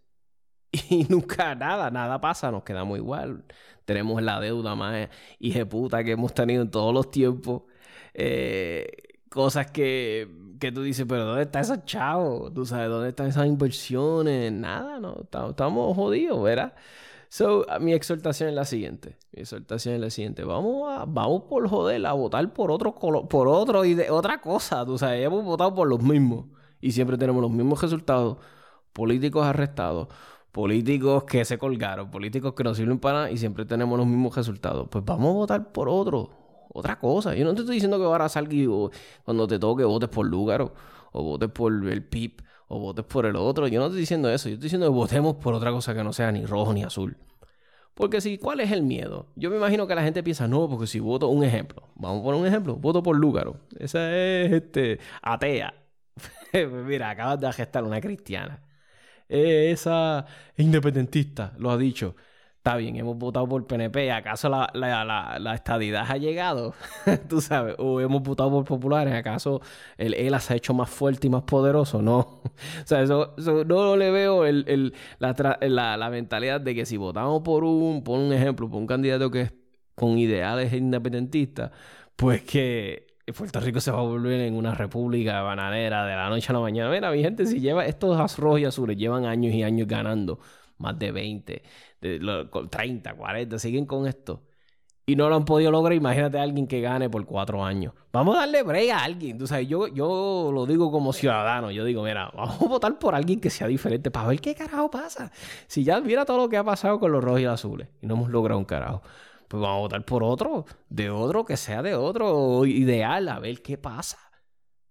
y 0.91 1.05
nunca 1.09 1.55
nada, 1.55 1.91
nada 1.91 2.21
pasa, 2.21 2.51
nos 2.51 2.63
quedamos 2.63 2.99
igual. 2.99 3.45
Tenemos 3.85 4.23
la 4.23 4.41
deuda 4.41 4.75
más 4.75 5.09
puta 5.71 6.05
que 6.05 6.13
hemos 6.13 6.35
tenido 6.35 6.63
en 6.63 6.71
todos 6.71 6.93
los 6.93 7.11
tiempos. 7.11 7.63
Eh, 8.15 8.87
cosas 9.31 9.71
que, 9.71 10.29
que 10.61 10.73
tú 10.73 10.83
dices, 10.83 11.07
pero 11.09 11.25
¿dónde 11.25 11.43
está 11.43 11.61
esos 11.61 11.85
chavos? 11.85 12.53
¿Tú 12.53 12.67
sabes 12.67 12.89
dónde 12.91 13.11
están 13.11 13.29
esas 13.29 13.47
inversiones? 13.47 14.53
Nada, 14.53 15.01
no, 15.01 15.17
estamos 15.23 15.97
jodidos, 15.97 16.43
¿verdad? 16.43 16.75
So, 17.31 17.67
mi 17.81 17.93
exhortación 17.93 18.49
es 18.51 18.55
la 18.55 18.65
siguiente. 18.65 19.19
Mi 19.33 19.43
exhortación 19.43 19.95
es 19.97 20.01
la 20.01 20.11
siguiente. 20.11 20.45
Vamos 20.45 20.91
a, 20.91 21.05
vamos 21.07 21.45
por 21.45 21.69
joder, 21.69 22.05
a 22.07 22.13
votar 22.13 22.53
por 22.53 22.71
otro 22.71 22.95
por 22.95 23.49
otro 23.49 23.85
y 23.85 23.95
de 23.95 24.11
otra 24.11 24.41
cosa. 24.41 24.85
Tú 24.87 24.99
sabes, 24.99 25.25
hemos 25.25 25.45
votado 25.45 25.75
por 25.75 25.89
los 25.89 26.03
mismos. 26.03 26.47
Y 26.81 26.93
siempre 26.93 27.19
tenemos 27.19 27.43
los 27.43 27.51
mismos 27.51 27.83
resultados. 27.83 28.39
Políticos 28.93 29.45
arrestados 29.47 30.09
políticos 30.53 31.25
que 31.25 31.45
se 31.45 31.59
colgaron, 31.59 32.11
políticos 32.11 32.55
que 32.55 32.65
no 32.65 32.75
sirven 32.75 32.99
para 32.99 33.19
nada 33.19 33.31
y 33.31 33.37
siempre 33.37 33.65
tenemos 33.65 33.99
los 33.99 34.07
mismos 34.07 34.35
resultados. 34.37 34.89
Pues 34.91 35.05
vamos 35.05 35.31
a 35.31 35.33
votar 35.35 35.73
por 35.73 35.89
otro, 35.89 36.31
otra 36.73 36.99
cosa. 36.99 37.35
Yo 37.35 37.45
no 37.45 37.55
te 37.55 37.61
estoy 37.61 37.77
diciendo 37.77 37.99
que 37.99 38.05
ahora 38.05 38.29
salga 38.29 38.55
y 38.55 38.67
cuando 39.25 39.47
te 39.47 39.59
toque 39.59 39.85
votes 39.85 40.09
por 40.09 40.27
Lúgaro, 40.27 40.75
o 41.13 41.23
votes 41.23 41.51
por 41.51 41.73
el 41.73 42.05
PIP, 42.05 42.43
o 42.69 42.79
votes 42.79 43.05
por 43.05 43.27
el 43.27 43.37
otro. 43.37 43.67
Yo 43.69 43.81
no 43.81 43.87
estoy 43.87 44.01
diciendo 44.01 44.31
eso. 44.31 44.49
Yo 44.49 44.55
estoy 44.55 44.67
diciendo 44.67 44.87
que 44.87 44.95
votemos 44.95 45.37
por 45.37 45.55
otra 45.55 45.71
cosa 45.71 45.95
que 45.95 46.05
no 46.05 46.13
sea 46.13 46.31
ni 46.33 46.45
rojo 46.45 46.73
ni 46.73 46.83
azul. 46.83 47.17
Porque 47.95 48.21
si, 48.21 48.39
¿cuál 48.39 48.61
es 48.61 48.71
el 48.71 48.83
miedo? 48.83 49.27
Yo 49.35 49.51
me 49.51 49.57
imagino 49.57 49.89
que 49.89 49.95
la 49.95 50.05
gente 50.05 50.23
piensa, 50.23 50.47
no, 50.47 50.69
porque 50.69 50.87
si 50.87 51.01
voto, 51.01 51.29
un 51.29 51.43
ejemplo, 51.43 51.89
vamos 51.97 52.21
a 52.21 52.23
poner 52.23 52.41
un 52.41 52.47
ejemplo, 52.47 52.77
voto 52.77 53.03
por 53.03 53.17
Lúgaro. 53.17 53.57
Esa 53.77 54.17
es 54.17 54.53
este, 54.53 55.01
atea. 55.21 55.75
Mira, 56.87 57.11
acabas 57.11 57.41
de 57.41 57.53
gestar 57.53 57.83
una 57.83 58.01
cristiana. 58.01 58.63
Eh, 59.29 59.71
esa 59.73 60.25
independentista, 60.57 61.55
lo 61.59 61.71
ha 61.71 61.77
dicho. 61.77 62.17
Está 62.59 62.77
bien, 62.77 62.97
hemos 62.97 63.17
votado 63.17 63.49
por 63.49 63.67
PNP. 63.67 64.11
¿Acaso 64.13 64.49
la, 64.49 64.71
la, 64.75 65.55
estadidad 65.55 66.05
ha 66.11 66.17
llegado? 66.19 66.75
Tú 67.29 67.41
sabes. 67.41 67.77
O 67.79 68.01
hemos 68.01 68.23
votado 68.23 68.51
por 68.51 68.65
populares. 68.65 69.15
¿Acaso 69.15 69.63
el 69.97 70.13
ELA 70.15 70.41
se 70.41 70.53
ha 70.53 70.57
hecho 70.57 70.75
más 70.75 70.91
fuerte 70.91 71.29
y 71.29 71.31
más 71.31 71.45
poderoso? 71.45 72.03
No. 72.03 72.19
o 72.19 72.43
sea, 72.85 73.03
eso, 73.03 73.35
no 73.39 73.97
le 73.97 74.11
veo 74.11 74.45
el, 74.45 74.93
la, 75.19 76.11
mentalidad 76.11 76.61
de 76.61 76.75
que 76.75 76.85
si 76.85 76.97
votamos 76.97 77.43
por 77.43 77.65
un, 77.65 78.03
por 78.05 78.19
un 78.19 78.33
ejemplo, 78.33 78.69
por 78.69 78.81
un 78.81 78.87
candidato 78.87 79.31
que 79.31 79.43
es 79.43 79.53
con 79.95 80.19
ideales 80.19 80.73
independentistas, 80.73 81.71
pues 82.17 82.43
que 82.43 83.08
Puerto 83.33 83.61
Rico 83.61 83.81
se 83.81 83.91
va 83.91 83.99
a 83.99 84.03
volver 84.03 84.41
en 84.41 84.55
una 84.55 84.75
república 84.75 85.43
bananera 85.43 86.07
de 86.07 86.17
la 86.17 86.29
noche 86.29 86.47
a 86.51 86.53
la 86.53 86.61
mañana. 86.61 86.91
Mira, 86.91 87.11
mi 87.11 87.23
gente, 87.23 87.47
si 87.47 87.61
lleva 87.61 87.87
estos 87.87 88.39
rojos 88.39 88.61
y 88.61 88.65
azules, 88.65 88.97
llevan 88.97 89.25
años 89.27 89.55
y 89.55 89.63
años 89.63 89.87
ganando, 89.87 90.39
más 90.79 90.99
de 90.99 91.13
20, 91.13 91.63
de, 92.01 92.49
30, 92.71 93.15
40, 93.15 93.59
siguen 93.59 93.87
con 93.87 94.07
esto. 94.07 94.43
Y 95.07 95.17
no 95.17 95.31
lo 95.31 95.37
han 95.37 95.47
podido 95.47 95.71
lograr. 95.71 95.95
Imagínate 95.95 96.39
a 96.39 96.43
alguien 96.43 96.67
que 96.67 96.83
gane 96.83 97.09
por 97.09 97.25
cuatro 97.25 97.65
años. 97.65 97.95
Vamos 98.13 98.37
a 98.37 98.41
darle 98.41 98.63
break 98.63 98.91
a 98.91 99.05
alguien. 99.05 99.39
Tú 99.39 99.47
sabes, 99.47 99.67
yo, 99.67 99.89
yo 99.89 100.51
lo 100.53 100.67
digo 100.67 100.93
como 100.93 101.15
ciudadano. 101.15 101.71
Yo 101.71 101.83
digo, 101.85 102.03
mira, 102.03 102.31
vamos 102.35 102.61
a 102.61 102.67
votar 102.67 102.99
por 102.99 103.15
alguien 103.15 103.41
que 103.41 103.49
sea 103.49 103.67
diferente 103.69 104.11
para 104.11 104.29
ver 104.29 104.41
qué 104.41 104.55
carajo 104.55 104.91
pasa. 104.91 105.33
Si 105.67 105.83
ya 105.83 105.99
mira 106.01 106.27
todo 106.27 106.37
lo 106.37 106.49
que 106.51 106.59
ha 106.59 106.65
pasado 106.65 107.01
con 107.01 107.11
los 107.11 107.25
rojos 107.25 107.41
y 107.41 107.47
azules 107.47 107.89
y 108.03 108.07
no 108.07 108.17
hemos 108.17 108.31
logrado 108.31 108.59
un 108.59 108.67
carajo 108.67 109.03
pues 109.49 109.63
vamos 109.63 109.77
a 109.77 109.81
votar 109.81 110.05
por 110.05 110.23
otro, 110.23 110.67
de 110.91 111.11
otro 111.11 111.45
que 111.45 111.57
sea 111.57 111.83
de 111.83 111.95
otro 111.95 112.67
ideal, 112.67 113.29
a 113.29 113.39
ver 113.39 113.63
qué 113.63 113.79
pasa. 113.79 114.19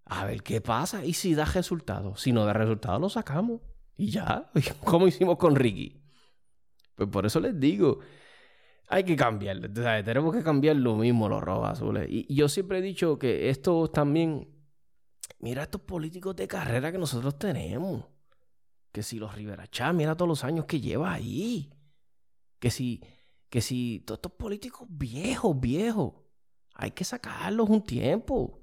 A 0.09 0.25
ver 0.25 0.41
qué 0.41 0.61
pasa 0.61 1.05
y 1.05 1.13
si 1.13 1.35
da 1.35 1.45
resultados. 1.45 2.21
Si 2.21 2.31
no 2.31 2.45
da 2.45 2.53
resultados, 2.53 2.99
lo 2.99 3.09
sacamos. 3.09 3.61
Y 3.97 4.09
ya, 4.09 4.49
como 4.83 5.07
hicimos 5.07 5.37
con 5.37 5.55
Ricky. 5.55 6.01
Pues 6.95 7.09
por 7.09 7.25
eso 7.25 7.39
les 7.39 7.59
digo, 7.59 7.99
hay 8.87 9.03
que 9.03 9.15
cambiar. 9.15 9.59
Tenemos 9.59 10.33
que 10.33 10.43
cambiar 10.43 10.77
lo 10.77 10.95
mismo 10.95 11.27
los 11.29 11.43
rojos 11.43 11.69
azules. 11.69 12.07
Y, 12.09 12.33
yo 12.33 12.47
siempre 12.47 12.79
he 12.79 12.81
dicho 12.81 13.19
que 13.19 13.49
esto 13.49 13.89
también, 13.89 14.47
mira 15.39 15.63
estos 15.63 15.81
políticos 15.81 16.35
de 16.35 16.47
carrera 16.47 16.91
que 16.91 16.97
nosotros 16.97 17.37
tenemos. 17.37 18.05
Que 18.91 19.03
si 19.03 19.19
los 19.19 19.35
Rivera 19.35 19.67
Chá, 19.67 19.93
mira 19.93 20.15
todos 20.15 20.29
los 20.29 20.43
años 20.43 20.65
que 20.65 20.79
lleva 20.79 21.11
ahí. 21.11 21.69
Que 22.59 22.71
si 22.71 23.03
que 23.49 23.61
si 23.61 24.03
todos 24.05 24.17
estos 24.17 24.33
políticos 24.33 24.87
viejos, 24.89 25.59
viejos, 25.59 26.13
hay 26.73 26.91
que 26.91 27.03
sacarlos 27.03 27.69
un 27.69 27.83
tiempo. 27.83 28.61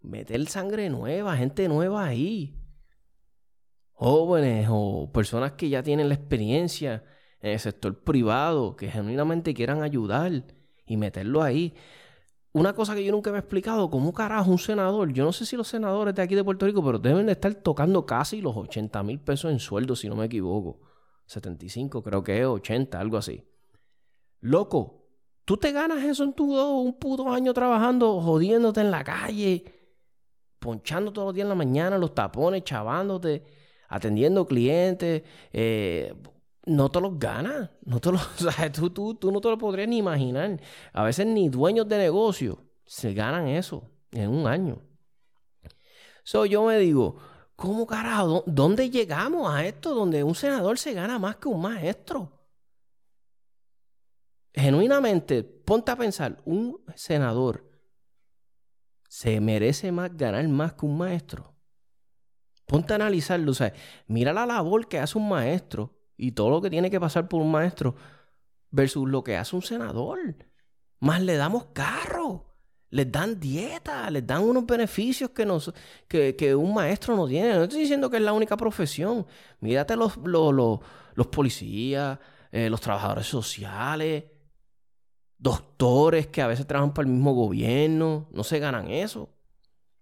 Meter 0.00 0.46
sangre 0.48 0.90
nueva, 0.90 1.36
gente 1.36 1.68
nueva 1.68 2.04
ahí. 2.04 2.60
Jóvenes 3.92 4.68
o 4.70 5.10
personas 5.12 5.52
que 5.52 5.68
ya 5.68 5.82
tienen 5.82 6.08
la 6.08 6.14
experiencia 6.14 7.04
en 7.40 7.52
el 7.52 7.60
sector 7.60 8.02
privado, 8.02 8.76
que 8.76 8.90
genuinamente 8.90 9.54
quieran 9.54 9.82
ayudar 9.82 10.32
y 10.86 10.96
meterlo 10.96 11.42
ahí. 11.42 11.74
Una 12.52 12.72
cosa 12.74 12.94
que 12.94 13.04
yo 13.04 13.12
nunca 13.12 13.30
me 13.30 13.38
he 13.38 13.40
explicado, 13.40 13.90
¿cómo 13.90 14.12
carajo 14.12 14.50
un 14.50 14.58
senador? 14.58 15.12
Yo 15.12 15.24
no 15.24 15.32
sé 15.32 15.44
si 15.44 15.56
los 15.56 15.68
senadores 15.68 16.14
de 16.14 16.22
aquí 16.22 16.34
de 16.34 16.44
Puerto 16.44 16.66
Rico, 16.66 16.84
pero 16.84 16.98
deben 16.98 17.26
de 17.26 17.32
estar 17.32 17.54
tocando 17.54 18.06
casi 18.06 18.40
los 18.40 18.56
80 18.56 19.02
mil 19.02 19.20
pesos 19.20 19.50
en 19.50 19.58
sueldo, 19.58 19.96
si 19.96 20.08
no 20.08 20.16
me 20.16 20.26
equivoco. 20.26 20.80
75 21.26 22.02
creo 22.02 22.22
que 22.22 22.40
es, 22.40 22.46
80, 22.46 23.00
algo 23.00 23.16
así. 23.16 23.44
Loco, 24.44 25.06
tú 25.46 25.56
te 25.56 25.72
ganas 25.72 26.04
eso 26.04 26.22
en 26.22 26.34
tu 26.34 26.54
un 26.54 26.98
puto 26.98 27.30
año 27.32 27.54
trabajando, 27.54 28.20
jodiéndote 28.20 28.82
en 28.82 28.90
la 28.90 29.02
calle, 29.02 29.64
ponchando 30.58 31.14
todos 31.14 31.28
los 31.28 31.34
días 31.34 31.46
en 31.46 31.48
la 31.48 31.54
mañana, 31.54 31.96
los 31.96 32.14
tapones, 32.14 32.62
chavándote, 32.62 33.42
atendiendo 33.88 34.46
clientes. 34.46 35.22
Eh, 35.50 36.14
no 36.66 36.90
te 36.90 37.00
los 37.00 37.18
ganas. 37.18 37.70
No 37.86 38.00
te 38.00 38.12
los, 38.12 38.20
o 38.44 38.70
tú, 38.70 38.90
tú, 38.90 39.14
tú 39.14 39.32
no 39.32 39.40
te 39.40 39.48
lo 39.48 39.56
podrías 39.56 39.88
ni 39.88 39.96
imaginar. 39.96 40.60
A 40.92 41.04
veces 41.04 41.26
ni 41.26 41.48
dueños 41.48 41.88
de 41.88 41.96
negocio 41.96 42.58
se 42.84 43.14
ganan 43.14 43.48
eso 43.48 43.90
en 44.12 44.28
un 44.28 44.46
año. 44.46 44.82
So, 46.22 46.44
yo 46.44 46.66
me 46.66 46.76
digo, 46.76 47.16
¿cómo 47.56 47.86
carajo? 47.86 48.44
¿Dónde 48.46 48.90
llegamos 48.90 49.50
a 49.50 49.64
esto 49.64 49.94
donde 49.94 50.22
un 50.22 50.34
senador 50.34 50.78
se 50.78 50.92
gana 50.92 51.18
más 51.18 51.36
que 51.36 51.48
un 51.48 51.62
maestro? 51.62 52.43
Genuinamente, 54.54 55.42
ponte 55.42 55.90
a 55.90 55.96
pensar, 55.96 56.40
un 56.44 56.80
senador 56.94 57.70
se 59.08 59.40
merece 59.40 59.92
más 59.92 60.16
ganar 60.16 60.46
más 60.48 60.72
que 60.72 60.86
un 60.86 60.98
maestro. 60.98 61.54
Ponte 62.66 62.94
a 62.94 62.96
analizarlo, 62.96 63.52
o 63.52 63.54
sea, 63.54 63.72
mira 64.06 64.32
la 64.32 64.46
labor 64.46 64.88
que 64.88 64.98
hace 64.98 65.18
un 65.18 65.28
maestro 65.28 66.00
y 66.16 66.32
todo 66.32 66.50
lo 66.50 66.62
que 66.62 66.70
tiene 66.70 66.90
que 66.90 66.98
pasar 66.98 67.28
por 67.28 67.40
un 67.40 67.50
maestro 67.50 67.94
versus 68.70 69.08
lo 69.08 69.22
que 69.22 69.36
hace 69.36 69.54
un 69.54 69.62
senador. 69.62 70.18
Más 70.98 71.22
le 71.22 71.36
damos 71.36 71.66
carro, 71.66 72.56
les 72.90 73.10
dan 73.12 73.38
dieta, 73.38 74.10
les 74.10 74.26
dan 74.26 74.42
unos 74.42 74.66
beneficios 74.66 75.30
que, 75.30 75.44
nos, 75.44 75.72
que, 76.08 76.54
un 76.54 76.74
maestro 76.74 77.14
no 77.14 77.28
tiene. 77.28 77.54
No 77.54 77.64
estoy 77.64 77.80
diciendo 77.80 78.08
que 78.08 78.16
es 78.16 78.22
la 78.22 78.32
única 78.32 78.56
profesión. 78.56 79.26
Mírate 79.60 79.94
los, 79.94 80.16
los, 80.16 80.80
los, 81.14 81.26
policías, 81.28 82.18
eh, 82.50 82.70
los 82.70 82.80
trabajadores 82.80 83.26
sociales, 83.26 84.24
doctores 85.44 86.26
que 86.28 86.40
a 86.40 86.46
veces 86.46 86.66
trabajan 86.66 86.94
para 86.94 87.06
el 87.06 87.12
mismo 87.12 87.34
gobierno, 87.34 88.26
no 88.32 88.42
se 88.44 88.58
ganan 88.58 88.90
eso. 88.90 89.28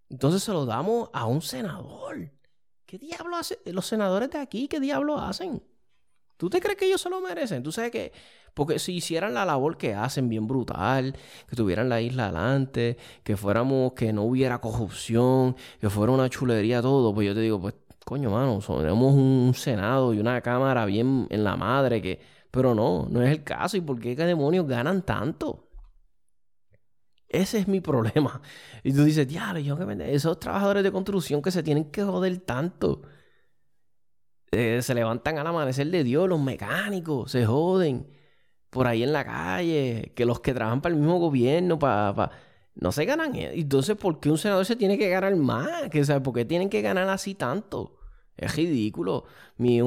Entonces 0.09 0.42
se 0.42 0.52
lo 0.52 0.64
damos 0.64 1.11
a 1.12 1.26
un 1.26 1.42
senador. 1.42 2.31
¿Qué 2.87 2.96
diablo 2.96 3.37
hacen 3.37 3.59
los 3.66 3.85
senadores 3.87 4.31
de 4.31 4.38
aquí? 4.38 4.68
¿Qué 4.68 4.78
diablo 4.78 5.18
hacen? 5.18 5.61
¿Tú 6.37 6.48
te 6.48 6.61
crees 6.61 6.78
que 6.78 6.87
ellos 6.87 7.00
se 7.00 7.11
lo 7.11 7.20
merecen? 7.20 7.62
Tú 7.64 7.72
sabes 7.72 7.90
que, 7.90 8.12
porque 8.55 8.78
si 8.78 8.94
hicieran 8.94 9.35
la 9.35 9.44
labor 9.44 9.76
que 9.76 9.94
hacen 9.94 10.28
bien 10.28 10.46
brutal, 10.46 11.16
que 11.48 11.57
tuvieran 11.57 11.88
la 11.88 12.00
isla 12.00 12.26
adelante, 12.26 12.96
que 13.24 13.37
fuéramos, 13.37 13.94
que 13.94 14.12
no 14.12 14.22
hubiera 14.22 14.61
corrupción, 14.61 15.57
que 15.81 15.90
fuera 15.90 16.12
una 16.12 16.28
chulería 16.28 16.81
todo, 16.81 17.12
pues 17.12 17.26
yo 17.26 17.35
te 17.35 17.40
digo, 17.40 17.61
pues 17.61 17.74
coño, 18.05 18.31
mano, 18.31 18.61
tenemos 18.61 19.12
un 19.12 19.55
Senado 19.57 20.14
y 20.14 20.20
una 20.20 20.40
Cámara 20.40 20.85
bien 20.85 21.26
en 21.31 21.42
la 21.42 21.57
madre 21.57 22.00
que 22.00 22.20
pero 22.52 22.74
no, 22.74 23.08
no 23.10 23.22
es 23.22 23.30
el 23.32 23.42
caso. 23.42 23.76
¿Y 23.76 23.80
por 23.80 23.98
qué 23.98 24.14
demonios 24.14 24.68
ganan 24.68 25.02
tanto? 25.02 25.70
Ese 27.28 27.58
es 27.58 27.66
mi 27.66 27.80
problema. 27.90 28.40
Y 28.84 28.92
tú 28.92 29.04
dices, 29.04 29.26
diablo, 29.26 29.58
yo 29.58 29.76
que 29.76 30.14
esos 30.14 30.38
trabajadores 30.38 30.84
de 30.84 30.92
construcción 30.92 31.42
que 31.42 31.50
se 31.50 31.62
tienen 31.64 31.90
que 31.90 32.04
joder 32.04 32.38
tanto. 32.38 33.02
Eh, 34.52 34.82
se 34.82 34.94
levantan 34.94 35.38
al 35.38 35.46
amanecer 35.46 35.90
de 35.90 36.04
Dios, 36.04 36.28
los 36.28 36.38
mecánicos, 36.38 37.32
se 37.32 37.46
joden 37.46 38.06
por 38.68 38.86
ahí 38.86 39.02
en 39.02 39.12
la 39.14 39.24
calle, 39.24 40.12
que 40.14 40.26
los 40.26 40.40
que 40.40 40.52
trabajan 40.52 40.82
para 40.82 40.94
el 40.94 41.00
mismo 41.00 41.18
gobierno, 41.18 41.78
para, 41.78 42.30
no 42.74 42.92
se 42.92 43.06
ganan. 43.06 43.34
Eh, 43.34 43.52
entonces, 43.54 43.96
¿por 43.96 44.20
qué 44.20 44.30
un 44.30 44.36
senador 44.38 44.66
se 44.66 44.76
tiene 44.76 44.98
que 44.98 45.08
ganar 45.08 45.34
más? 45.36 45.88
¿Qué, 45.90 46.04
¿Por 46.20 46.34
qué 46.34 46.44
tienen 46.44 46.68
que 46.68 46.82
ganar 46.82 47.08
así 47.08 47.34
tanto? 47.34 48.01
Es 48.37 48.57
ridículo. 48.57 49.25
Mi, 49.59 49.81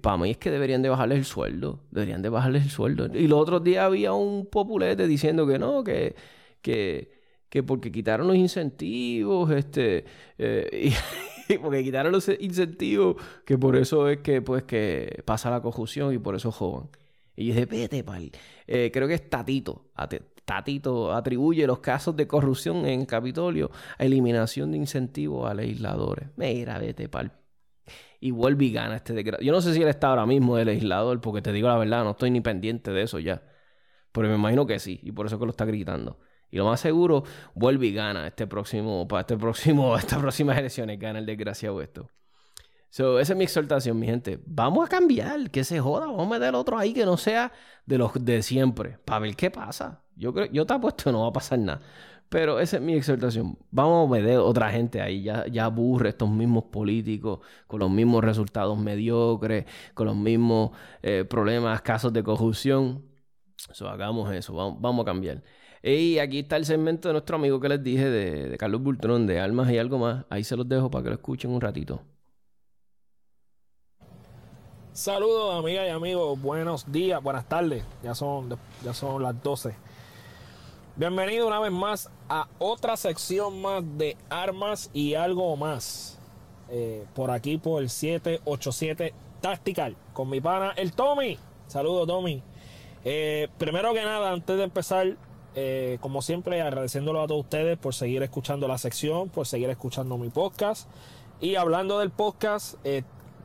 para 0.00 0.16
mí 0.16 0.30
es 0.30 0.38
que 0.38 0.50
deberían 0.50 0.82
de 0.82 0.88
bajarles 0.88 1.18
el 1.18 1.24
sueldo. 1.24 1.80
Deberían 1.90 2.22
de 2.22 2.28
bajarles 2.28 2.64
el 2.64 2.70
sueldo. 2.70 3.06
Y 3.06 3.26
los 3.28 3.40
otros 3.40 3.64
días 3.64 3.84
había 3.84 4.12
un 4.12 4.46
populete 4.46 5.06
diciendo 5.06 5.46
que 5.46 5.58
no, 5.58 5.82
que, 5.82 6.14
que, 6.62 7.10
que 7.48 7.62
porque 7.62 7.90
quitaron 7.90 8.26
los 8.28 8.36
incentivos, 8.36 9.50
este, 9.50 10.04
eh, 10.38 10.92
y, 11.48 11.58
porque 11.58 11.82
quitaron 11.82 12.12
los 12.12 12.28
incentivos, 12.40 13.16
que 13.44 13.56
por 13.58 13.76
eso 13.76 14.08
es 14.08 14.18
que, 14.18 14.42
pues, 14.42 14.64
que 14.64 15.22
pasa 15.24 15.50
la 15.50 15.62
conjunción 15.62 16.12
y 16.14 16.18
por 16.18 16.34
eso 16.34 16.52
joven. 16.52 16.88
Y 17.36 17.46
yo 17.46 17.54
dije, 17.54 17.66
vete, 17.66 18.04
pal. 18.04 18.30
Eh, 18.66 18.90
creo 18.92 19.08
que 19.08 19.14
es 19.14 19.30
Tatito. 19.30 19.86
Tatito 20.44 21.12
atribuye 21.12 21.66
los 21.66 21.78
casos 21.78 22.16
de 22.16 22.26
corrupción 22.26 22.84
en 22.86 23.06
Capitolio 23.06 23.70
a 23.96 24.04
eliminación 24.04 24.72
de 24.72 24.78
incentivos 24.78 25.48
a 25.48 25.54
legisladores. 25.54 26.28
Mira, 26.36 26.78
vete, 26.78 27.08
pal 27.08 27.37
y 28.20 28.30
vuelve 28.30 28.66
y 28.66 28.72
gana 28.72 28.96
este 28.96 29.12
desgraciado. 29.12 29.44
Yo 29.44 29.52
no 29.52 29.60
sé 29.60 29.74
si 29.74 29.82
él 29.82 29.88
está 29.88 30.08
ahora 30.08 30.26
mismo 30.26 30.56
de 30.56 30.64
legislador, 30.64 31.20
porque 31.20 31.42
te 31.42 31.52
digo 31.52 31.68
la 31.68 31.76
verdad, 31.76 32.04
no 32.04 32.12
estoy 32.12 32.30
ni 32.30 32.40
pendiente 32.40 32.90
de 32.90 33.02
eso 33.02 33.18
ya. 33.18 33.42
Pero 34.12 34.28
me 34.28 34.34
imagino 34.34 34.66
que 34.66 34.78
sí, 34.78 35.00
y 35.02 35.12
por 35.12 35.26
eso 35.26 35.38
que 35.38 35.44
lo 35.44 35.50
está 35.50 35.64
gritando. 35.64 36.18
Y 36.50 36.56
lo 36.56 36.64
más 36.64 36.80
seguro, 36.80 37.24
vuelve 37.54 37.86
y 37.86 37.92
gana 37.92 38.26
este 38.26 38.46
próximo, 38.46 39.06
para 39.06 39.20
este 39.20 39.36
próximo, 39.36 39.96
estas 39.98 40.18
próximas 40.18 40.58
elecciones, 40.58 40.98
gana 40.98 41.18
el 41.18 41.26
desgraciado 41.26 41.80
esto. 41.82 42.10
So, 42.90 43.20
esa 43.20 43.34
es 43.34 43.36
mi 43.36 43.44
exhortación, 43.44 43.98
mi 43.98 44.06
gente. 44.06 44.40
Vamos 44.46 44.86
a 44.86 44.88
cambiar, 44.88 45.50
que 45.50 45.62
se 45.62 45.78
joda, 45.78 46.06
vamos 46.06 46.26
a 46.26 46.30
meter 46.30 46.54
otro 46.54 46.78
ahí 46.78 46.94
que 46.94 47.04
no 47.04 47.18
sea 47.18 47.52
de 47.84 47.98
los 47.98 48.12
de 48.14 48.42
siempre, 48.42 48.98
para 49.04 49.20
ver 49.20 49.36
qué 49.36 49.50
pasa. 49.50 50.02
Yo 50.16 50.32
creo, 50.32 50.46
yo 50.46 50.64
te 50.64 50.72
apuesto 50.72 51.04
que 51.04 51.12
no 51.12 51.22
va 51.22 51.28
a 51.28 51.32
pasar 51.32 51.58
nada. 51.58 51.82
Pero 52.28 52.60
esa 52.60 52.76
es 52.76 52.82
mi 52.82 52.94
exhortación. 52.94 53.58
Vamos 53.70 54.08
a 54.08 54.20
ver 54.20 54.38
otra 54.38 54.70
gente 54.70 55.00
ahí. 55.00 55.22
Ya, 55.22 55.46
ya 55.46 55.64
aburre 55.64 56.10
estos 56.10 56.28
mismos 56.30 56.64
políticos 56.64 57.40
con 57.66 57.80
los 57.80 57.90
mismos 57.90 58.22
resultados 58.22 58.78
mediocres, 58.78 59.64
con 59.94 60.06
los 60.06 60.16
mismos 60.16 60.70
eh, 61.02 61.24
problemas, 61.28 61.80
casos 61.82 62.12
de 62.12 62.22
corrupción. 62.22 63.04
So, 63.72 63.88
hagamos 63.88 64.32
eso. 64.32 64.54
Vamos, 64.54 65.02
a 65.02 65.04
cambiar. 65.06 65.42
Y 65.82 66.18
aquí 66.18 66.40
está 66.40 66.56
el 66.56 66.66
segmento 66.66 67.08
de 67.08 67.14
nuestro 67.14 67.36
amigo 67.36 67.60
que 67.60 67.68
les 67.68 67.82
dije 67.82 68.10
de, 68.10 68.48
de 68.48 68.58
Carlos 68.58 68.82
Bultrón, 68.82 69.26
de 69.26 69.40
Almas 69.40 69.70
y 69.70 69.78
algo 69.78 69.98
más. 69.98 70.26
Ahí 70.28 70.44
se 70.44 70.56
los 70.56 70.68
dejo 70.68 70.90
para 70.90 71.04
que 71.04 71.10
lo 71.10 71.14
escuchen 71.16 71.50
un 71.50 71.60
ratito. 71.60 72.02
Saludos 74.98 75.54
amigas 75.56 75.86
y 75.86 75.90
amigos, 75.90 76.42
buenos 76.42 76.90
días, 76.90 77.22
buenas 77.22 77.48
tardes, 77.48 77.84
ya 78.02 78.16
son, 78.16 78.58
ya 78.84 78.92
son 78.92 79.22
las 79.22 79.40
12. 79.40 79.87
Bienvenido 80.98 81.46
una 81.46 81.60
vez 81.60 81.70
más 81.70 82.10
a 82.28 82.48
otra 82.58 82.96
sección 82.96 83.62
más 83.62 83.84
de 83.98 84.16
armas 84.30 84.90
y 84.92 85.14
algo 85.14 85.56
más. 85.56 86.18
Eh, 86.70 87.06
por 87.14 87.30
aquí 87.30 87.56
por 87.56 87.84
el 87.84 87.88
787 87.88 89.14
Tactical 89.40 89.94
con 90.12 90.28
mi 90.28 90.40
pana 90.40 90.72
el 90.76 90.92
Tommy. 90.92 91.38
Saludos 91.68 92.08
Tommy. 92.08 92.42
Eh, 93.04 93.46
primero 93.58 93.94
que 93.94 94.02
nada, 94.02 94.32
antes 94.32 94.56
de 94.56 94.64
empezar, 94.64 95.16
eh, 95.54 95.98
como 96.00 96.20
siempre, 96.20 96.60
agradeciéndolo 96.62 97.22
a 97.22 97.28
todos 97.28 97.42
ustedes 97.42 97.78
por 97.78 97.94
seguir 97.94 98.24
escuchando 98.24 98.66
la 98.66 98.76
sección, 98.76 99.28
por 99.28 99.46
seguir 99.46 99.70
escuchando 99.70 100.18
mi 100.18 100.30
podcast. 100.30 100.90
Y 101.40 101.54
hablando 101.54 102.00
del 102.00 102.10
podcast, 102.10 102.74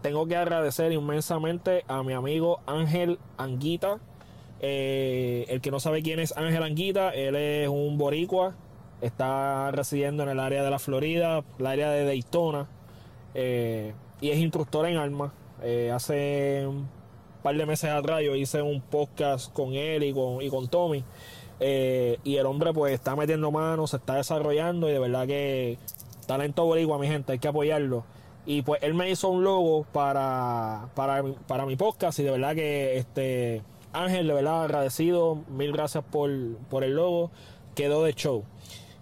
tengo 0.01 0.25
que 0.25 0.37
agradecer 0.37 0.91
inmensamente 0.91 1.85
a 1.87 2.01
mi 2.01 2.13
amigo 2.13 2.61
Ángel 2.65 3.19
Anguita 3.37 3.99
eh, 4.65 5.45
el 5.49 5.59
que 5.59 5.71
no 5.71 5.81
sabe 5.81 6.01
quién 6.01 6.19
es 6.19 6.37
Ángel 6.37 6.63
Anguita, 6.63 7.09
él 7.09 7.35
es 7.35 7.67
un 7.67 7.97
boricua, 7.97 8.55
está 9.01 9.69
residiendo 9.71 10.23
en 10.23 10.29
el 10.29 10.39
área 10.39 10.63
de 10.63 10.69
la 10.69 10.79
Florida, 10.79 11.43
el 11.59 11.65
área 11.67 11.91
de 11.91 12.05
Daytona, 12.05 12.69
eh, 13.33 13.93
y 14.21 14.29
es 14.29 14.37
instructor 14.37 14.87
en 14.87 14.95
armas. 14.95 15.33
Eh, 15.63 15.91
hace 15.93 16.65
un 16.65 16.87
par 17.43 17.57
de 17.57 17.65
meses 17.65 17.89
atrás 17.89 18.21
yo 18.23 18.37
hice 18.37 18.61
un 18.61 18.79
podcast 18.79 19.51
con 19.51 19.73
él 19.73 20.01
y 20.01 20.13
con, 20.13 20.41
y 20.41 20.49
con 20.49 20.69
Tommy. 20.69 21.03
y 21.59 22.35
el 22.37 22.45
hombre 22.45 22.71
pues 22.71 22.93
está 22.93 23.17
metiendo 23.17 23.51
manos, 23.51 23.89
se 23.89 23.97
está 23.97 24.15
desarrollando 24.15 24.87
y 24.87 24.93
de 24.93 24.99
verdad 24.99 25.27
que 25.27 25.77
talento 26.25 26.63
boricua, 26.63 26.97
mi 26.99 27.07
gente, 27.07 27.33
hay 27.33 27.39
que 27.39 27.49
apoyarlo. 27.49 28.05
Y 28.45 28.61
pues 28.61 28.81
él 28.81 28.93
me 28.93 29.09
hizo 29.09 29.27
un 29.27 29.43
logo 29.43 29.85
para, 29.91 30.87
para, 30.95 31.21
para 31.47 31.65
mi 31.65 31.75
podcast 31.75 32.17
y 32.19 32.23
de 32.23 32.31
verdad 32.31 32.55
que 32.55 32.97
este 32.97 33.61
Ángel, 33.93 34.27
de 34.27 34.33
verdad 34.33 34.63
agradecido. 34.63 35.37
Mil 35.49 35.71
gracias 35.71 36.03
por, 36.03 36.29
por 36.69 36.83
el 36.83 36.95
logo. 36.95 37.31
Quedó 37.75 38.03
de 38.03 38.13
show. 38.13 38.43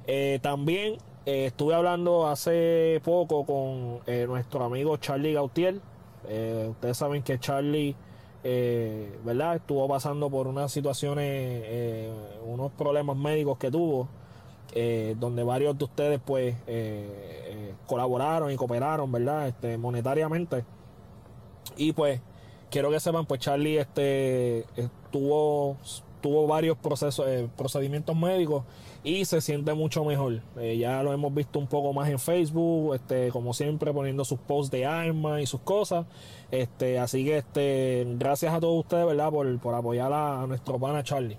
Eh, 0.05 0.39
también 0.41 0.97
eh, 1.25 1.45
estuve 1.45 1.73
hablando 1.73 2.27
hace 2.27 3.01
poco 3.03 3.45
con 3.45 3.99
eh, 4.05 4.25
nuestro 4.27 4.63
amigo 4.63 4.97
Charlie 4.97 5.33
Gautier. 5.33 5.79
ustedes 6.69 6.97
saben 6.97 7.23
que 7.23 7.39
Charlie, 7.39 7.95
¿verdad? 8.43 9.55
Estuvo 9.55 9.87
pasando 9.87 10.29
por 10.29 10.47
unas 10.47 10.71
situaciones, 10.71 12.09
unos 12.45 12.71
problemas 12.73 13.15
médicos 13.15 13.57
que 13.57 13.71
tuvo. 13.71 14.09
donde 15.17 15.43
varios 15.43 15.77
de 15.77 15.83
ustedes 15.85 16.19
pues 16.23 16.55
colaboraron 17.87 18.51
y 18.51 18.55
cooperaron, 18.55 19.11
¿verdad? 19.11 19.47
Este, 19.47 19.77
monetariamente. 19.77 20.65
Y 21.77 21.93
pues 21.93 22.21
quiero 22.71 22.89
que 22.89 22.99
sepan, 22.99 23.25
pues 23.27 23.41
Charlie 23.41 23.77
este, 23.77 24.65
tuvo, 25.11 25.77
tuvo 26.21 26.47
varios 26.47 26.77
procesos, 26.77 27.27
eh, 27.27 27.47
procedimientos 27.55 28.15
médicos 28.15 28.63
y 29.03 29.25
se 29.25 29.41
siente 29.41 29.73
mucho 29.73 30.03
mejor. 30.03 30.41
Eh, 30.57 30.77
ya 30.77 31.03
lo 31.03 31.13
hemos 31.13 31.33
visto 31.33 31.59
un 31.59 31.67
poco 31.67 31.93
más 31.93 32.09
en 32.09 32.17
Facebook, 32.17 32.95
este, 32.95 33.29
como 33.29 33.53
siempre 33.53 33.93
poniendo 33.93 34.25
sus 34.25 34.39
posts 34.39 34.71
de 34.71 34.85
armas 34.85 35.41
y 35.41 35.45
sus 35.45 35.61
cosas. 35.61 36.05
Este, 36.49 36.97
así 36.97 37.25
que 37.25 37.37
este, 37.37 38.07
gracias 38.17 38.53
a 38.53 38.59
todos 38.59 38.79
ustedes, 38.79 39.05
¿verdad? 39.05 39.29
Por, 39.29 39.59
por 39.59 39.75
apoyar 39.75 40.11
a, 40.13 40.47
nuestro 40.47 40.79
pana 40.79 41.03
Charlie. 41.03 41.37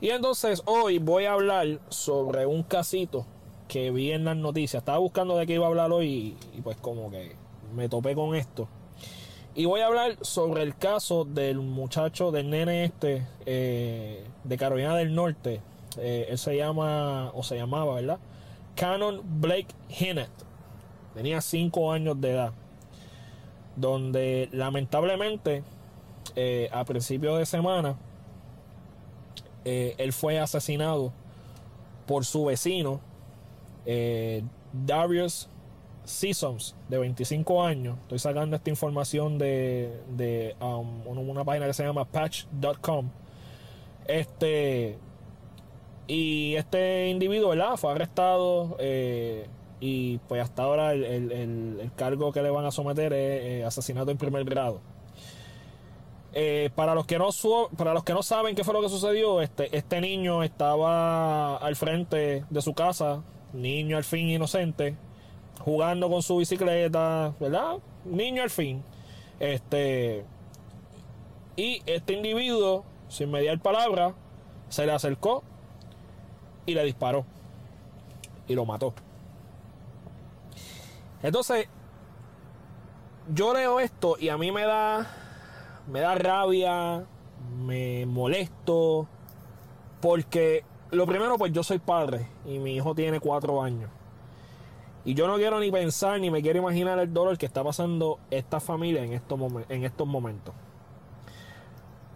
Y 0.00 0.10
entonces 0.10 0.62
hoy 0.66 0.98
voy 0.98 1.24
a 1.24 1.32
hablar 1.32 1.80
sobre 1.88 2.46
un 2.46 2.62
casito 2.62 3.26
que 3.66 3.90
vi 3.90 4.12
en 4.12 4.24
las 4.24 4.36
noticias. 4.36 4.82
Estaba 4.82 4.98
buscando 4.98 5.36
de 5.36 5.46
qué 5.46 5.54
iba 5.54 5.64
a 5.64 5.68
hablar 5.68 5.90
hoy 5.90 6.36
y 6.56 6.60
pues 6.62 6.76
como 6.76 7.10
que 7.10 7.34
me 7.74 7.88
topé 7.88 8.14
con 8.14 8.34
esto. 8.36 8.68
Y 9.58 9.64
voy 9.64 9.80
a 9.80 9.86
hablar 9.86 10.18
sobre 10.20 10.62
el 10.62 10.76
caso 10.76 11.24
del 11.24 11.60
muchacho, 11.60 12.30
del 12.30 12.50
nene 12.50 12.84
este 12.84 13.26
eh, 13.46 14.22
de 14.44 14.58
Carolina 14.58 14.94
del 14.94 15.14
Norte. 15.14 15.62
Eh, 15.96 16.26
él 16.28 16.36
se 16.36 16.58
llama, 16.58 17.30
o 17.32 17.42
se 17.42 17.56
llamaba, 17.56 17.94
¿verdad? 17.94 18.18
Canon 18.74 19.22
Blake 19.24 19.68
Hinnett. 19.88 20.28
Tenía 21.14 21.40
5 21.40 21.90
años 21.90 22.20
de 22.20 22.32
edad. 22.32 22.52
Donde 23.76 24.50
lamentablemente, 24.52 25.64
eh, 26.34 26.68
a 26.70 26.84
principios 26.84 27.38
de 27.38 27.46
semana, 27.46 27.96
él 29.64 30.12
fue 30.12 30.38
asesinado 30.38 31.14
por 32.06 32.26
su 32.26 32.44
vecino, 32.44 33.00
Darius 34.72 35.48
Seasons, 36.06 36.76
de 36.88 36.98
25 36.98 37.62
años. 37.62 37.98
Estoy 38.02 38.18
sacando 38.18 38.56
esta 38.56 38.70
información 38.70 39.38
de, 39.38 40.00
de 40.16 40.56
um, 40.60 41.06
una 41.06 41.44
página 41.44 41.66
que 41.66 41.74
se 41.74 41.84
llama 41.84 42.04
patch.com. 42.04 43.10
Este. 44.06 44.98
Y 46.06 46.54
este 46.54 47.08
individuo, 47.08 47.50
¿verdad? 47.50 47.76
Fue 47.76 47.90
arrestado. 47.90 48.76
Eh, 48.78 49.48
y 49.80 50.18
pues 50.28 50.42
hasta 50.42 50.62
ahora 50.62 50.92
el, 50.92 51.90
cargo 51.96 52.32
que 52.32 52.42
le 52.42 52.50
van 52.50 52.64
a 52.64 52.70
someter 52.70 53.12
es 53.12 53.44
eh, 53.44 53.64
asesinato 53.64 54.10
en 54.10 54.16
primer 54.16 54.44
grado. 54.44 54.80
Eh, 56.32 56.70
para, 56.74 56.94
los 56.94 57.06
que 57.06 57.18
no 57.18 57.28
para 57.76 57.94
los 57.94 58.04
que 58.04 58.12
no 58.12 58.22
saben 58.22 58.54
qué 58.54 58.62
fue 58.62 58.74
lo 58.74 58.82
que 58.82 58.90
sucedió, 58.90 59.40
este, 59.40 59.74
este 59.74 60.00
niño 60.00 60.42
estaba 60.42 61.56
al 61.56 61.76
frente 61.76 62.44
de 62.48 62.62
su 62.62 62.74
casa, 62.74 63.22
niño 63.54 63.96
al 63.96 64.04
fin 64.04 64.28
inocente, 64.28 64.96
jugando 65.60 66.08
con 66.10 66.22
su 66.22 66.36
bicicleta, 66.38 67.34
¿verdad? 67.40 67.78
Niño 68.04 68.42
al 68.42 68.50
fin. 68.50 68.82
Este. 69.40 70.24
Y 71.56 71.82
este 71.86 72.12
individuo, 72.12 72.84
sin 73.08 73.30
mediar 73.30 73.58
palabra, 73.60 74.14
se 74.68 74.86
le 74.86 74.92
acercó 74.92 75.42
y 76.66 76.74
le 76.74 76.84
disparó. 76.84 77.24
Y 78.48 78.54
lo 78.54 78.64
mató. 78.64 78.94
Entonces, 81.22 81.68
yo 83.34 83.52
leo 83.54 83.80
esto 83.80 84.16
y 84.20 84.28
a 84.28 84.36
mí 84.36 84.52
me 84.52 84.64
da, 84.64 85.06
me 85.88 86.00
da 86.00 86.14
rabia, 86.14 87.04
me 87.64 88.06
molesto, 88.06 89.08
porque 90.00 90.64
lo 90.90 91.06
primero, 91.06 91.36
pues 91.36 91.52
yo 91.52 91.62
soy 91.62 91.78
padre 91.78 92.28
y 92.44 92.58
mi 92.58 92.76
hijo 92.76 92.94
tiene 92.94 93.18
cuatro 93.18 93.62
años. 93.62 93.90
Y 95.06 95.14
yo 95.14 95.28
no 95.28 95.36
quiero 95.36 95.60
ni 95.60 95.70
pensar 95.70 96.18
ni 96.20 96.32
me 96.32 96.42
quiero 96.42 96.58
imaginar 96.58 96.98
el 96.98 97.14
dolor 97.14 97.38
que 97.38 97.46
está 97.46 97.62
pasando 97.62 98.18
esta 98.28 98.58
familia 98.58 99.04
en 99.04 99.12
estos, 99.12 99.38
en 99.68 99.84
estos 99.84 100.04
momentos. 100.04 100.52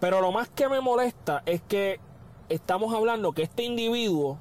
Pero 0.01 0.21
lo 0.21 0.33
más 0.33 0.49
que 0.49 0.69
me 0.69 0.81
molesta 0.81 1.45
es 1.47 1.63
que 1.63 2.01
estamos 2.49 2.93
hablando 2.93 3.31
que 3.31 3.45
este 3.45 3.63
individuo, 3.63 4.39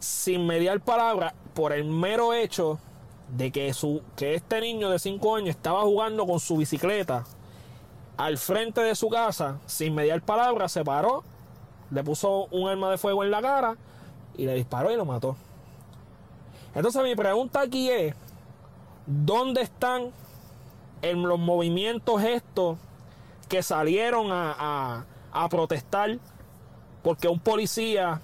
sin 0.00 0.44
mediar 0.44 0.80
palabra, 0.80 1.34
por 1.54 1.72
el 1.72 1.84
mero 1.84 2.34
hecho 2.34 2.80
de 3.28 3.52
que, 3.52 3.72
su, 3.72 4.02
que 4.16 4.34
este 4.34 4.60
niño 4.60 4.90
de 4.90 4.98
5 4.98 5.36
años 5.36 5.50
estaba 5.50 5.82
jugando 5.82 6.26
con 6.26 6.40
su 6.40 6.56
bicicleta 6.56 7.26
al 8.16 8.38
frente 8.38 8.80
de 8.80 8.96
su 8.96 9.08
casa, 9.08 9.60
sin 9.66 9.94
mediar 9.94 10.20
palabra, 10.20 10.68
se 10.68 10.82
paró, 10.82 11.22
le 11.92 12.02
puso 12.02 12.46
un 12.50 12.68
arma 12.68 12.90
de 12.90 12.98
fuego 12.98 13.22
en 13.22 13.30
la 13.30 13.40
cara 13.40 13.76
y 14.36 14.46
le 14.46 14.54
disparó 14.54 14.90
y 14.90 14.96
lo 14.96 15.04
mató. 15.04 15.36
Entonces 16.76 17.02
mi 17.02 17.16
pregunta 17.16 17.62
aquí 17.62 17.90
es, 17.90 18.14
¿dónde 19.06 19.62
están 19.62 20.12
en 21.00 21.22
los 21.22 21.38
movimientos 21.38 22.22
estos 22.22 22.76
que 23.48 23.62
salieron 23.62 24.28
a, 24.30 25.06
protestar 25.50 26.18
porque 27.02 27.28
un 27.28 27.38
policía 27.38 28.20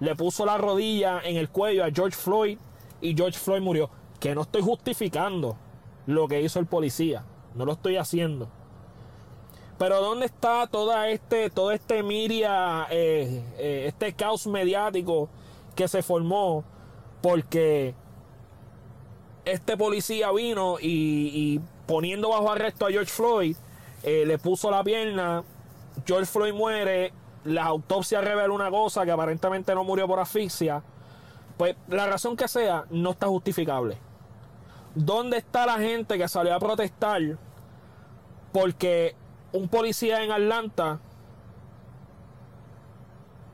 le 0.00 0.14
puso 0.14 0.44
la 0.44 0.58
rodilla 0.58 1.20
en 1.24 1.36
el 1.36 1.48
cuello 1.48 1.84
a 1.84 1.90
George 1.90 2.16
Floyd 2.16 2.58
y 3.00 3.16
George 3.16 3.38
Floyd 3.38 3.60
murió. 3.60 3.90
Que 4.20 4.34
no 4.34 4.42
estoy 4.42 4.62
justificando 4.62 5.56
lo 6.06 6.26
que 6.28 6.42
hizo 6.42 6.58
el 6.58 6.66
policía, 6.66 7.24
no 7.54 7.64
lo 7.64 7.72
estoy 7.72 7.96
haciendo. 7.96 8.48
Pero 9.78 10.00
¿dónde 10.00 10.26
está 10.26 10.66
toda 10.66 11.08
este, 11.08 11.50
todo 11.50 11.70
este 11.70 12.02
miria, 12.02 12.86
eh, 12.90 13.44
eh, 13.58 13.84
este 13.86 14.12
caos 14.12 14.46
mediático 14.46 15.28
que 15.76 15.86
se 15.86 16.02
formó 16.02 16.64
porque 17.20 17.94
este 19.44 19.76
policía 19.76 20.30
vino 20.32 20.76
y, 20.80 21.60
poniendo 21.86 22.30
bajo 22.30 22.52
arresto 22.52 22.86
a 22.86 22.90
George 22.90 23.10
Floyd, 23.10 23.56
eh, 24.02 24.24
le 24.26 24.38
puso 24.38 24.70
la 24.70 24.84
pierna, 24.84 25.42
George 26.06 26.26
Floyd 26.26 26.52
muere, 26.52 27.12
la 27.44 27.64
autopsia 27.64 28.20
revela 28.20 28.52
una 28.52 28.70
cosa 28.70 29.04
que 29.04 29.10
aparentemente 29.10 29.74
no 29.74 29.84
murió 29.84 30.06
por 30.06 30.20
asfixia, 30.20 30.82
pues 31.56 31.76
la 31.88 32.06
razón 32.06 32.36
que 32.36 32.46
sea 32.46 32.84
no 32.90 33.10
está 33.10 33.26
justificable. 33.26 33.96
¿Dónde 34.94 35.38
está 35.38 35.66
la 35.66 35.78
gente 35.78 36.18
que 36.18 36.28
salió 36.28 36.54
a 36.54 36.58
protestar 36.58 37.22
porque 38.52 39.14
un 39.52 39.68
policía 39.68 40.22
en 40.22 40.32
Atlanta 40.32 41.00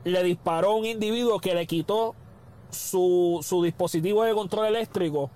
le 0.04 0.22
disparó 0.22 0.70
a 0.70 0.74
un 0.74 0.84
individuo 0.84 1.38
que 1.40 1.54
le 1.54 1.66
quitó 1.66 2.14
su, 2.74 3.40
su 3.42 3.62
dispositivo 3.62 4.24
de 4.24 4.34
control 4.34 4.66
eléctrico, 4.66 5.30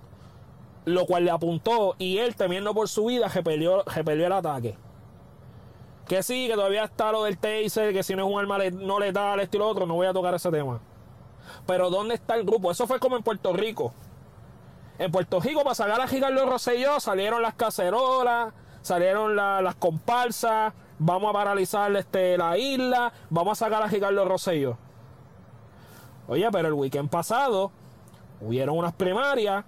lo 0.85 1.05
cual 1.05 1.25
le 1.25 1.31
apuntó 1.31 1.95
y 1.97 2.17
él, 2.17 2.35
temiendo 2.35 2.73
por 2.73 2.87
su 2.89 3.05
vida, 3.05 3.27
repelió, 3.27 3.83
repelió 3.83 4.27
el 4.27 4.33
ataque? 4.33 4.77
Que 6.07 6.23
sí, 6.23 6.47
que 6.47 6.55
todavía 6.55 6.85
está 6.85 7.11
lo 7.11 7.23
del 7.23 7.37
taser, 7.37 7.93
que 7.93 8.03
si 8.03 8.15
no 8.15 8.27
es 8.27 8.33
un 8.33 8.39
arma 8.39 8.57
no 8.71 8.99
letal, 8.99 9.39
esto 9.39 9.57
y 9.57 9.59
lo 9.59 9.67
otro, 9.67 9.85
no 9.85 9.95
voy 9.95 10.07
a 10.07 10.13
tocar 10.13 10.33
ese 10.33 10.49
tema. 10.49 10.79
Pero 11.67 11.89
¿dónde 11.89 12.15
está 12.15 12.35
el 12.35 12.43
grupo? 12.45 12.71
Eso 12.71 12.87
fue 12.87 12.99
como 12.99 13.15
en 13.15 13.23
Puerto 13.23 13.53
Rico. 13.53 13.93
En 14.97 15.11
Puerto 15.11 15.39
Rico, 15.39 15.61
para 15.63 15.75
sacar 15.75 16.01
a 16.01 16.07
Ricardo 16.07 16.45
Rosselló, 16.45 16.99
salieron 16.99 17.41
las 17.41 17.53
cacerolas, 17.53 18.53
salieron 18.81 19.35
las 19.35 19.75
comparsas, 19.75 20.73
vamos 20.97 21.29
a 21.29 21.33
paralizar 21.33 21.95
este, 21.95 22.37
la 22.37 22.57
isla, 22.57 23.13
vamos 23.29 23.61
a 23.61 23.65
sacar 23.65 23.83
a 23.83 23.87
Ricardo 23.87 24.25
Rosselló. 24.25 24.77
Oye, 26.29 26.47
pero 26.51 26.67
el 26.67 26.73
weekend 26.73 27.09
pasado 27.09 27.71
hubieron 28.39 28.77
unas 28.77 28.93
primarias 28.93 29.65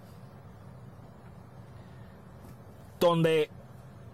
donde, 2.99 3.49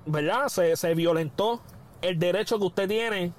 ¿verdad? 0.06 0.48
Se, 0.48 0.76
se 0.76 0.96
violentó 0.96 1.62
el 2.02 2.18
derecho 2.18 2.58
que 2.58 2.66
usted 2.66 2.88
tiene 2.88 3.34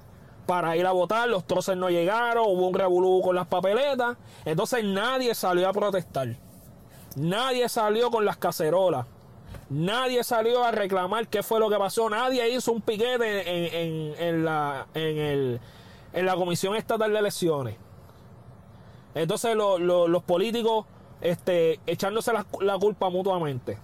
para 0.45 0.77
ir 0.77 0.85
a 0.85 0.91
votar, 0.91 1.27
los 1.29 1.45
troces 1.45 1.75
no 1.75 1.89
llegaron, 1.89 2.45
hubo 2.47 2.67
un 2.67 2.73
revolú 2.73 3.21
con 3.21 3.35
las 3.35 3.47
papeletas, 3.47 4.17
entonces 4.45 4.83
nadie 4.83 5.35
salió 5.35 5.69
a 5.69 5.73
protestar. 5.73 6.35
Nadie 7.15 7.67
salió 7.69 8.09
con 8.09 8.25
las 8.25 8.37
cacerolas. 8.37 9.05
Nadie 9.69 10.23
salió 10.23 10.63
a 10.63 10.71
reclamar 10.71 11.27
qué 11.27 11.43
fue 11.43 11.59
lo 11.59 11.69
que 11.69 11.77
pasó. 11.77 12.09
Nadie 12.09 12.49
hizo 12.49 12.71
un 12.71 12.81
piquete 12.81 14.23
en, 14.27 14.43
la, 14.43 14.87
en, 14.93 15.59
la 16.13 16.35
Comisión 16.35 16.75
Estatal 16.75 17.11
de 17.11 17.19
Elecciones. 17.19 17.75
Entonces 19.15 19.55
los 19.55 20.23
políticos 20.23 20.85
este, 21.21 21.79
echándose 21.85 22.33
la, 22.33 22.45
la 22.61 22.77
culpa 22.77 23.09
mutuamente. 23.09 23.77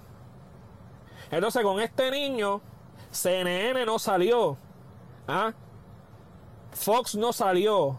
Entonces 1.31 1.63
con 1.63 1.79
este 1.79 2.11
niño, 2.11 2.61
CNN 3.11 3.85
no 3.85 3.97
salió 3.99 4.57
¿Ah? 5.27 5.53
Fox 6.71 7.15
no 7.15 7.33
salió. 7.33 7.97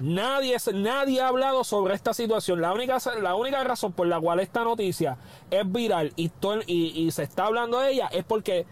Nadie, 0.00 0.56
nadie 0.74 1.20
ha 1.20 1.28
hablado 1.28 1.62
sobre 1.62 1.94
esta 1.94 2.12
situación. 2.12 2.60
La 2.60 2.72
única, 2.72 2.98
la 3.22 3.34
única 3.36 3.62
razón 3.62 3.92
por 3.92 4.06
la 4.06 4.20
cual 4.20 4.40
esta 4.40 4.64
noticia 4.64 5.16
es 5.50 5.70
viral 5.70 6.12
y, 6.16 6.32
y, 6.66 7.10
se 7.12 7.22
está 7.22 7.46
hablando 7.46 7.80
de 7.80 7.92
ella 7.92 8.08
es 8.08 8.24
porque 8.24 8.66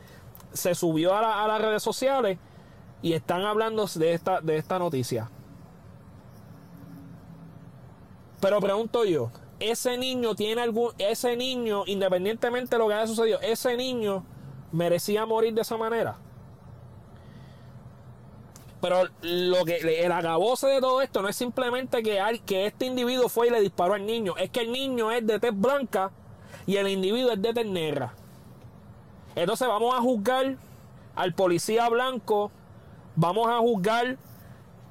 se 0.53 0.75
subió 0.75 1.15
a, 1.15 1.47
las 1.47 1.63
redes 1.63 1.83
sociales 1.83 2.39
y 3.03 3.13
están 3.13 3.43
hablando 3.43 3.87
de 3.87 4.15
esta, 4.15 4.41
de 4.41 4.57
esta 4.57 4.79
noticia. 4.79 5.31
Pero 8.43 8.61
pregunto 8.61 9.05
yo, 9.05 9.31
ese 9.61 9.97
niño 9.97 10.35
tiene 10.35 10.63
algún, 10.63 10.91
ese 10.99 11.37
niño, 11.37 11.85
independientemente 11.87 12.75
de 12.75 12.79
lo 12.81 12.89
que 12.89 12.95
haya 12.95 13.07
sucedido, 13.07 13.39
ese 13.41 13.77
niño 13.77 14.25
merecía 14.73 15.25
morir 15.27 15.55
de 15.55 15.61
esa 15.61 15.77
manera. 15.77 16.17
Pero 18.81 19.05
lo 19.21 19.65
que 19.65 19.77
el 19.77 20.11
agabose 20.11 20.67
de 20.67 20.81
todo 20.81 21.03
esto 21.03 21.23
no 21.23 21.29
es 21.29 21.37
simplemente 21.37 22.03
que, 22.03 22.21
que 22.45 22.67
este 22.67 22.87
individuo 22.87 23.29
fue 23.29 23.47
y 23.47 23.51
le 23.51 23.61
disparó 23.61 23.95
al 23.95 24.05
niño, 24.05 24.35
es 24.37 24.51
que 24.51 24.63
el 24.63 24.73
niño 24.73 25.13
es 25.13 25.25
de 25.25 25.39
tez 25.39 25.57
blanca 25.57 26.11
y 26.67 26.79
el 26.79 26.89
individuo 26.89 27.31
es 27.31 27.41
de 27.41 27.55
tez 27.55 27.67
negra. 27.67 28.13
Entonces 29.37 29.69
vamos 29.69 29.95
a 29.95 30.01
juzgar 30.01 30.57
al 31.15 31.33
policía 31.35 31.89
blanco, 31.89 32.51
vamos 33.15 33.47
a 33.49 33.59
juzgar 33.59 34.17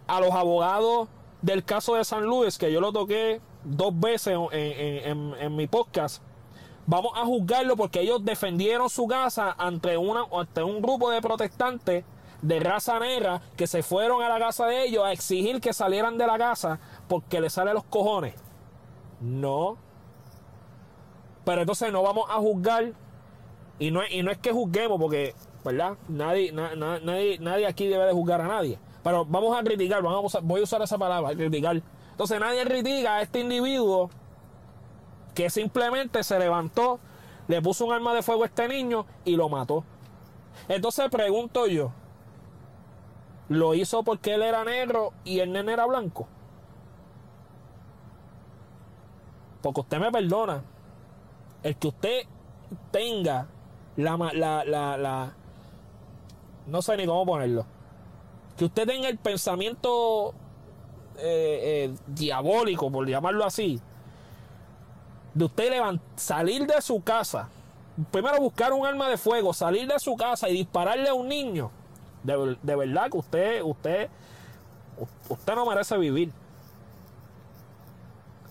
a 0.07 0.21
los 0.21 0.31
abogados 0.31 1.09
del 1.41 1.63
caso 1.63 1.95
de 1.95 2.03
San 2.03 2.23
Luis, 2.23 2.57
que 2.57 2.71
yo 2.71 2.81
lo 2.81 2.91
toqué 2.91 3.41
dos 3.63 3.99
veces 3.99 4.37
en, 4.51 5.33
en 5.39 5.55
mi 5.55 5.67
podcast. 5.67 6.21
Vamos 6.87 7.11
a 7.15 7.25
juzgarlo 7.25 7.75
porque 7.77 8.01
ellos 8.01 8.23
defendieron 8.23 8.89
su 8.89 9.07
casa 9.07 9.55
ante, 9.57 9.97
una, 9.97 10.25
ante 10.31 10.63
un 10.63 10.81
grupo 10.81 11.09
de 11.11 11.21
protestantes 11.21 12.03
de 12.41 12.59
raza 12.59 12.99
negra 12.99 13.41
que 13.55 13.67
se 13.67 13.83
fueron 13.83 14.23
a 14.23 14.29
la 14.29 14.39
casa 14.39 14.65
de 14.65 14.85
ellos 14.85 15.05
a 15.05 15.11
exigir 15.11 15.61
que 15.61 15.73
salieran 15.73 16.17
de 16.17 16.25
la 16.25 16.37
casa 16.37 16.79
porque 17.07 17.39
les 17.39 17.53
sale 17.53 17.73
los 17.73 17.83
cojones. 17.83 18.33
No. 19.19 19.77
Pero 21.45 21.61
entonces 21.61 21.91
no 21.91 22.01
vamos 22.01 22.25
a 22.29 22.35
juzgar. 22.35 22.93
Y 23.79 23.91
no, 23.91 24.01
y 24.07 24.21
no 24.21 24.31
es 24.31 24.37
que 24.37 24.51
juzguemos, 24.51 24.99
porque 24.99 25.33
¿verdad? 25.63 25.97
Nadie, 26.07 26.51
nadie, 26.51 27.39
nadie 27.39 27.67
aquí 27.67 27.87
debe 27.87 28.05
de 28.05 28.13
juzgar 28.13 28.41
a 28.41 28.47
nadie. 28.47 28.79
Pero 29.03 29.25
vamos 29.25 29.57
a 29.57 29.63
criticar, 29.63 30.01
vamos 30.03 30.35
a, 30.35 30.39
voy 30.39 30.61
a 30.61 30.63
usar 30.63 30.81
esa 30.81 30.97
palabra, 30.97 31.35
criticar. 31.35 31.81
Entonces 32.11 32.39
nadie 32.39 32.63
critica 32.65 33.15
a 33.15 33.21
este 33.21 33.39
individuo 33.39 34.09
que 35.33 35.49
simplemente 35.49 36.23
se 36.23 36.37
levantó, 36.37 36.99
le 37.47 37.61
puso 37.61 37.85
un 37.85 37.93
arma 37.93 38.13
de 38.13 38.21
fuego 38.21 38.43
a 38.43 38.45
este 38.45 38.67
niño 38.67 39.05
y 39.25 39.35
lo 39.35 39.49
mató. 39.49 39.83
Entonces 40.67 41.09
pregunto 41.09 41.67
yo, 41.67 41.91
¿lo 43.49 43.73
hizo 43.73 44.03
porque 44.03 44.35
él 44.35 44.43
era 44.43 44.63
negro 44.63 45.13
y 45.23 45.39
el 45.39 45.51
nene 45.51 45.73
era 45.73 45.85
blanco? 45.85 46.27
Porque 49.61 49.81
usted 49.81 49.99
me 49.99 50.11
perdona. 50.11 50.63
El 51.63 51.75
que 51.75 51.87
usted 51.87 52.21
tenga 52.91 53.47
la, 53.95 54.17
la, 54.33 54.63
la, 54.65 54.97
la 54.97 55.33
no 56.67 56.81
sé 56.81 56.97
ni 56.97 57.05
cómo 57.05 57.25
ponerlo. 57.25 57.65
Que 58.61 58.65
usted 58.65 58.85
tenga 58.85 59.09
el 59.09 59.17
pensamiento 59.17 60.35
eh, 61.17 61.89
eh, 61.89 61.95
diabólico, 62.05 62.91
por 62.91 63.09
llamarlo 63.09 63.43
así, 63.43 63.81
de 65.33 65.45
usted 65.45 65.71
salir 66.15 66.67
de 66.67 66.79
su 66.79 67.01
casa, 67.01 67.49
primero 68.11 68.39
buscar 68.39 68.71
un 68.71 68.85
arma 68.85 69.09
de 69.09 69.17
fuego, 69.17 69.51
salir 69.51 69.87
de 69.87 69.97
su 69.97 70.15
casa 70.15 70.47
y 70.47 70.53
dispararle 70.53 71.09
a 71.09 71.15
un 71.15 71.27
niño, 71.27 71.71
de, 72.21 72.55
de 72.61 72.75
verdad 72.75 73.09
que 73.09 73.17
usted, 73.17 73.63
usted, 73.63 74.11
usted 75.27 75.55
no 75.55 75.65
merece 75.65 75.97
vivir. 75.97 76.31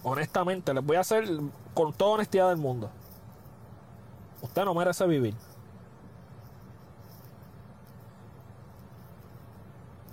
Honestamente, 0.03 0.75
les 0.75 0.85
voy 0.85 0.97
a 0.97 1.03
hacer 1.03 1.25
con 1.73 1.93
toda 1.93 2.15
honestidad 2.15 2.49
del 2.49 2.59
mundo. 2.59 2.91
Usted 4.43 4.65
no 4.65 4.75
merece 4.75 5.07
vivir. 5.07 5.37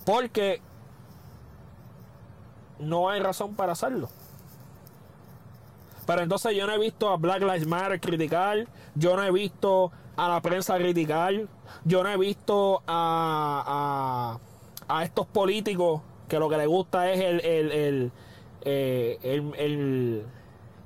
Porque 0.08 0.62
no 2.80 3.10
hay 3.10 3.20
razón 3.20 3.56
para 3.56 3.74
hacerlo. 3.74 4.08
Pero 6.06 6.22
entonces 6.22 6.56
yo 6.56 6.66
no 6.66 6.72
he 6.72 6.80
visto 6.80 7.10
a 7.10 7.18
Black 7.18 7.42
Lives 7.42 7.68
Matter 7.68 8.00
criticar, 8.00 8.68
yo 8.96 9.18
no 9.18 9.24
he 9.26 9.32
visto 9.34 9.92
a 10.16 10.30
la 10.30 10.42
prensa 10.42 10.78
criticar, 10.78 11.34
yo 11.84 12.04
no 12.04 12.10
he 12.10 12.16
visto 12.16 12.82
a, 12.88 14.40
a, 14.88 15.04
estos 15.04 15.26
políticos 15.28 16.00
que 16.30 16.40
lo 16.40 16.48
que 16.48 16.56
les 16.56 16.70
gusta 16.70 17.12
es 17.12 17.20
el, 17.20 17.42
el, 17.42 17.72
el, 17.74 18.12
eh, 18.62 19.20
el, 19.24 20.24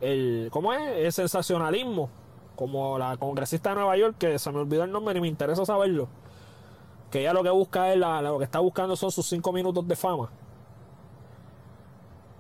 el, 0.01 0.49
¿cómo 0.49 0.73
es? 0.73 0.81
El 0.97 1.13
sensacionalismo, 1.13 2.09
como 2.55 2.97
la 2.97 3.17
congresista 3.17 3.69
de 3.69 3.75
Nueva 3.75 3.97
York, 3.97 4.15
que 4.17 4.39
se 4.39 4.51
me 4.51 4.57
olvidó 4.57 4.83
el 4.83 4.91
nombre 4.91 5.15
y 5.15 5.21
me 5.21 5.27
interesa 5.27 5.63
saberlo, 5.63 6.09
que 7.11 7.19
ella 7.19 7.33
lo 7.33 7.43
que 7.43 7.49
busca 7.49 7.91
es, 7.91 7.99
la, 7.99 8.21
lo 8.21 8.37
que 8.39 8.45
está 8.45 8.59
buscando 8.59 8.95
son 8.95 9.11
sus 9.11 9.27
cinco 9.27 9.51
minutos 9.51 9.85
de 9.87 9.95
fama. 9.95 10.31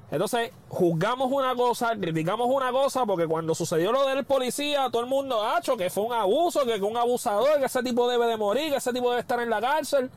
Entonces, 0.09 0.51
juzgamos 0.67 1.31
una 1.31 1.55
cosa, 1.55 1.95
criticamos 1.95 2.47
una 2.49 2.71
cosa, 2.71 3.05
porque 3.05 3.27
cuando 3.27 3.53
sucedió 3.55 3.91
lo 3.91 4.05
del 4.07 4.25
policía, 4.25 4.89
todo 4.91 5.03
el 5.03 5.07
mundo 5.07 5.41
ha 5.41 5.59
hecho 5.59 5.77
que 5.77 5.89
fue 5.89 6.03
un 6.03 6.13
abuso, 6.13 6.65
que 6.65 6.77
fue 6.79 6.87
un 6.89 6.97
abusador, 6.97 7.59
que 7.59 7.65
ese 7.65 7.83
tipo 7.83 8.09
debe 8.09 8.27
de 8.27 8.35
morir, 8.35 8.71
que 8.71 8.77
ese 8.77 8.91
tipo 8.91 9.09
debe 9.09 9.21
estar 9.21 9.39
en 9.39 9.49
la 9.49 9.61
cárcel. 9.61 10.09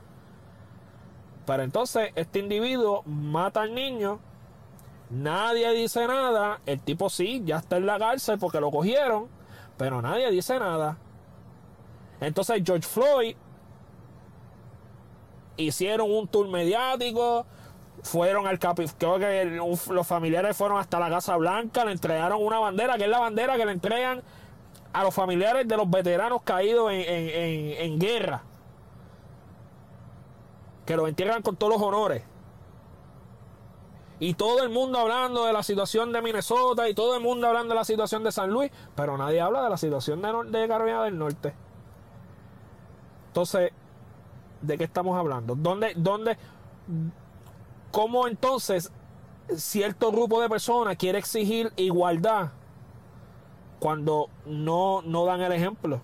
Pero 1.47 1.63
entonces, 1.63 2.11
este 2.15 2.39
individuo 2.41 3.03
mata 3.07 3.63
al 3.63 3.75
niño, 3.75 4.19
nadie 5.11 5.71
dice 5.73 6.07
nada, 6.09 6.61
el 6.67 6.81
tipo 6.81 7.09
sí, 7.09 7.43
ya 7.45 7.59
está 7.59 7.77
en 7.77 7.87
la 7.87 7.99
cárcel 7.99 8.39
porque 8.39 8.61
lo 8.61 8.73
cogieron, 8.73 9.29
pero 9.77 10.03
nadie 10.03 10.31
dice 10.31 10.59
nada. 10.59 10.97
Entonces, 12.21 12.63
George 12.65 12.89
Floyd 12.89 13.37
hicieron 15.57 16.11
un 16.11 16.29
tour 16.29 16.49
mediático, 16.49 17.47
fueron 18.03 18.47
al 18.47 18.59
capi, 18.59 18.87
creo 18.99 19.19
que 19.19 19.45
los 19.45 20.07
familiares 20.07 20.57
fueron 20.57 20.79
hasta 20.79 20.99
la 21.01 21.09
Casa 21.09 21.37
Blanca, 21.37 21.85
le 21.85 21.93
entregaron 21.93 22.45
una 22.45 22.59
bandera, 22.59 22.97
que 22.97 23.05
es 23.05 23.11
la 23.11 23.21
bandera 23.21 23.57
que 23.57 23.65
le 23.65 23.73
entregan 23.73 24.23
a 24.93 25.03
los 25.03 25.15
familiares 25.15 25.67
de 25.67 25.77
los 25.77 25.91
veteranos 25.91 26.43
caídos 26.43 26.91
en, 26.93 27.99
guerra. 27.99 28.45
Que 30.87 30.97
lo 30.97 31.09
entierran 31.09 31.43
con 31.43 31.57
todos 31.57 31.73
los 31.73 31.83
honores. 31.83 32.23
Y 34.21 34.35
todo 34.35 34.63
el 34.63 34.69
mundo 34.69 34.99
hablando 34.99 35.47
de 35.47 35.53
la 35.53 35.63
situación 35.63 36.13
de 36.13 36.23
Minnesota 36.23 36.89
y 36.89 36.95
todo 36.95 37.17
el 37.17 37.23
mundo 37.23 37.49
hablando 37.49 37.75
de 37.75 37.81
la 37.81 37.85
situación 37.85 38.23
de 38.23 38.31
San 38.31 38.51
Luis, 38.51 38.71
pero 38.95 39.19
nadie 39.19 39.41
habla 39.41 39.65
de 39.65 39.71
la 39.71 39.77
situación 39.77 40.23
de, 40.23 40.59
de 40.59 40.69
Carolina 40.69 41.03
del 41.03 41.19
Norte. 41.19 41.55
Entonces, 43.29 43.73
¿de 44.67 44.79
qué 44.79 44.85
estamos 44.85 45.17
hablando? 45.19 45.55
¿Dónde, 45.55 45.93
dónde, 45.97 46.37
¿Cómo 47.91 48.27
entonces 48.27 48.91
cierto 49.57 50.11
grupo 50.11 50.41
de 50.41 50.49
personas 50.49 50.97
quiere 50.97 51.19
exigir 51.19 51.73
igualdad 51.77 52.51
cuando 53.79 54.29
no, 54.47 55.03
no 55.03 55.25
dan 55.25 55.41
el 55.43 55.53
ejemplo? 55.53 56.01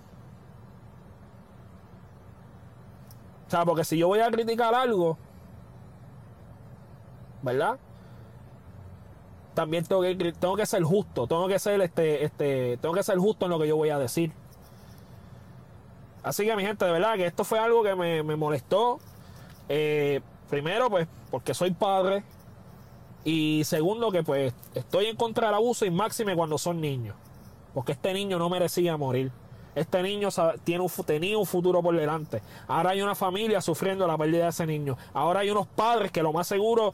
O 3.46 3.50
sea, 3.50 3.64
porque 3.64 3.82
si 3.82 3.98
yo 3.98 4.06
voy 4.06 4.20
a 4.20 4.30
criticar 4.30 4.72
algo, 4.72 5.18
¿verdad? 7.42 7.78
También 9.54 9.84
tengo 9.84 10.02
que, 10.02 10.14
tengo 10.38 10.54
que 10.54 10.66
ser 10.66 10.84
justo, 10.84 11.26
tengo 11.26 11.48
que 11.48 11.58
ser 11.58 11.80
este, 11.80 12.24
este, 12.24 12.76
tengo 12.76 12.94
que 12.94 13.02
ser 13.02 13.18
justo 13.18 13.46
en 13.46 13.50
lo 13.50 13.58
que 13.58 13.66
yo 13.66 13.76
voy 13.76 13.90
a 13.90 13.98
decir. 13.98 14.32
Así 16.22 16.44
que 16.44 16.54
mi 16.56 16.62
gente, 16.62 16.84
de 16.84 16.92
verdad 16.92 17.14
que 17.14 17.26
esto 17.26 17.44
fue 17.44 17.58
algo 17.58 17.82
que 17.82 17.94
me, 17.94 18.22
me 18.22 18.36
molestó. 18.36 18.98
Eh, 19.68 20.20
Primero, 20.50 20.90
pues, 20.90 21.08
porque 21.30 21.54
soy 21.54 21.70
padre. 21.70 22.24
Y 23.24 23.62
segundo, 23.64 24.10
que 24.10 24.22
pues 24.24 24.52
estoy 24.74 25.06
en 25.06 25.16
contra 25.16 25.46
del 25.46 25.54
abuso 25.54 25.86
y 25.86 25.90
máxime 25.90 26.34
cuando 26.34 26.58
son 26.58 26.80
niños. 26.80 27.14
Porque 27.72 27.92
este 27.92 28.12
niño 28.12 28.38
no 28.38 28.50
merecía 28.50 28.96
morir. 28.96 29.30
Este 29.76 30.02
niño 30.02 30.30
tiene 30.64 30.82
un, 30.82 30.90
tenía 31.06 31.38
un 31.38 31.46
futuro 31.46 31.80
por 31.80 31.96
delante. 31.96 32.42
Ahora 32.66 32.90
hay 32.90 33.00
una 33.00 33.14
familia 33.14 33.60
sufriendo 33.60 34.08
la 34.08 34.18
pérdida 34.18 34.44
de 34.44 34.50
ese 34.50 34.66
niño. 34.66 34.98
Ahora 35.14 35.40
hay 35.40 35.50
unos 35.50 35.68
padres 35.68 36.10
que 36.10 36.22
lo 36.22 36.32
más 36.32 36.48
seguro, 36.48 36.92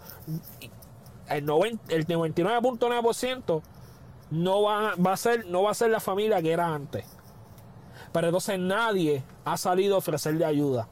el, 1.31 1.47
99.9% 1.47 3.62
no 4.33 4.62
va, 4.62 4.95
va, 4.97 5.12
a 5.14 5.16
ser, 5.16 5.47
no 5.47 5.62
va 5.62 5.70
a 5.70 5.74
ser 5.74 5.91
la 5.91 6.01
familia 6.01 6.43
que 6.43 6.53
era 6.53 6.74
antes. 6.74 7.07
Pero 8.17 8.29
entonces 8.29 8.59
nadie 8.59 9.23
ha 9.45 9.59
salido 9.59 9.97
a 9.97 9.99
ofrecerle 9.99 10.47
ayuda 10.47 10.89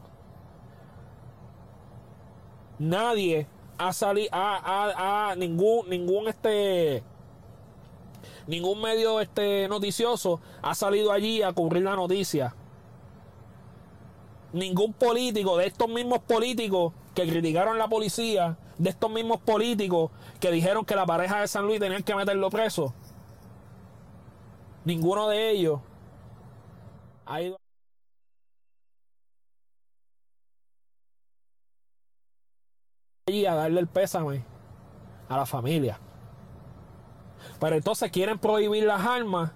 nadie 2.79 3.47
ha 3.79 3.93
salido, 3.93 4.29
a, 4.33 5.35
ningún, 5.39 5.89
ningún 5.89 6.29
este, 6.29 7.03
ningún 8.47 8.83
medio 8.83 9.21
este 9.21 9.69
noticioso 9.69 10.41
ha 10.61 10.75
salido 10.75 11.13
allí 11.13 11.43
a 11.43 11.53
cubrir 11.55 11.83
la 11.83 11.97
noticia. 11.97 12.55
Ningún 14.53 14.93
político 14.93 15.57
de 15.57 15.67
estos 15.67 15.89
mismos 15.89 16.21
políticos 16.21 16.93
que 17.15 17.27
criticaron 17.27 17.79
la 17.79 17.89
policía, 17.89 18.59
de 18.77 18.91
estos 18.91 19.11
mismos 19.11 19.41
políticos 19.41 20.11
que 20.41 20.53
dijeron 20.53 20.85
que 20.85 20.95
la 20.95 21.07
pareja 21.07 21.41
de 21.41 21.49
San 21.49 21.65
Luis 21.67 21.81
tenían 21.81 22.03
que 22.03 22.15
meterlo 22.15 22.51
preso. 22.51 22.93
Ninguno 24.85 25.29
de 25.29 25.51
ellos 25.51 25.81
ha 27.27 27.43
ido 27.43 27.57
allí 33.27 33.47
a 33.47 33.55
darle 33.55 33.81
el 33.81 33.89
pésame 33.89 34.45
a 35.29 35.37
la 35.37 35.47
familia. 35.47 35.99
Pero 37.61 37.77
entonces 37.77 38.11
quieren 38.11 38.39
prohibir 38.39 38.85
las 38.85 39.05
armas. 39.05 39.53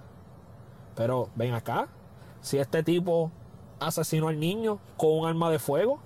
Pero 0.95 1.31
ven 1.35 1.55
acá, 1.55 1.89
si 2.41 2.59
este 2.59 2.83
tipo 2.83 3.31
asesinó 3.81 4.29
al 4.29 4.41
niño 4.41 4.79
con 4.97 5.11
un 5.11 5.29
arma 5.29 5.51
de 5.51 5.59
fuego. 5.59 6.01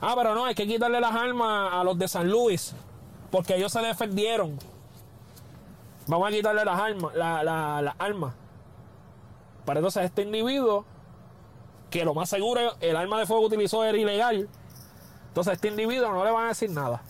Ah, 0.00 0.14
pero 0.16 0.34
no, 0.34 0.44
hay 0.44 0.54
que 0.54 0.66
quitarle 0.66 1.00
las 1.00 1.14
armas 1.14 1.72
a 1.72 1.82
los 1.82 1.98
de 1.98 2.06
San 2.06 2.30
Luis. 2.30 2.74
Porque 3.30 3.56
ellos 3.56 3.72
se 3.72 3.80
defendieron. 3.80 4.58
Vamos 6.06 6.28
a 6.28 6.30
quitarle 6.30 6.64
las 6.64 6.80
armas, 6.80 7.14
las 7.14 7.44
la, 7.44 7.96
armas. 7.98 8.34
Para 9.68 9.80
entonces 9.80 10.02
este 10.06 10.22
individuo, 10.22 10.86
que 11.90 12.02
lo 12.02 12.14
más 12.14 12.30
seguro 12.30 12.58
el 12.80 12.96
arma 12.96 13.18
de 13.18 13.26
fuego 13.26 13.42
que 13.42 13.56
utilizó 13.56 13.84
era 13.84 13.98
ilegal, 13.98 14.48
entonces 15.28 15.50
a 15.50 15.52
este 15.52 15.68
individuo 15.68 16.10
no 16.10 16.24
le 16.24 16.30
van 16.30 16.46
a 16.46 16.48
decir 16.48 16.70
nada. 16.70 17.02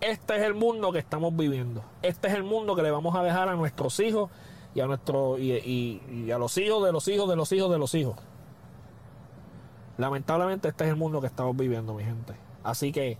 Este 0.00 0.36
es 0.36 0.42
el 0.44 0.54
mundo 0.54 0.92
que 0.92 1.00
estamos 1.00 1.34
viviendo. 1.34 1.82
Este 2.02 2.28
es 2.28 2.34
el 2.34 2.44
mundo 2.44 2.76
que 2.76 2.84
le 2.84 2.92
vamos 2.92 3.16
a 3.16 3.24
dejar 3.24 3.48
a 3.48 3.56
nuestros 3.56 3.98
hijos 3.98 4.30
y 4.72 4.80
a 4.80 4.86
nuestro 4.86 5.36
y, 5.36 6.30
a 6.32 6.38
los 6.38 6.56
hijos 6.58 6.84
de 6.84 6.92
los 6.92 7.08
hijos 7.08 7.28
de 7.28 7.34
los 7.34 7.50
hijos 7.50 7.68
de 7.68 7.78
los 7.78 7.92
hijos. 7.96 8.14
Lamentablemente 9.98 10.68
este 10.68 10.84
es 10.84 10.90
el 10.90 10.96
mundo 10.96 11.20
que 11.20 11.26
estamos 11.26 11.56
viviendo, 11.56 11.94
mi 11.94 12.04
gente. 12.04 12.34
Así 12.62 12.92
que 12.92 13.18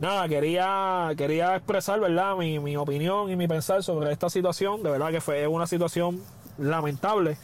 nada, 0.00 0.28
quería, 0.28 1.10
quería 1.16 1.56
expresar, 1.56 2.00
¿verdad? 2.00 2.36
Mi, 2.36 2.58
mi 2.58 2.76
opinión 2.76 3.30
y 3.30 3.36
mi 3.36 3.48
pensar 3.48 3.82
sobre 3.82 4.12
esta 4.12 4.30
situación. 4.30 4.82
De 4.82 4.90
verdad 4.90 5.10
que 5.10 5.20
fue 5.20 5.46
una 5.46 5.66
situación 5.66 6.22
lamentable. 6.58 7.36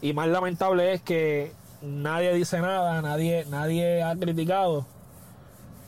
Y 0.00 0.12
más 0.12 0.28
lamentable 0.28 0.92
es 0.92 1.02
que 1.02 1.52
nadie 1.80 2.32
dice 2.34 2.60
nada, 2.60 3.02
nadie, 3.02 3.44
nadie 3.48 4.02
ha 4.02 4.16
criticado. 4.16 4.86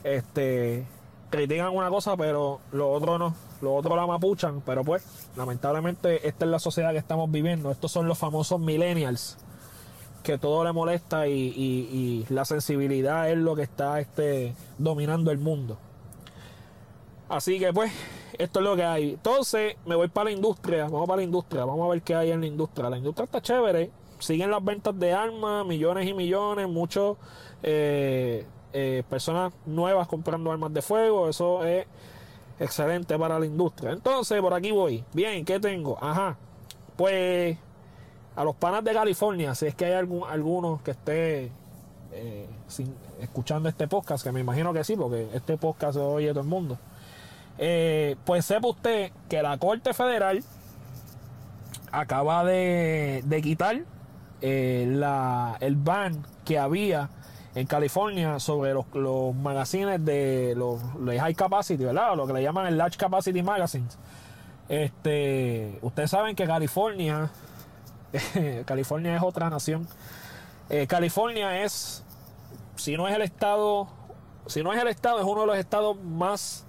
Este, 0.03 0.85
critican 1.29 1.75
una 1.75 1.89
cosa, 1.89 2.15
pero 2.15 2.59
lo 2.71 2.91
otro 2.91 3.17
no. 3.17 3.35
Lo 3.61 3.73
otro 3.73 3.95
la 3.95 4.05
mapuchan, 4.05 4.61
pero 4.61 4.83
pues, 4.83 5.03
lamentablemente, 5.35 6.27
esta 6.27 6.45
es 6.45 6.51
la 6.51 6.59
sociedad 6.59 6.91
que 6.91 6.97
estamos 6.97 7.31
viviendo. 7.31 7.71
Estos 7.71 7.91
son 7.91 8.07
los 8.07 8.17
famosos 8.17 8.59
millennials, 8.59 9.37
que 10.23 10.37
todo 10.37 10.63
le 10.63 10.73
molesta 10.73 11.27
y, 11.27 11.33
y 11.33 12.25
la 12.29 12.43
sensibilidad 12.45 13.29
es 13.31 13.37
lo 13.37 13.55
que 13.55 13.63
está 13.63 13.99
este, 14.01 14.53
dominando 14.77 15.31
el 15.31 15.39
mundo. 15.39 15.77
Así 17.29 17.59
que 17.59 17.73
pues, 17.73 17.91
esto 18.37 18.59
es 18.59 18.65
lo 18.65 18.75
que 18.75 18.83
hay. 18.83 19.11
Entonces, 19.11 19.75
me 19.85 19.95
voy 19.95 20.07
para 20.07 20.25
la 20.25 20.31
industria. 20.31 20.83
Vamos 20.85 21.07
para 21.07 21.17
la 21.17 21.23
industria. 21.23 21.65
Vamos 21.65 21.85
a 21.85 21.89
ver 21.89 22.01
qué 22.01 22.15
hay 22.15 22.31
en 22.31 22.41
la 22.41 22.47
industria. 22.47 22.89
La 22.89 22.97
industria 22.97 23.25
está 23.25 23.41
chévere. 23.41 23.91
Siguen 24.19 24.51
las 24.51 24.63
ventas 24.63 24.97
de 24.97 25.13
armas, 25.13 25.65
millones 25.65 26.07
y 26.07 26.13
millones, 26.13 26.69
muchos 26.69 27.17
eh, 27.63 28.45
eh, 28.73 29.03
personas 29.09 29.53
nuevas 29.65 30.07
comprando 30.07 30.51
armas 30.51 30.73
de 30.73 30.81
fuego. 30.81 31.27
Eso 31.27 31.65
es 31.65 31.85
excelente 32.59 33.17
para 33.17 33.39
la 33.39 33.45
industria. 33.45 33.91
Entonces, 33.91 34.39
por 34.41 34.53
aquí 34.53 34.71
voy. 34.71 35.03
Bien, 35.13 35.43
¿qué 35.43 35.59
tengo? 35.59 35.97
Ajá. 36.01 36.37
Pues 36.95 37.57
a 38.35 38.43
los 38.43 38.55
panas 38.55 38.83
de 38.83 38.93
California, 38.93 39.55
si 39.55 39.67
es 39.67 39.75
que 39.75 39.85
hay 39.85 39.93
algún, 39.93 40.27
alguno 40.27 40.81
que 40.83 40.91
esté 40.91 41.51
eh, 42.11 42.47
escuchando 43.19 43.69
este 43.69 43.87
podcast, 43.87 44.23
que 44.23 44.31
me 44.31 44.39
imagino 44.39 44.73
que 44.73 44.83
sí, 44.83 44.95
porque 44.95 45.27
este 45.33 45.57
podcast 45.57 45.97
lo 45.97 46.13
oye 46.13 46.29
todo 46.29 46.41
el 46.41 46.47
mundo. 46.47 46.77
Eh, 47.57 48.15
pues 48.25 48.45
sepa 48.45 48.67
usted 48.67 49.11
que 49.29 49.41
la 49.41 49.57
Corte 49.57 49.93
Federal 49.93 50.43
acaba 51.91 52.43
de, 52.43 53.23
quitar 53.41 53.83
eh, 54.41 54.85
la, 54.89 55.57
el 55.61 55.75
ban 55.75 56.25
que 56.43 56.59
había 56.59 57.09
en 57.55 57.67
California 57.67 58.39
sobre 58.39 58.73
los, 58.73 59.35
magazines 59.35 60.03
de 60.03 60.53
los, 60.57 60.81
high 61.19 61.33
capacity, 61.33 61.85
¿verdad? 61.85 62.15
Lo 62.15 62.27
que 62.27 62.33
le 62.33 62.43
llaman 62.43 62.67
el 62.67 62.77
large 62.77 62.97
capacity 62.97 63.41
magazines. 63.41 63.97
Este, 64.67 65.79
ustedes 65.81 66.11
saben 66.11 66.35
que 66.35 66.45
California, 66.45 67.29
California 68.65 69.15
es 69.15 69.23
otra 69.23 69.49
nación. 69.49 69.87
Eh, 70.69 70.85
California 70.87 71.63
es, 71.63 72.03
si 72.75 72.97
no 72.97 73.07
es 73.07 73.15
el 73.15 73.21
estado, 73.21 73.87
si 74.47 74.61
no 74.61 74.73
es 74.73 74.81
el 74.81 74.89
estado, 74.89 75.19
es 75.19 75.25
uno 75.25 75.41
de 75.41 75.47
los 75.47 75.57
estados 75.57 75.97
más 76.03 76.65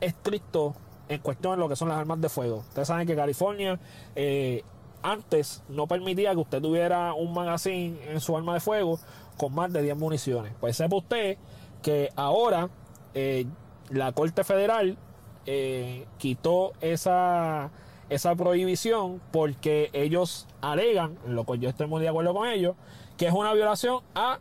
estricto 0.00 0.74
en 1.08 1.20
cuestión 1.20 1.52
de 1.54 1.58
lo 1.58 1.68
que 1.68 1.76
son 1.76 1.88
las 1.88 1.98
armas 1.98 2.20
de 2.20 2.28
fuego. 2.28 2.58
Ustedes 2.58 2.88
saben 2.88 3.06
que 3.06 3.14
California 3.14 3.78
eh, 4.16 4.62
antes 5.02 5.62
no 5.68 5.86
permitía 5.86 6.32
que 6.32 6.38
usted 6.38 6.62
tuviera 6.62 7.12
un 7.14 7.34
magazine 7.34 7.98
en 8.08 8.20
su 8.20 8.36
arma 8.36 8.54
de 8.54 8.60
fuego 8.60 8.98
con 9.36 9.54
más 9.54 9.72
de 9.72 9.82
10 9.82 9.96
municiones. 9.96 10.52
Pues 10.60 10.76
sepa 10.76 10.96
usted 10.96 11.36
que 11.82 12.10
ahora 12.16 12.70
eh, 13.12 13.46
la 13.90 14.12
Corte 14.12 14.44
Federal 14.44 14.96
eh, 15.46 16.06
quitó 16.16 16.72
esa, 16.80 17.70
esa 18.08 18.34
prohibición 18.34 19.20
porque 19.30 19.90
ellos 19.92 20.46
alegan, 20.62 21.18
lo 21.26 21.44
cual 21.44 21.60
yo 21.60 21.68
estoy 21.68 21.86
muy 21.86 22.00
de 22.00 22.08
acuerdo 22.08 22.32
con 22.32 22.48
ellos, 22.48 22.76
que 23.18 23.26
es 23.26 23.32
una 23.32 23.52
violación 23.52 24.02
a 24.14 24.38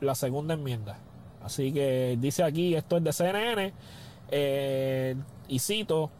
la 0.00 0.14
segunda 0.14 0.54
enmienda. 0.54 0.98
Así 1.42 1.72
que 1.72 2.18
dice 2.20 2.42
aquí, 2.42 2.74
esto 2.74 2.98
es 2.98 3.04
de 3.04 3.12
CNN, 3.12 3.72
eh, 4.30 5.14
y 5.48 5.58
cito, 5.58 6.10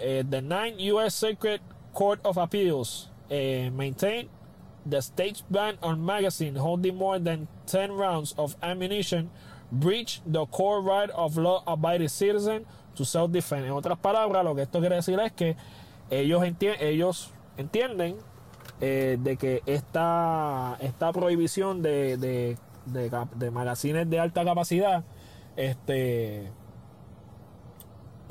eh, 0.00 0.24
the 0.28 0.40
Ninth 0.40 0.80
U.S. 0.80 1.14
Circuit 1.14 1.60
Court 1.92 2.20
of 2.24 2.36
Appeals 2.36 3.10
eh, 3.30 3.70
maintained 3.70 4.28
the 4.84 5.00
state's 5.00 5.42
ban 5.48 5.78
on 5.82 6.04
magazines 6.04 6.58
holding 6.58 6.96
more 6.96 7.18
than 7.18 7.46
10 7.66 7.92
rounds 7.92 8.34
of 8.36 8.56
ammunition 8.62 9.30
breach 9.70 10.20
the 10.26 10.44
core 10.46 10.82
right 10.82 11.10
of 11.10 11.36
law-abiding 11.36 12.08
citizens 12.08 12.66
to 12.94 13.04
self-defense. 13.04 13.64
En 13.64 13.72
otras 13.72 13.98
palabras, 13.98 14.44
lo 14.44 14.54
que 14.54 14.62
esto 14.62 14.80
quiere 14.80 14.96
decir 14.96 15.18
es 15.20 15.32
que 15.32 15.56
ellos, 16.10 16.42
ellos 16.80 17.30
entienden 17.56 18.18
eh, 18.80 19.16
de 19.18 19.36
que 19.36 19.62
esta, 19.66 20.76
esta 20.80 21.12
prohibición 21.12 21.80
de, 21.80 22.16
de, 22.16 22.58
de, 22.86 23.10
de 23.36 23.50
magazines 23.50 24.10
de 24.10 24.18
alta 24.18 24.44
capacidad 24.44 25.04
este 25.56 26.50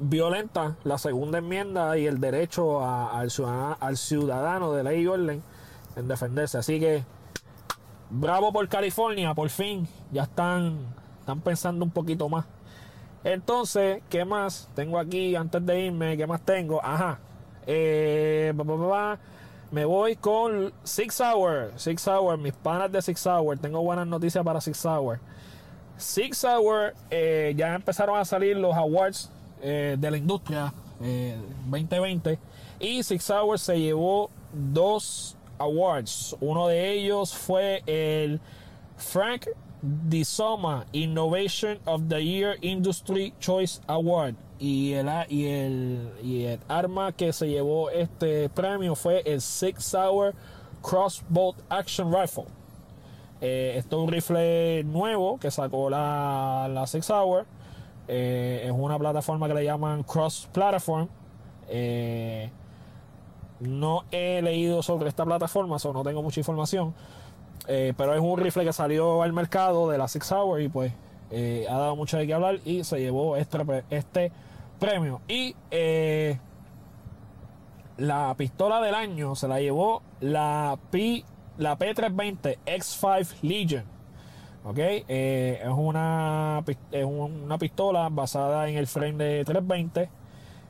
violenta 0.01 0.75
la 0.83 0.97
segunda 0.97 1.37
enmienda 1.37 1.97
y 1.97 2.07
el 2.07 2.19
derecho 2.19 2.83
al, 2.83 3.29
ciudadano, 3.29 3.77
al 3.79 3.97
ciudadano 3.97 4.73
de 4.73 4.83
ley 4.83 5.01
y 5.01 5.07
orden 5.07 5.43
en 5.95 6.07
defenderse. 6.07 6.57
Así 6.57 6.79
que 6.79 7.03
bravo 8.09 8.51
por 8.51 8.67
California, 8.67 9.33
por 9.33 9.49
fin 9.49 9.87
ya 10.11 10.23
están, 10.23 10.79
están 11.19 11.39
pensando 11.41 11.85
un 11.85 11.91
poquito 11.91 12.27
más. 12.27 12.45
Entonces, 13.23 14.01
¿qué 14.09 14.25
más 14.25 14.67
tengo 14.73 14.97
aquí 14.97 15.35
antes 15.35 15.63
de 15.63 15.85
irme? 15.85 16.17
¿Qué 16.17 16.25
más 16.25 16.41
tengo? 16.41 16.83
Ajá. 16.83 17.19
Eh, 17.67 18.51
me 19.71 19.85
voy 19.85 20.15
con 20.15 20.73
Six 20.83 21.21
Hour. 21.21 21.71
Six 21.75 22.07
Hour, 22.07 22.39
mis 22.39 22.53
panas 22.53 22.91
de 22.91 23.01
Six 23.01 23.27
Hour. 23.27 23.59
Tengo 23.59 23.81
buenas 23.83 24.07
noticias 24.07 24.43
para 24.43 24.59
Six 24.59 24.83
Hour. 24.85 25.19
Six 25.97 26.43
Hour, 26.43 26.95
eh, 27.11 27.53
ya 27.55 27.75
empezaron 27.75 28.17
a 28.17 28.25
salir 28.25 28.57
los 28.57 28.75
awards 28.75 29.29
eh, 29.61 29.95
de 29.99 30.11
la 30.11 30.17
industria 30.17 30.73
2020 30.99 32.31
eh, 32.31 32.37
y 32.79 33.03
Six 33.03 33.29
Hours 33.29 33.61
se 33.61 33.79
llevó 33.79 34.29
dos 34.53 35.35
awards. 35.57 36.35
Uno 36.39 36.67
de 36.67 36.91
ellos 36.91 37.33
fue 37.33 37.83
el 37.85 38.39
Frank 38.97 39.47
Disoma 39.81 40.85
Innovation 40.91 41.79
of 41.85 42.03
the 42.07 42.23
Year 42.23 42.57
Industry 42.61 43.33
Choice 43.39 43.81
Award. 43.87 44.35
Y 44.59 44.93
el, 44.93 45.09
y, 45.29 45.45
el, 45.47 46.11
y 46.23 46.43
el 46.43 46.59
arma 46.67 47.11
que 47.11 47.33
se 47.33 47.47
llevó 47.47 47.89
este 47.89 48.47
premio 48.49 48.95
fue 48.95 49.23
el 49.25 49.41
Six 49.41 49.95
Hour 49.95 50.35
Crossbow 50.83 51.55
Action 51.69 52.13
Rifle. 52.13 52.45
Eh, 53.41 53.73
esto 53.77 53.97
es 53.97 54.03
un 54.03 54.13
rifle 54.13 54.83
nuevo 54.83 55.39
que 55.39 55.49
sacó 55.49 55.89
la, 55.89 56.69
la 56.71 56.85
Six 56.85 57.09
Hour. 57.09 57.45
Eh, 58.13 58.63
es 58.65 58.71
una 58.75 58.99
plataforma 58.99 59.47
que 59.47 59.53
le 59.53 59.63
llaman 59.63 60.03
Cross 60.03 60.49
Platform. 60.51 61.07
Eh, 61.69 62.49
no 63.61 64.03
he 64.11 64.41
leído 64.41 64.83
sobre 64.83 65.07
esta 65.07 65.23
plataforma, 65.23 65.77
o 65.81 65.93
no 65.93 66.03
tengo 66.03 66.21
mucha 66.21 66.41
información. 66.41 66.93
Eh, 67.67 67.93
pero 67.95 68.13
es 68.13 68.19
un 68.19 68.37
rifle 68.37 68.65
que 68.65 68.73
salió 68.73 69.23
al 69.23 69.31
mercado 69.31 69.89
de 69.89 69.97
la 69.97 70.09
Six 70.09 70.29
Hour 70.33 70.61
y 70.61 70.67
pues 70.67 70.91
ha 71.69 71.77
dado 71.77 71.95
mucho 71.95 72.17
de 72.17 72.27
qué 72.27 72.33
hablar 72.33 72.59
y 72.65 72.83
se 72.83 72.99
llevó 72.99 73.37
este, 73.37 73.85
este 73.89 74.33
premio. 74.77 75.21
Y 75.29 75.55
la 77.95 78.35
pistola 78.35 78.81
del 78.81 78.93
año 78.93 79.35
se 79.35 79.47
la 79.47 79.61
llevó 79.61 80.01
la, 80.19 80.77
P, 80.89 81.23
la 81.57 81.77
P320 81.77 82.57
X5 82.65 83.35
Legion. 83.41 84.00
¿Ok? 84.63 84.77
Eh, 84.77 85.59
es, 85.61 85.69
una, 85.69 86.63
es 86.91 87.05
una 87.05 87.57
pistola 87.57 88.09
basada 88.09 88.67
en 88.69 88.77
el 88.77 88.87
frame 88.87 89.23
de 89.23 89.45
320. 89.45 90.09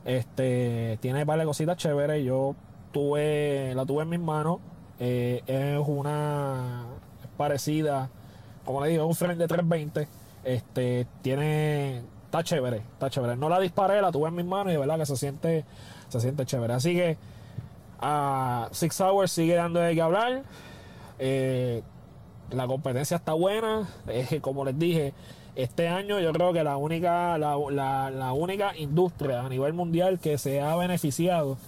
Este, 0.04 0.98
tiene 1.00 1.24
varias 1.24 1.46
cositas 1.46 1.76
chéveres. 1.76 2.24
Yo 2.24 2.54
tuve, 2.92 3.72
la 3.74 3.84
tuve 3.84 4.02
en 4.02 4.08
mis 4.08 4.20
manos. 4.20 4.58
Eh, 4.98 5.42
es 5.46 5.86
una 5.86 6.84
parecida, 7.36 8.10
como 8.64 8.84
le 8.84 8.90
digo, 8.90 9.06
un 9.06 9.14
frame 9.14 9.36
de 9.36 9.48
320. 9.48 10.08
Este, 10.44 11.06
tiene, 11.22 12.02
está 12.24 12.42
chévere, 12.42 12.78
está 12.78 13.10
chévere. 13.10 13.36
No 13.36 13.48
la 13.48 13.60
disparé, 13.60 14.00
la 14.00 14.12
tuve 14.12 14.28
en 14.28 14.34
mis 14.34 14.46
manos 14.46 14.68
y 14.68 14.72
de 14.72 14.78
verdad 14.78 14.98
que 14.98 15.06
se 15.06 15.16
siente, 15.16 15.64
se 16.08 16.20
siente 16.20 16.44
chévere. 16.44 16.74
Así 16.74 16.94
que 16.94 17.16
a 18.00 18.68
Six 18.72 19.00
Hours 19.00 19.30
sigue 19.30 19.54
dando 19.54 19.80
de 19.80 19.94
qué 19.94 20.02
hablar. 20.02 20.42
Eh, 21.18 21.82
la 22.52 22.66
competencia 22.66 23.16
está 23.16 23.32
buena. 23.32 23.88
como 24.40 24.64
les 24.64 24.78
dije, 24.78 25.14
este 25.54 25.88
año 25.88 26.20
yo 26.20 26.32
creo 26.32 26.52
que 26.52 26.64
la 26.64 26.76
única, 26.76 27.36
la, 27.38 28.32
única 28.32 28.76
industria 28.76 29.40
a 29.42 29.48
nivel 29.48 29.72
mundial 29.74 30.18
que 30.18 30.38
se 30.38 30.60
ha 30.60 30.76
beneficiado, 30.76 31.58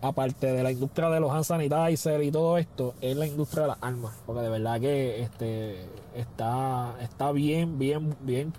aparte 0.00 0.52
de 0.52 0.62
la 0.62 0.70
industria 0.70 1.08
de 1.10 1.20
los 1.20 1.30
hand 1.30 1.44
sanitizer 1.44 2.22
y 2.22 2.30
todo 2.30 2.58
esto, 2.58 2.94
es 3.00 3.16
la 3.16 3.26
industria 3.26 3.62
de 3.62 3.68
las 3.68 3.78
armas. 3.80 4.14
Porque 4.26 4.42
de 4.42 4.48
verdad 4.48 4.80
que 4.80 5.22
este 5.22 5.86
está, 6.14 6.94
está 7.00 7.32
bien, 7.32 7.78
bien, 7.78 8.16
bien, 8.20 8.52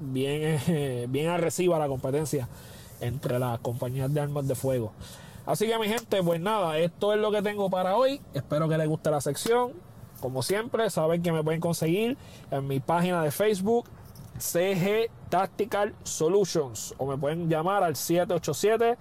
bien, 0.00 1.10
bien 1.10 1.28
agresiva 1.28 1.78
la 1.78 1.88
competencia 1.88 2.48
entre 3.00 3.38
las 3.38 3.58
compañías 3.60 4.12
de 4.12 4.20
armas 4.20 4.46
de 4.46 4.54
fuego. 4.54 4.92
Así 5.46 5.66
que 5.66 5.78
mi 5.78 5.88
gente, 5.88 6.22
pues 6.22 6.40
nada, 6.40 6.78
esto 6.78 7.12
es 7.12 7.20
lo 7.20 7.30
que 7.30 7.42
tengo 7.42 7.68
para 7.68 7.96
hoy. 7.96 8.20
Espero 8.32 8.68
que 8.68 8.78
les 8.78 8.88
guste 8.88 9.10
la 9.10 9.20
sección. 9.20 9.72
Como 10.24 10.42
siempre, 10.42 10.88
saben 10.88 11.20
que 11.20 11.32
me 11.32 11.44
pueden 11.44 11.60
conseguir 11.60 12.16
en 12.50 12.66
mi 12.66 12.80
página 12.80 13.22
de 13.22 13.30
Facebook, 13.30 13.84
CG 14.38 15.10
Tactical 15.28 15.94
Solutions 16.02 16.94
o 16.96 17.04
me 17.04 17.18
pueden 17.18 17.50
llamar 17.50 17.82
al 17.82 17.94
787 17.94 18.96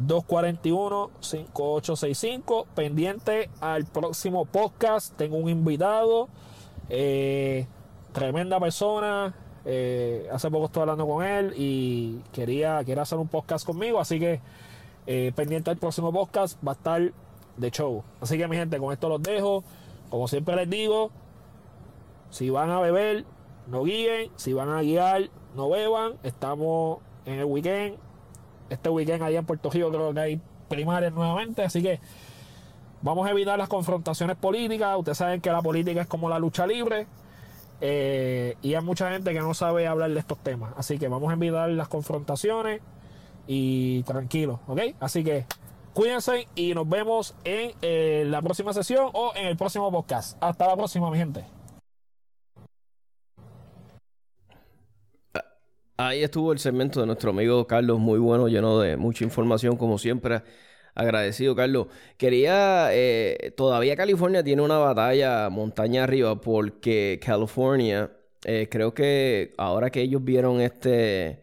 241-5865. 0.00 2.64
Pendiente 2.74 3.50
al 3.60 3.84
próximo 3.84 4.46
podcast. 4.46 5.14
Tengo 5.14 5.36
un 5.36 5.50
invitado. 5.50 6.30
Eh, 6.88 7.66
tremenda 8.14 8.58
persona. 8.58 9.34
Eh, 9.66 10.26
hace 10.32 10.50
poco 10.50 10.64
estoy 10.64 10.80
hablando 10.80 11.06
con 11.06 11.22
él 11.22 11.52
y 11.54 12.22
quería, 12.32 12.82
quería 12.82 13.02
hacer 13.02 13.18
un 13.18 13.28
podcast 13.28 13.66
conmigo. 13.66 14.00
Así 14.00 14.18
que 14.18 14.40
eh, 15.06 15.32
pendiente 15.36 15.68
al 15.68 15.76
próximo 15.76 16.10
podcast. 16.14 16.58
Va 16.66 16.72
a 16.72 16.76
estar 16.76 17.12
de 17.58 17.70
show. 17.70 18.02
Así 18.22 18.38
que 18.38 18.48
mi 18.48 18.56
gente, 18.56 18.78
con 18.78 18.90
esto 18.90 19.10
los 19.10 19.22
dejo. 19.22 19.62
Como 20.12 20.28
siempre 20.28 20.54
les 20.56 20.68
digo, 20.68 21.10
si 22.28 22.50
van 22.50 22.68
a 22.68 22.80
beber, 22.80 23.24
no 23.66 23.82
guíen. 23.82 24.30
Si 24.36 24.52
van 24.52 24.68
a 24.68 24.82
guiar, 24.82 25.30
no 25.56 25.70
beban. 25.70 26.18
Estamos 26.22 26.98
en 27.24 27.38
el 27.38 27.46
weekend 27.46 27.96
este 28.68 28.90
weekend 28.90 29.22
allá 29.22 29.38
en 29.38 29.46
Puerto 29.46 29.70
Rico 29.70 29.88
creo 29.88 30.12
que 30.12 30.20
hay 30.20 30.40
primarias 30.68 31.14
nuevamente, 31.14 31.62
así 31.62 31.82
que 31.82 31.98
vamos 33.00 33.26
a 33.26 33.30
evitar 33.30 33.58
las 33.58 33.70
confrontaciones 33.70 34.36
políticas. 34.36 34.98
Ustedes 34.98 35.16
saben 35.16 35.40
que 35.40 35.50
la 35.50 35.62
política 35.62 36.02
es 36.02 36.06
como 36.06 36.28
la 36.28 36.38
lucha 36.38 36.66
libre. 36.66 37.06
Eh, 37.80 38.54
y 38.60 38.74
hay 38.74 38.84
mucha 38.84 39.10
gente 39.10 39.32
que 39.32 39.40
no 39.40 39.54
sabe 39.54 39.86
hablar 39.86 40.10
de 40.10 40.18
estos 40.18 40.38
temas. 40.38 40.74
Así 40.76 40.98
que 40.98 41.08
vamos 41.08 41.30
a 41.30 41.36
evitar 41.36 41.70
las 41.70 41.88
confrontaciones 41.88 42.82
y 43.46 44.02
tranquilos, 44.02 44.60
¿ok? 44.68 44.80
Así 45.00 45.24
que 45.24 45.46
cuídense 45.94 46.48
y 46.54 46.74
nos 46.74 46.88
vemos 46.88 47.34
en 47.44 47.72
eh, 47.82 48.24
la 48.26 48.42
próxima 48.42 48.72
sesión 48.72 49.10
o 49.12 49.32
en 49.36 49.46
el 49.46 49.56
próximo 49.56 49.90
podcast. 49.90 50.36
Hasta 50.42 50.66
la 50.66 50.76
próxima, 50.76 51.10
mi 51.10 51.18
gente. 51.18 51.44
Ahí 55.96 56.22
estuvo 56.22 56.52
el 56.52 56.58
segmento 56.58 57.00
de 57.00 57.06
nuestro 57.06 57.30
amigo 57.30 57.66
Carlos, 57.66 58.00
muy 58.00 58.18
bueno, 58.18 58.48
lleno 58.48 58.80
de 58.80 58.96
mucha 58.96 59.24
información, 59.24 59.76
como 59.76 59.98
siempre. 59.98 60.42
Agradecido, 60.94 61.54
Carlos. 61.54 61.86
Quería, 62.18 62.88
eh, 62.92 63.52
todavía 63.56 63.96
California 63.96 64.42
tiene 64.42 64.62
una 64.62 64.78
batalla 64.78 65.48
montaña 65.48 66.04
arriba 66.04 66.40
porque 66.40 67.20
California, 67.24 68.10
eh, 68.44 68.68
creo 68.70 68.92
que 68.94 69.54
ahora 69.58 69.90
que 69.90 70.02
ellos 70.02 70.24
vieron 70.24 70.60
este, 70.60 71.41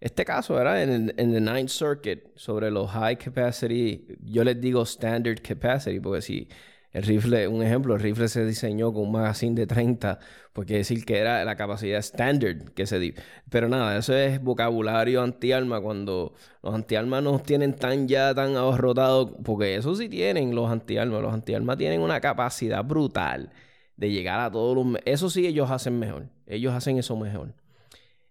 este 0.00 0.24
caso. 0.24 0.60
En, 0.76 1.12
en 1.16 1.34
el 1.34 1.44
Ninth 1.44 1.70
Circuit 1.70 2.20
sobre 2.36 2.70
los 2.70 2.90
high 2.90 3.16
capacity, 3.16 4.06
yo 4.22 4.44
les 4.44 4.60
digo 4.60 4.82
standard 4.82 5.40
capacity, 5.42 6.00
porque 6.00 6.22
si 6.22 6.48
el 6.92 7.02
rifle, 7.02 7.46
un 7.48 7.62
ejemplo, 7.62 7.94
el 7.94 8.00
rifle 8.00 8.28
se 8.28 8.44
diseñó 8.46 8.92
con 8.92 9.04
un 9.04 9.12
magazine 9.12 9.54
de 9.54 9.66
30, 9.66 10.18
pues 10.54 10.66
quiere 10.66 10.78
decir 10.78 11.04
que 11.04 11.18
era 11.18 11.44
la 11.44 11.54
capacidad 11.54 11.98
standard 11.98 12.72
que 12.74 12.86
se 12.86 12.98
dio. 12.98 13.12
Pero 13.50 13.68
nada, 13.68 13.98
eso 13.98 14.16
es 14.16 14.42
vocabulario 14.42 15.22
antiarma 15.22 15.80
cuando 15.80 16.34
los 16.62 16.74
antiarmas 16.74 17.22
no 17.22 17.38
tienen 17.40 17.74
tan 17.74 18.08
ya 18.08 18.34
tan 18.34 18.56
ahorrotados, 18.56 19.32
porque 19.44 19.76
eso 19.76 19.94
sí 19.94 20.08
tienen 20.08 20.54
los 20.54 20.70
antiarmas. 20.70 21.20
Los 21.22 21.34
antiarmas 21.34 21.76
tienen 21.76 22.00
una 22.00 22.20
capacidad 22.20 22.82
brutal 22.84 23.52
de 23.96 24.10
llegar 24.10 24.40
a 24.40 24.50
todos 24.50 24.74
los... 24.74 25.00
Eso 25.04 25.28
sí 25.28 25.46
ellos 25.46 25.70
hacen 25.70 25.98
mejor. 25.98 26.28
Ellos 26.46 26.72
hacen 26.72 26.98
eso 26.98 27.16
mejor. 27.16 27.54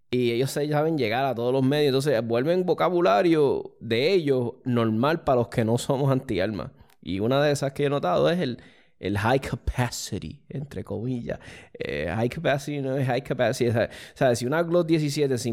Y 0.09 0.31
ellos 0.31 0.51
saben 0.51 0.97
llegar 0.97 1.25
a 1.25 1.35
todos 1.35 1.51
los 1.51 1.63
medios. 1.63 1.87
Entonces 1.87 2.25
vuelven 2.25 2.65
vocabulario 2.65 3.75
de 3.79 4.13
ellos 4.13 4.53
normal 4.63 5.23
para 5.23 5.39
los 5.39 5.47
que 5.49 5.65
no 5.65 5.77
somos 5.77 6.11
antiarmas. 6.11 6.71
Y 7.01 7.19
una 7.19 7.41
de 7.43 7.51
esas 7.51 7.73
que 7.73 7.85
he 7.85 7.89
notado 7.89 8.29
es 8.29 8.39
el, 8.39 8.59
el 8.99 9.17
high 9.17 9.39
capacity, 9.39 10.41
entre 10.49 10.83
comillas. 10.83 11.39
Eh, 11.73 12.11
high 12.13 12.29
capacity 12.29 12.81
no 12.81 12.97
es 12.97 13.07
high 13.07 13.21
capacity. 13.21 13.69
O 13.69 13.87
sea, 14.13 14.35
si 14.35 14.45
una 14.45 14.63
Glock 14.63 14.87
17 14.87 15.37
se, 15.37 15.49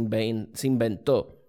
inventó 0.66 1.40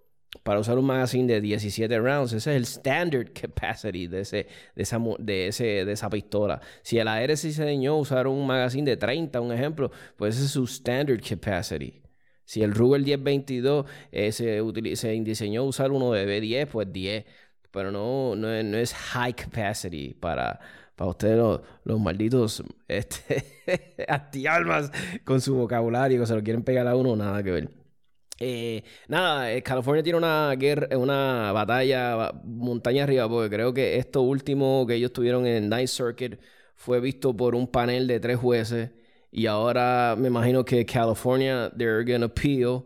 para 0.43 0.59
usar 0.59 0.77
un 0.77 0.85
magazine 0.85 1.31
de 1.31 1.41
17 1.41 1.97
rounds, 1.99 2.33
ese 2.33 2.51
es 2.51 2.57
el 2.57 2.63
standard 2.63 3.31
capacity 3.33 4.07
de, 4.07 4.21
ese, 4.21 4.47
de, 4.75 4.83
esa, 4.83 4.99
de, 5.19 5.47
ese, 5.47 5.85
de 5.85 5.91
esa 5.91 6.09
pistola. 6.09 6.59
Si 6.81 6.97
el 6.97 7.07
AR 7.07 7.37
se 7.37 7.47
diseñó 7.47 7.97
usar 7.97 8.27
un 8.27 8.45
magazine 8.45 8.89
de 8.89 8.97
30, 8.97 9.39
un 9.41 9.53
ejemplo, 9.53 9.91
pues 10.17 10.35
ese 10.35 10.45
es 10.45 10.51
su 10.51 10.65
standard 10.65 11.21
capacity. 11.21 12.04
Si 12.45 12.61
el 12.61 12.73
Ruger 12.73 13.01
1022 13.01 13.85
eh, 14.11 14.31
se, 14.31 14.61
se 14.95 15.09
diseñó 15.11 15.63
usar 15.63 15.91
uno 15.91 16.11
de 16.11 16.25
B10, 16.25 16.67
pues 16.67 16.91
10 16.93 17.25
pero 17.75 17.91
no, 17.91 18.37
no, 18.37 18.49
es 18.49 18.93
high 18.93 19.33
capacity 19.33 20.13
para, 20.13 20.61
para 20.95 21.09
ustedes 21.09 21.37
los, 21.83 21.99
malditos 21.99 22.63
este, 22.87 23.43
con 25.25 25.41
su 25.41 25.55
vocabulario 25.55 26.21
que 26.21 26.25
se 26.25 26.35
lo 26.35 26.41
quieren 26.41 26.63
pegar 26.63 26.87
a 26.87 26.95
uno, 26.95 27.17
nada 27.17 27.43
que 27.43 27.51
ver. 27.51 27.69
Eh, 28.39 28.83
nada, 29.09 29.51
eh, 29.51 29.61
California 29.61 30.03
tiene 30.03 30.17
una 30.17 30.53
guerra, 30.57 30.97
una 30.97 31.51
batalla 31.51 32.31
montaña 32.45 33.03
arriba, 33.03 33.27
porque 33.27 33.53
creo 33.53 33.73
que 33.73 33.97
esto 33.97 34.21
último 34.21 34.85
que 34.87 34.95
ellos 34.95 35.11
tuvieron 35.11 35.45
en 35.45 35.67
Night 35.67 35.89
Circuit 35.89 36.39
fue 36.75 37.01
visto 37.01 37.35
por 37.35 37.55
un 37.55 37.67
panel 37.67 38.07
de 38.07 38.21
tres 38.21 38.37
jueces. 38.37 38.91
Y 39.37 39.47
ahora 39.47 40.15
me 40.17 40.29
imagino 40.29 40.63
que 40.63 40.85
California, 40.85 41.69
they're 41.75 42.05
gonna 42.05 42.27
appeal 42.27 42.85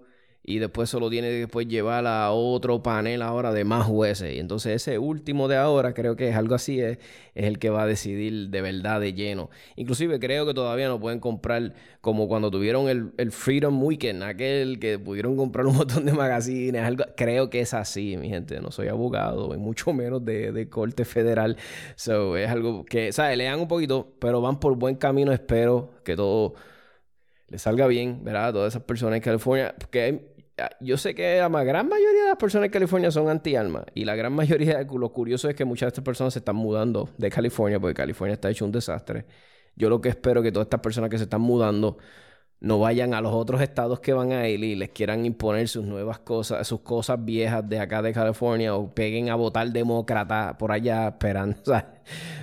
y 0.50 0.58
después 0.58 0.90
solo 0.90 1.12
tiene 1.12 1.28
que 1.30 1.36
después 1.42 1.68
llevar 1.68 2.08
a 2.08 2.32
otro 2.32 2.82
panel 2.82 3.22
ahora 3.22 3.54
de 3.54 3.66
más 3.66 3.86
jueces. 3.86 4.34
Y 4.34 4.40
entonces 4.40 4.82
ese 4.82 4.98
último 4.98 5.48
de 5.48 5.58
ahora, 5.58 5.94
creo 5.94 6.16
que 6.16 6.28
es 6.30 6.36
algo 6.36 6.56
así, 6.56 6.82
es, 6.82 6.98
es, 7.36 7.46
el 7.46 7.60
que 7.60 7.70
va 7.70 7.84
a 7.84 7.86
decidir 7.86 8.50
de 8.50 8.62
verdad 8.64 9.00
de 9.00 9.14
lleno. 9.14 9.52
Inclusive 9.76 10.20
creo 10.20 10.48
que 10.48 10.56
todavía 10.56 10.88
no 10.88 11.00
pueden 11.00 11.20
comprar 11.20 11.76
como 12.02 12.28
cuando 12.28 12.50
tuvieron 12.50 12.90
el, 12.90 13.12
el 13.18 13.32
Freedom 13.32 13.84
Weekend, 13.84 14.24
aquel 14.24 14.80
que 14.80 14.98
pudieron 14.98 15.38
comprar 15.38 15.68
un 15.68 15.76
montón 15.78 16.08
de 16.08 16.14
magazines, 16.14 16.82
algo, 16.82 17.04
creo 17.16 17.52
que 17.52 17.60
es 17.60 17.76
así, 17.76 18.18
mi 18.18 18.30
gente. 18.30 18.60
No 18.60 18.72
soy 18.72 18.88
abogado, 18.88 19.54
y 19.54 19.58
mucho 19.58 19.94
menos 19.94 20.26
de, 20.26 20.52
de 20.52 20.68
corte 20.68 21.06
federal. 21.06 21.58
So, 21.96 22.36
es 22.38 22.50
algo 22.50 22.86
que, 22.86 23.12
¿sabes? 23.12 23.38
Lean 23.38 23.60
un 23.60 23.68
poquito, 23.68 24.16
pero 24.18 24.42
van 24.42 24.60
por 24.60 24.76
buen 24.78 24.96
camino. 24.96 25.32
Espero 25.32 25.92
que 26.04 26.16
todo 26.16 26.56
le 27.50 27.58
salga 27.58 27.88
bien, 27.88 28.24
¿verdad? 28.24 28.54
Todas 28.54 28.74
esas 28.74 28.84
personas 28.84 29.18
en 29.18 29.22
California, 29.24 29.76
porque 29.78 30.29
yo 30.80 30.98
sé 30.98 31.16
que 31.16 31.40
la 31.40 31.64
gran 31.64 31.88
mayoría 31.88 32.24
de 32.24 32.30
las 32.30 32.38
personas 32.38 32.68
en 32.68 32.72
California 32.72 33.12
son 33.12 33.30
anti-alma. 33.30 33.86
Y 33.94 34.06
la 34.06 34.16
gran 34.16 34.34
mayoría, 34.34 34.82
lo 34.84 35.12
curioso 35.12 35.50
es 35.50 35.56
que 35.56 35.66
muchas 35.66 35.88
de 35.88 35.90
estas 35.90 36.04
personas 36.04 36.34
se 36.34 36.40
están 36.40 36.56
mudando 36.56 37.10
de 37.18 37.30
California 37.30 37.80
porque 37.80 37.96
California 37.96 38.34
está 38.34 38.50
hecho 38.50 38.66
un 38.66 38.72
desastre. 38.72 39.26
Yo 39.76 39.90
lo 39.90 40.02
que 40.02 40.10
espero 40.10 40.42
es 40.42 40.46
que 40.46 40.52
todas 40.52 40.66
estas 40.66 40.82
personas 40.82 41.10
que 41.10 41.18
se 41.18 41.24
están 41.24 41.42
mudando 41.42 41.98
no 42.62 42.80
vayan 42.80 43.14
a 43.14 43.22
los 43.22 43.34
otros 43.34 43.62
estados 43.62 44.02
que 44.02 44.12
van 44.14 44.34
a 44.34 44.48
ir 44.48 44.64
y 44.64 44.76
les 44.76 44.90
quieran 44.90 45.26
imponer 45.26 45.68
sus 45.70 45.86
nuevas 45.86 46.20
cosas, 46.20 46.68
sus 46.68 46.82
cosas 46.82 47.24
viejas 47.24 47.68
de 47.70 47.80
acá 47.80 48.02
de 48.02 48.12
California 48.14 48.76
o 48.76 48.94
peguen 48.94 49.30
a 49.30 49.36
votar 49.36 49.70
demócrata 49.72 50.58
por 50.58 50.72
allá 50.72 51.08
esperando. 51.10 51.58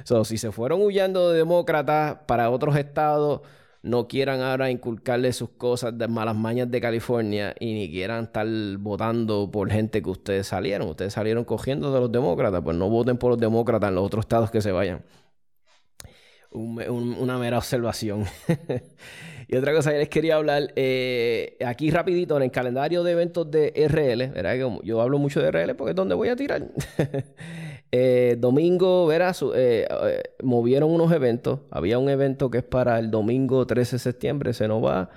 O 0.08 0.24
si 0.24 0.38
se 0.38 0.52
fueron 0.52 0.80
huyendo 0.82 1.32
de 1.32 1.38
demócratas 1.38 2.18
para 2.26 2.48
otros 2.50 2.76
estados 2.76 3.40
no 3.86 4.08
quieran 4.08 4.40
ahora 4.40 4.70
inculcarle 4.70 5.32
sus 5.32 5.50
cosas 5.50 5.96
de 5.96 6.08
malas 6.08 6.34
mañas 6.34 6.70
de 6.70 6.80
California 6.80 7.54
y 7.60 7.72
ni 7.72 7.88
quieran 7.88 8.24
estar 8.24 8.46
votando 8.78 9.48
por 9.50 9.70
gente 9.70 10.02
que 10.02 10.10
ustedes 10.10 10.48
salieron. 10.48 10.88
Ustedes 10.88 11.12
salieron 11.12 11.44
cogiendo 11.44 11.92
de 11.92 12.00
los 12.00 12.10
demócratas, 12.10 12.62
pues 12.62 12.76
no 12.76 12.90
voten 12.90 13.16
por 13.16 13.30
los 13.30 13.38
demócratas 13.38 13.88
en 13.88 13.94
los 13.94 14.04
otros 14.04 14.24
estados 14.24 14.50
que 14.50 14.60
se 14.60 14.72
vayan. 14.72 15.04
una 16.50 17.38
mera 17.38 17.58
observación. 17.58 18.24
y 19.48 19.56
otra 19.56 19.72
cosa 19.72 19.92
que 19.92 19.98
les 19.98 20.08
quería 20.08 20.34
hablar, 20.34 20.72
eh, 20.74 21.56
aquí 21.64 21.90
rapidito 21.90 22.36
en 22.36 22.42
el 22.42 22.50
calendario 22.50 23.04
de 23.04 23.12
eventos 23.12 23.48
de 23.50 23.72
RL, 23.88 24.32
¿verdad? 24.32 24.54
Que 24.54 24.80
yo 24.82 25.00
hablo 25.00 25.18
mucho 25.18 25.40
de 25.40 25.52
RL 25.52 25.76
porque 25.76 25.90
es 25.90 25.96
donde 25.96 26.16
voy 26.16 26.28
a 26.28 26.34
tirar. 26.34 26.66
Eh, 27.92 28.36
domingo, 28.38 29.06
verás, 29.06 29.42
eh, 29.54 29.86
eh, 29.88 30.22
movieron 30.42 30.90
unos 30.90 31.12
eventos. 31.12 31.60
Había 31.70 31.98
un 31.98 32.08
evento 32.08 32.50
que 32.50 32.58
es 32.58 32.64
para 32.64 32.98
el 32.98 33.10
domingo 33.10 33.66
13 33.66 33.96
de 33.96 34.00
septiembre, 34.00 34.52
se 34.52 34.68
nos 34.68 34.84
va. 34.84 35.10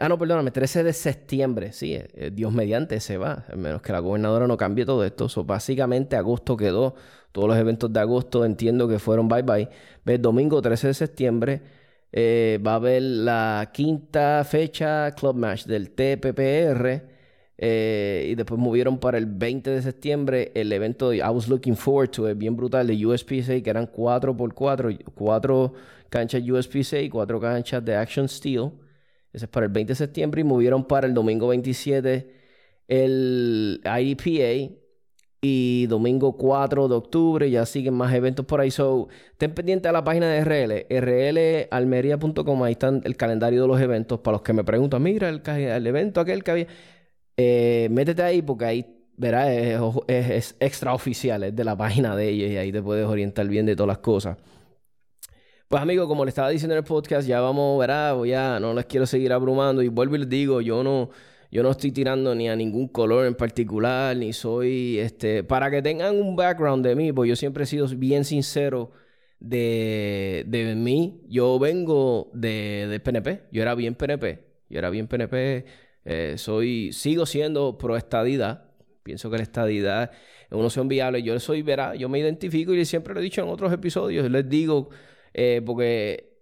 ah, 0.00 0.08
no, 0.08 0.18
perdóname, 0.18 0.50
13 0.50 0.82
de 0.84 0.92
septiembre, 0.92 1.72
sí, 1.72 1.98
Dios 2.32 2.52
mediante 2.52 2.98
se 3.00 3.18
va, 3.18 3.44
a 3.52 3.56
menos 3.56 3.82
que 3.82 3.92
la 3.92 4.00
gobernadora 4.00 4.46
no 4.46 4.56
cambie 4.56 4.84
todo 4.86 5.04
esto. 5.04 5.28
básicamente 5.44 6.16
agosto 6.16 6.56
quedó, 6.56 6.94
todos 7.32 7.48
los 7.48 7.56
eventos 7.58 7.92
de 7.92 8.00
agosto 8.00 8.44
entiendo 8.44 8.88
que 8.88 8.98
fueron 8.98 9.28
bye 9.28 9.42
bye. 9.42 9.68
Ves, 10.04 10.20
domingo 10.20 10.60
13 10.62 10.88
de 10.88 10.94
septiembre 10.94 11.62
va 12.14 12.72
a 12.72 12.74
haber 12.76 13.02
la 13.02 13.70
quinta 13.72 14.44
fecha 14.44 15.12
Club 15.12 15.36
Match 15.36 15.64
del 15.66 15.90
TPPR. 15.90 17.09
Eh, 17.62 18.28
y 18.30 18.34
después 18.36 18.58
movieron 18.58 18.98
para 18.98 19.18
el 19.18 19.26
20 19.26 19.68
de 19.68 19.82
septiembre 19.82 20.50
el 20.54 20.72
evento 20.72 21.10
de 21.10 21.18
I 21.18 21.20
Was 21.20 21.46
Looking 21.46 21.76
Forward 21.76 22.08
to 22.08 22.30
It, 22.30 22.38
bien 22.38 22.56
brutal, 22.56 22.86
de 22.86 23.06
USPSA, 23.06 23.60
que 23.60 23.68
eran 23.68 23.86
4x4, 23.86 25.04
4 25.14 25.72
canchas 26.08 26.42
USPSA 26.42 27.00
y 27.00 27.10
4 27.10 27.38
canchas 27.38 27.84
de 27.84 27.96
Action 27.96 28.26
Steel. 28.30 28.70
Ese 29.30 29.44
es 29.44 29.50
para 29.50 29.66
el 29.66 29.72
20 29.72 29.90
de 29.90 29.94
septiembre 29.94 30.40
y 30.40 30.44
movieron 30.44 30.84
para 30.84 31.06
el 31.06 31.12
domingo 31.12 31.48
27 31.48 32.40
el 32.88 33.80
IDPA, 33.84 34.74
Y 35.42 35.86
domingo 35.86 36.36
4 36.36 36.88
de 36.88 36.94
octubre 36.94 37.50
ya 37.50 37.64
siguen 37.66 37.94
más 37.94 38.12
eventos 38.14 38.46
por 38.46 38.60
ahí. 38.60 38.70
So, 38.70 39.08
estén 39.32 39.54
pendientes 39.54 39.88
a 39.88 39.92
la 39.92 40.02
página 40.02 40.28
de 40.28 40.40
RL, 40.44 40.86
rlalmería.com. 41.00 42.62
Ahí 42.62 42.72
está 42.72 42.88
el 42.88 43.16
calendario 43.16 43.62
de 43.62 43.68
los 43.68 43.80
eventos. 43.80 44.20
Para 44.20 44.36
los 44.36 44.42
que 44.42 44.52
me 44.52 44.64
preguntan, 44.64 45.02
mira 45.02 45.28
el, 45.28 45.42
el 45.46 45.86
evento 45.86 46.20
aquel 46.20 46.42
que 46.42 46.50
había. 46.50 46.66
Eh, 47.36 47.88
métete 47.90 48.22
ahí 48.22 48.42
porque 48.42 48.64
ahí, 48.64 48.86
verás, 49.16 49.48
es, 50.08 50.56
extraoficial, 50.60 51.44
es 51.44 51.56
de 51.56 51.64
la 51.64 51.76
página 51.76 52.16
de 52.16 52.28
ellos 52.28 52.50
y 52.50 52.56
ahí 52.56 52.72
te 52.72 52.82
puedes 52.82 53.06
orientar 53.06 53.46
bien 53.48 53.66
de 53.66 53.76
todas 53.76 53.88
las 53.88 53.98
cosas. 53.98 54.36
Pues 55.68 55.82
amigo, 55.82 56.08
como 56.08 56.24
le 56.24 56.30
estaba 56.30 56.50
diciendo 56.50 56.74
en 56.74 56.78
el 56.78 56.84
podcast, 56.84 57.28
ya 57.28 57.40
vamos, 57.40 57.78
verá, 57.78 58.16
ya 58.26 58.58
no 58.58 58.74
les 58.74 58.86
quiero 58.86 59.06
seguir 59.06 59.32
abrumando 59.32 59.82
y 59.82 59.88
vuelvo 59.88 60.16
y 60.16 60.18
les 60.18 60.28
digo, 60.28 60.60
yo 60.60 60.82
no, 60.82 61.10
yo 61.50 61.62
no 61.62 61.70
estoy 61.70 61.92
tirando 61.92 62.34
ni 62.34 62.48
a 62.48 62.56
ningún 62.56 62.88
color 62.88 63.26
en 63.26 63.34
particular, 63.34 64.16
ni 64.16 64.32
soy, 64.32 64.98
este, 64.98 65.44
para 65.44 65.70
que 65.70 65.82
tengan 65.82 66.16
un 66.16 66.36
background 66.36 66.84
de 66.84 66.94
mí, 66.96 67.12
pues 67.12 67.28
yo 67.28 67.36
siempre 67.36 67.64
he 67.64 67.66
sido 67.66 67.86
bien 67.88 68.24
sincero 68.24 68.90
de, 69.40 70.44
de 70.46 70.74
mí. 70.76 71.22
Yo 71.28 71.58
vengo 71.58 72.30
de, 72.34 72.86
de 72.88 73.00
PNP, 73.00 73.48
yo 73.50 73.62
era 73.62 73.74
bien 73.74 73.94
PNP, 73.94 74.44
yo 74.68 74.78
era 74.78 74.90
bien 74.90 75.08
PNP, 75.08 75.64
eh, 76.12 76.38
soy, 76.38 76.92
sigo 76.92 77.24
siendo 77.24 77.78
pro 77.78 77.96
estadidad, 77.96 78.64
pienso 79.04 79.30
que 79.30 79.36
la 79.36 79.44
estadidad 79.44 80.10
es 80.10 80.52
una 80.52 80.66
opción 80.66 80.88
viable, 80.88 81.22
yo 81.22 81.38
soy, 81.38 81.62
verá, 81.62 81.94
yo 81.94 82.08
me 82.08 82.18
identifico 82.18 82.74
y 82.74 82.84
siempre 82.84 83.14
lo 83.14 83.20
he 83.20 83.22
dicho 83.22 83.42
en 83.42 83.48
otros 83.48 83.72
episodios, 83.72 84.28
les 84.28 84.48
digo 84.48 84.88
eh, 85.32 85.62
porque 85.64 86.36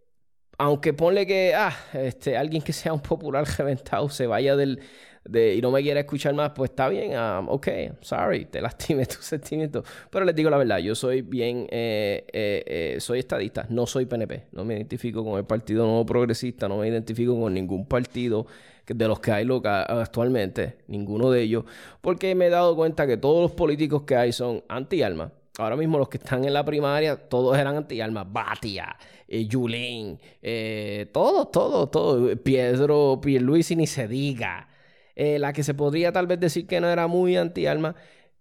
aunque 0.57 0.95
ponle 0.95 1.27
que 1.27 1.53
ah, 1.55 1.77
este, 1.93 2.39
alguien 2.39 2.63
que 2.63 2.73
sea 2.73 2.95
un 2.95 3.01
popular 3.01 3.45
reventado 3.59 4.09
se 4.09 4.27
vaya 4.27 4.57
del, 4.57 4.81
de, 5.27 5.55
y 5.55 5.61
no 5.61 5.71
me 5.71 5.83
quiera 5.83 6.01
escuchar 6.01 6.33
más, 6.33 6.53
pues 6.53 6.71
está 6.71 6.89
bien, 6.89 7.11
um, 7.19 7.51
ok, 7.51 7.69
sorry, 8.01 8.47
te 8.47 8.63
lastime 8.63 9.05
tus 9.07 9.27
sentimientos. 9.27 9.85
Pero 10.11 10.25
les 10.25 10.35
digo 10.35 10.49
la 10.49 10.57
verdad, 10.57 10.79
yo 10.79 10.95
soy 10.95 11.21
bien, 11.21 11.67
eh, 11.71 12.25
eh, 12.33 12.97
soy 13.01 13.19
estadista, 13.19 13.67
no 13.69 13.87
soy 13.87 14.07
PNP, 14.07 14.47
no 14.53 14.65
me 14.65 14.77
identifico 14.77 15.23
con 15.23 15.37
el 15.37 15.45
Partido 15.45 15.85
Nuevo 15.85 16.07
Progresista, 16.07 16.69
no 16.69 16.79
me 16.79 16.89
identifico 16.89 17.39
con 17.39 17.53
ningún 17.53 17.87
partido 17.87 18.47
de 18.95 19.09
los 19.09 19.21
que 19.21 19.33
hay 19.33 19.47
actualmente, 19.65 20.79
ninguno 20.87 21.31
de 21.31 21.43
ellos, 21.43 21.65
porque 22.01 22.35
me 22.35 22.47
he 22.47 22.51
dado 22.51 22.77
cuenta 22.77 23.07
que 23.07 23.17
todos 23.17 23.43
los 23.43 23.53
políticos 23.53 24.03
que 24.03 24.17
hay 24.17 24.33
son 24.33 24.63
anti-alma 24.69 25.33
Ahora 25.59 25.75
mismo 25.75 25.99
los 25.99 26.09
que 26.09 26.19
están 26.19 26.45
en 26.45 26.53
la 26.53 26.65
primaria, 26.65 27.17
todos 27.17 27.59
eran 27.59 27.77
anti-almas. 27.77 28.33
Batia, 28.33 28.97
eh, 29.27 29.45
Yulín, 29.47 30.21
eh, 30.41 31.11
todos, 31.13 31.51
todos, 31.51 31.91
todos. 31.91 32.39
Pedro, 32.45 33.19
Pierluisi 33.21 33.75
ni 33.75 33.89
se 33.89 34.07
diga. 34.07 34.69
Eh, 35.17 35.41
la 35.41 35.53
que 35.53 35.65
se 35.65 35.75
podría 35.75 36.13
tal 36.13 36.29
vez 36.29 36.39
decir 36.39 36.69
que 36.69 36.81
no 36.81 36.89
era 36.89 37.09
muy 37.09 37.37
anti-alma, 37.37 37.97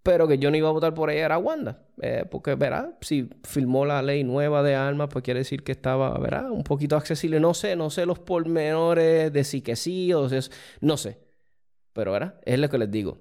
pero 0.08 0.26
que 0.26 0.38
yo 0.38 0.49
no 0.49 0.55
iba 0.55 0.70
a 0.70 0.72
votar 0.72 0.93
por 0.93 1.10
ella 1.10 1.26
era 1.26 1.38
Wanda. 1.38 1.82
Eh, 2.01 2.24
porque, 2.32 2.55
verá, 2.55 2.97
si 3.01 3.30
firmó 3.43 3.86
la 3.86 4.01
ley 4.01 4.24
nueva 4.24 4.64
de 4.64 4.74
armas, 4.74 5.10
pues 5.12 5.22
quiere 5.22 5.41
decir 5.41 5.66
que 5.66 5.74
estaba, 5.74 6.18
verá, 6.18 6.49
un 6.49 6.64
poquito 6.64 6.95
accesible. 6.95 7.41
No 7.41 7.53
sé, 7.53 7.76
no 7.76 7.89
sé 7.89 8.05
los 8.05 8.18
pormenores 8.18 9.34
de 9.34 9.43
sí 9.43 9.62
que 9.62 9.76
sí 9.76 10.14
o 10.14 10.30
sea, 10.30 10.39
no 10.80 10.95
sé. 10.95 11.20
Pero, 11.91 12.14
verá, 12.14 12.39
es 12.45 12.58
lo 12.58 12.70
que 12.70 12.78
les 12.78 12.89
digo. 12.89 13.18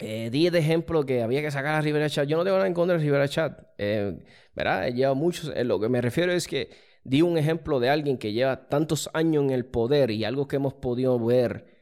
Eh, 0.00 0.28
di 0.32 0.50
de 0.50 0.58
ejemplo 0.58 1.06
que 1.06 1.22
había 1.22 1.40
que 1.40 1.52
sacar 1.52 1.76
a 1.76 1.80
Rivera 1.82 2.10
Chat. 2.10 2.26
Yo 2.26 2.36
no 2.36 2.42
tengo 2.42 2.56
nada 2.56 2.66
en 2.66 2.74
contra 2.74 2.96
de 2.96 3.04
Rivera 3.04 3.28
Chat. 3.28 3.56
Eh, 3.78 4.18
¿Verdad? 4.56 4.88
He 4.88 4.94
llevado 4.94 5.14
muchos. 5.14 5.52
Eh, 5.54 5.62
lo 5.62 5.78
que 5.78 5.88
me 5.88 6.00
refiero 6.00 6.32
es 6.32 6.48
que 6.48 6.70
di 7.04 7.22
un 7.22 7.38
ejemplo 7.38 7.78
de 7.78 7.90
alguien 7.90 8.18
que 8.18 8.32
lleva 8.32 8.68
tantos 8.68 9.08
años 9.12 9.44
en 9.44 9.50
el 9.50 9.66
poder 9.66 10.10
y 10.10 10.24
algo 10.24 10.48
que 10.48 10.56
hemos 10.56 10.74
podido 10.74 11.16
ver 11.24 11.77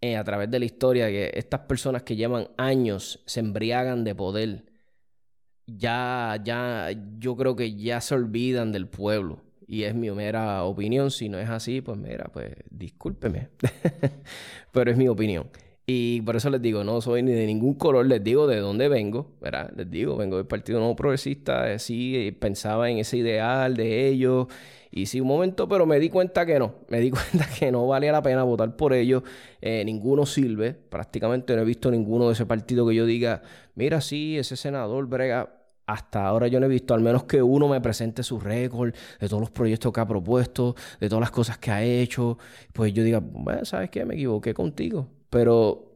eh, 0.00 0.16
a 0.16 0.24
través 0.24 0.50
de 0.50 0.58
la 0.58 0.64
historia, 0.64 1.08
que 1.08 1.30
estas 1.34 1.60
personas 1.60 2.02
que 2.02 2.16
llevan 2.16 2.48
años 2.56 3.22
se 3.26 3.40
embriagan 3.40 4.04
de 4.04 4.14
poder. 4.14 4.64
Ya, 5.66 6.40
ya, 6.42 6.90
yo 7.18 7.36
creo 7.36 7.54
que 7.56 7.74
ya 7.76 8.00
se 8.00 8.14
olvidan 8.14 8.72
del 8.72 8.88
pueblo. 8.88 9.42
Y 9.66 9.84
es 9.84 9.94
mi 9.94 10.10
mera 10.10 10.64
opinión. 10.64 11.10
Si 11.10 11.28
no 11.28 11.38
es 11.38 11.48
así, 11.48 11.80
pues 11.80 11.96
mira, 11.98 12.30
pues 12.32 12.54
discúlpeme. 12.70 13.50
Pero 14.72 14.90
es 14.90 14.96
mi 14.96 15.08
opinión. 15.08 15.48
Y 15.92 16.20
por 16.22 16.36
eso 16.36 16.50
les 16.50 16.62
digo, 16.62 16.84
no 16.84 17.00
soy 17.00 17.22
ni 17.22 17.32
de 17.32 17.46
ningún 17.46 17.74
color, 17.74 18.06
les 18.06 18.22
digo 18.22 18.46
de 18.46 18.58
dónde 18.58 18.88
vengo, 18.88 19.32
¿verdad? 19.40 19.72
Les 19.76 19.90
digo, 19.90 20.16
vengo 20.16 20.36
del 20.36 20.46
Partido 20.46 20.78
Nuevo 20.78 20.94
Progresista, 20.94 21.72
eh, 21.72 21.80
sí, 21.80 22.16
eh, 22.16 22.32
pensaba 22.32 22.88
en 22.90 22.98
ese 22.98 23.16
ideal 23.16 23.76
de 23.76 24.06
ellos, 24.06 24.46
y 24.90 25.06
sí, 25.06 25.20
un 25.20 25.28
momento, 25.28 25.68
pero 25.68 25.86
me 25.86 25.98
di 26.00 26.08
cuenta 26.08 26.44
que 26.44 26.58
no, 26.58 26.74
me 26.88 27.00
di 27.00 27.10
cuenta 27.10 27.48
que 27.58 27.70
no 27.70 27.86
valía 27.86 28.12
la 28.12 28.22
pena 28.22 28.42
votar 28.42 28.76
por 28.76 28.92
ellos, 28.92 29.22
eh, 29.60 29.84
ninguno 29.84 30.26
sirve, 30.26 30.72
prácticamente 30.74 31.54
no 31.54 31.62
he 31.62 31.64
visto 31.64 31.90
ninguno 31.90 32.26
de 32.26 32.32
ese 32.34 32.46
partido 32.46 32.86
que 32.86 32.94
yo 32.94 33.06
diga, 33.06 33.42
mira, 33.74 34.00
sí, 34.00 34.38
ese 34.38 34.56
senador 34.56 35.06
brega, 35.06 35.60
hasta 35.86 36.26
ahora 36.26 36.46
yo 36.46 36.60
no 36.60 36.66
he 36.66 36.68
visto 36.68 36.94
al 36.94 37.00
menos 37.00 37.24
que 37.24 37.42
uno 37.42 37.68
me 37.68 37.80
presente 37.80 38.22
su 38.22 38.38
récord 38.38 38.94
de 39.20 39.28
todos 39.28 39.40
los 39.40 39.50
proyectos 39.50 39.92
que 39.92 40.00
ha 40.00 40.06
propuesto, 40.06 40.76
de 41.00 41.08
todas 41.08 41.20
las 41.20 41.32
cosas 41.32 41.58
que 41.58 41.72
ha 41.72 41.82
hecho. 41.82 42.38
Pues 42.72 42.92
yo 42.92 43.02
diga, 43.02 43.20
bueno, 43.20 43.64
¿sabes 43.64 43.90
qué? 43.90 44.04
Me 44.04 44.14
equivoqué 44.14 44.54
contigo. 44.54 45.08
Pero 45.30 45.89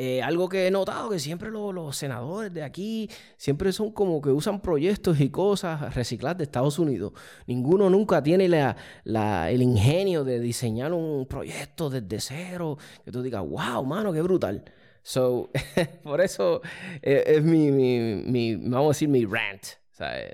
eh, 0.00 0.22
algo 0.22 0.48
que 0.48 0.68
he 0.68 0.70
notado 0.70 1.10
que 1.10 1.18
siempre 1.18 1.50
los, 1.50 1.96
senadores 1.96 2.54
de 2.54 2.62
aquí 2.62 3.10
siempre 3.36 3.72
son 3.72 3.90
como 3.90 4.22
que 4.22 4.30
usan 4.30 4.60
proyectos 4.60 5.18
y 5.20 5.28
cosas 5.28 5.92
recicladas 5.92 6.38
de 6.38 6.44
Estados 6.44 6.78
Unidos. 6.78 7.12
Ninguno 7.48 7.90
nunca 7.90 8.22
tiene 8.22 8.48
la, 8.48 9.50
el 9.50 9.60
ingenio 9.60 10.22
de 10.22 10.38
diseñar 10.38 10.92
un 10.92 11.26
proyecto 11.26 11.90
desde 11.90 12.20
cero. 12.20 12.78
Que 13.04 13.10
tú 13.10 13.22
digas, 13.22 13.42
wow, 13.42 13.84
mano, 13.84 14.12
qué 14.12 14.22
brutal. 14.22 14.62
So, 15.02 15.50
por 16.04 16.20
eso 16.20 16.62
eh, 17.02 17.24
es 17.26 17.42
mi, 17.42 17.72
mi, 17.72 18.54
vamos 18.54 18.84
a 18.84 18.88
decir, 18.90 19.08
mi 19.08 19.24
rant. 19.24 19.66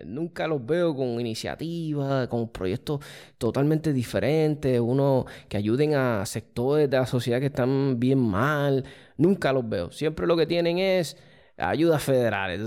Nunca 0.05 0.47
los 0.47 0.65
veo 0.65 0.95
con 0.95 1.21
iniciativas, 1.21 2.29
con 2.29 2.49
proyectos 2.49 3.01
totalmente 3.39 3.93
diferentes, 3.93 4.81
uno 4.81 5.27
que 5.49 5.57
ayuden 5.57 5.95
a 5.95 6.27
sectores 6.27 6.91
de 6.91 6.99
la 6.99 7.07
sociedad 7.07 7.41
que 7.41 7.47
están 7.47 7.99
bien 7.99 8.19
mal. 8.19 8.85
Nunca 9.17 9.53
los 9.53 9.69
veo. 9.69 9.91
Siempre 9.91 10.27
lo 10.27 10.37
que 10.37 10.47
tienen 10.47 10.79
es 10.79 11.17
ayudas 11.57 12.03
federales 12.03 12.61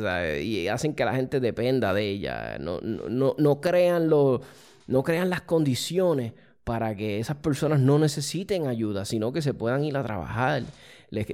y 0.44 0.68
hacen 0.68 0.94
que 0.94 1.06
la 1.06 1.14
gente 1.14 1.40
dependa 1.40 1.94
de 1.94 2.10
ellas. 2.10 2.60
No, 2.60 2.80
no, 2.82 3.36
no, 3.38 3.62
crean 3.62 4.10
no 4.10 5.04
crean 5.04 5.30
las 5.30 5.42
condiciones 5.42 6.34
para 6.64 6.96
que 6.96 7.20
esas 7.20 7.38
personas 7.38 7.80
no 7.80 7.98
necesiten 7.98 8.68
ayuda, 8.68 9.06
sino 9.06 9.32
que 9.32 9.42
se 9.42 9.54
puedan 9.54 9.86
ir 9.86 9.96
a 9.96 10.04
trabajar 10.04 10.64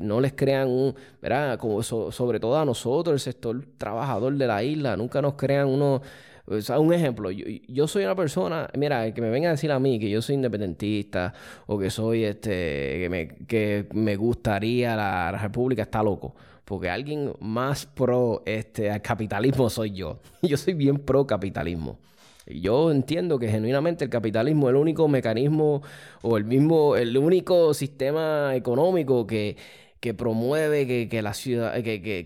no 0.02 0.22
les 0.22 0.34
crean 0.34 0.68
un, 0.68 0.96
¿verdad? 1.22 1.58
Como 1.58 1.82
sobre 1.84 2.40
todo 2.40 2.58
a 2.58 2.66
nosotros, 2.66 3.14
el 3.14 3.20
sector 3.20 3.66
trabajador 3.78 4.36
de 4.36 4.48
la 4.48 4.64
isla, 4.64 4.96
nunca 4.96 5.22
nos 5.22 5.34
crean 5.34 5.68
uno, 5.68 6.02
o 6.46 6.62
sea, 6.62 6.80
un 6.80 6.94
ejemplo, 6.94 7.32
yo, 7.32 7.88
soy 7.88 8.04
una 8.04 8.16
persona, 8.16 8.70
mira, 8.78 9.14
que 9.14 9.22
me 9.22 9.30
venga 9.30 9.50
a 9.50 9.52
decir 9.52 9.72
a 9.72 9.80
mí 9.80 10.00
que 10.00 10.10
yo 10.10 10.22
soy 10.22 10.36
independentista 10.36 11.34
o 11.68 11.80
que 11.80 11.90
soy, 11.90 12.26
este, 12.26 13.00
que 13.00 13.08
me, 13.10 13.28
que 13.46 13.88
me 13.94 14.16
gustaría 14.16 14.96
la, 14.96 15.32
república, 15.32 15.84
está 15.84 16.04
loco. 16.04 16.36
Porque 16.66 16.90
alguien 16.90 17.34
más 17.42 17.86
pro 17.86 18.42
este, 18.46 19.02
capitalismo 19.02 19.70
soy 19.70 19.92
yo. 19.92 20.20
Yo 20.42 20.56
soy 20.56 20.74
bien 20.74 20.98
pro 20.98 21.28
capitalismo. 21.28 22.00
Yo 22.46 22.92
entiendo 22.92 23.40
que 23.40 23.48
genuinamente 23.48 24.04
el 24.04 24.10
capitalismo 24.10 24.68
es 24.68 24.72
el 24.72 24.78
único 24.78 25.08
mecanismo 25.08 25.82
o 26.22 26.38
el 26.38 26.44
mismo, 26.44 26.96
el 26.96 27.18
único 27.18 27.74
sistema 27.74 28.56
económico 28.56 29.26
que, 29.26 29.56
que 30.00 30.14
promueve 30.14 30.86
que, 30.86 31.08
que 31.10 31.22
la 31.22 31.34
ciudad, 31.34 31.74
que, 31.82 32.02
que, 32.02 32.26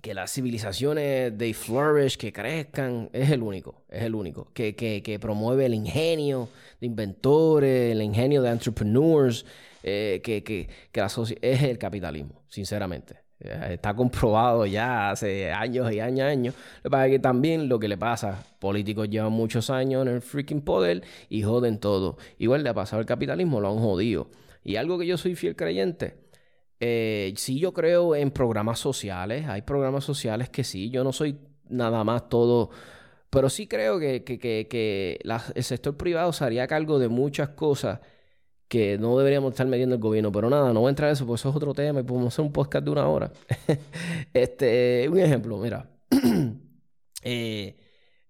que, 0.00 0.14
las 0.14 0.32
civilizaciones 0.32 1.36
de 1.36 1.54
flourish, 1.54 2.16
que 2.16 2.32
crezcan, 2.32 3.10
es 3.12 3.30
el 3.30 3.42
único, 3.42 3.84
es 3.88 4.04
el 4.04 4.14
único, 4.14 4.52
que, 4.52 5.18
promueve 5.20 5.66
el 5.66 5.74
ingenio 5.74 6.48
de 6.80 6.86
inventores, 6.86 7.92
el 7.92 8.02
ingenio 8.02 8.42
de 8.42 8.50
entrepreneurs, 8.50 9.44
eh, 9.82 10.20
que 10.24 10.68
la 10.94 11.06
es 11.06 11.62
el 11.62 11.78
capitalismo, 11.78 12.44
sinceramente. 12.48 13.23
Eh, 13.40 13.74
está 13.74 13.94
comprobado 13.94 14.64
ya 14.66 15.10
hace 15.10 15.52
años 15.52 15.92
y 15.92 16.00
años 16.00 16.18
y 16.18 16.22
años. 16.22 16.54
Lo 16.78 16.82
que 16.84 16.90
pasa 16.90 17.06
es 17.06 17.12
que 17.12 17.18
también 17.18 17.68
lo 17.68 17.78
que 17.78 17.88
le 17.88 17.98
pasa, 17.98 18.44
políticos 18.58 19.08
llevan 19.08 19.32
muchos 19.32 19.70
años 19.70 20.06
en 20.06 20.14
el 20.14 20.22
freaking 20.22 20.62
poder 20.62 21.02
y 21.28 21.42
joden 21.42 21.78
todo. 21.78 22.16
Igual 22.38 22.62
le 22.62 22.70
ha 22.70 22.74
pasado 22.74 23.00
al 23.00 23.06
capitalismo, 23.06 23.60
lo 23.60 23.70
han 23.70 23.78
jodido. 23.78 24.28
Y 24.62 24.76
algo 24.76 24.98
que 24.98 25.06
yo 25.06 25.16
soy 25.18 25.34
fiel 25.34 25.56
creyente, 25.56 26.16
eh, 26.80 27.34
sí 27.36 27.58
yo 27.58 27.72
creo 27.72 28.14
en 28.16 28.30
programas 28.30 28.78
sociales, 28.78 29.46
hay 29.46 29.62
programas 29.62 30.04
sociales 30.04 30.48
que 30.48 30.64
sí, 30.64 30.90
yo 30.90 31.04
no 31.04 31.12
soy 31.12 31.38
nada 31.68 32.04
más 32.04 32.28
todo, 32.28 32.70
pero 33.30 33.50
sí 33.50 33.66
creo 33.66 33.98
que, 33.98 35.18
el 35.54 35.64
sector 35.64 35.96
privado 35.96 36.32
se 36.32 36.44
haría 36.44 36.66
cargo 36.66 36.98
de 36.98 37.08
muchas 37.08 37.50
cosas 37.50 38.00
que 38.74 38.98
no 38.98 39.16
deberíamos 39.16 39.52
estar 39.52 39.66
metiendo 39.66 39.94
el 39.94 40.00
gobierno. 40.00 40.32
Pero 40.32 40.50
nada, 40.50 40.72
no 40.72 40.80
voy 40.80 40.88
a 40.88 40.90
entrar 40.90 41.08
en 41.08 41.14
eso, 41.14 41.26
porque 41.26 41.40
eso 41.40 41.50
es 41.50 41.56
otro 41.56 41.74
tema 41.74 42.00
y 42.00 42.02
podemos 42.02 42.34
hacer 42.34 42.44
un 42.44 42.52
podcast 42.52 42.84
de 42.84 42.90
una 42.90 43.06
hora. 43.08 43.32
este, 44.34 45.08
un 45.08 45.18
ejemplo, 45.18 45.58
mira. 45.58 45.90
Eh, 47.26 47.74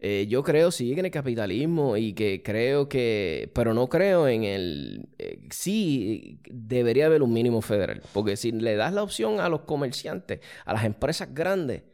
Eh, 0.06 0.26
yo 0.28 0.42
creo 0.42 0.70
sí 0.70 0.92
en 0.92 1.06
el 1.06 1.10
capitalismo 1.10 1.96
y 1.96 2.12
que 2.12 2.42
creo 2.42 2.90
que, 2.90 3.50
pero 3.54 3.72
no 3.72 3.88
creo 3.88 4.28
en 4.28 4.44
el, 4.44 5.08
eh, 5.18 5.40
sí 5.50 6.40
debería 6.50 7.06
haber 7.06 7.22
un 7.22 7.32
mínimo 7.32 7.62
federal, 7.62 8.02
porque 8.12 8.36
si 8.36 8.52
le 8.52 8.76
das 8.76 8.92
la 8.92 9.02
opción 9.02 9.40
a 9.40 9.48
los 9.48 9.62
comerciantes, 9.62 10.40
a 10.66 10.74
las 10.74 10.84
empresas 10.84 11.32
grandes, 11.32 11.84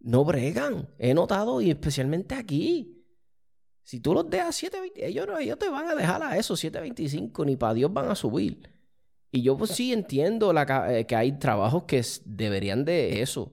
no 0.00 0.24
bregan, 0.24 0.88
he 0.98 1.14
notado 1.14 1.60
y 1.60 1.70
especialmente 1.70 2.34
aquí. 2.34 2.93
Si 3.84 4.00
tú 4.00 4.14
los 4.14 4.28
dejas 4.28 4.62
7.20, 4.62 4.92
ellos, 4.96 5.28
ellos 5.38 5.58
te 5.58 5.68
van 5.68 5.88
a 5.88 5.94
dejar 5.94 6.22
a 6.22 6.36
eso 6.36 6.54
7.25, 6.54 7.46
ni 7.46 7.56
para 7.56 7.74
Dios 7.74 7.92
van 7.92 8.10
a 8.10 8.14
subir. 8.14 8.70
Y 9.30 9.42
yo 9.42 9.56
pues 9.56 9.70
sí 9.72 9.92
entiendo 9.92 10.52
la, 10.52 10.86
eh, 10.90 11.06
que 11.06 11.16
hay 11.16 11.38
trabajos 11.38 11.84
que 11.84 12.02
deberían 12.24 12.84
de 12.84 13.20
eso 13.20 13.52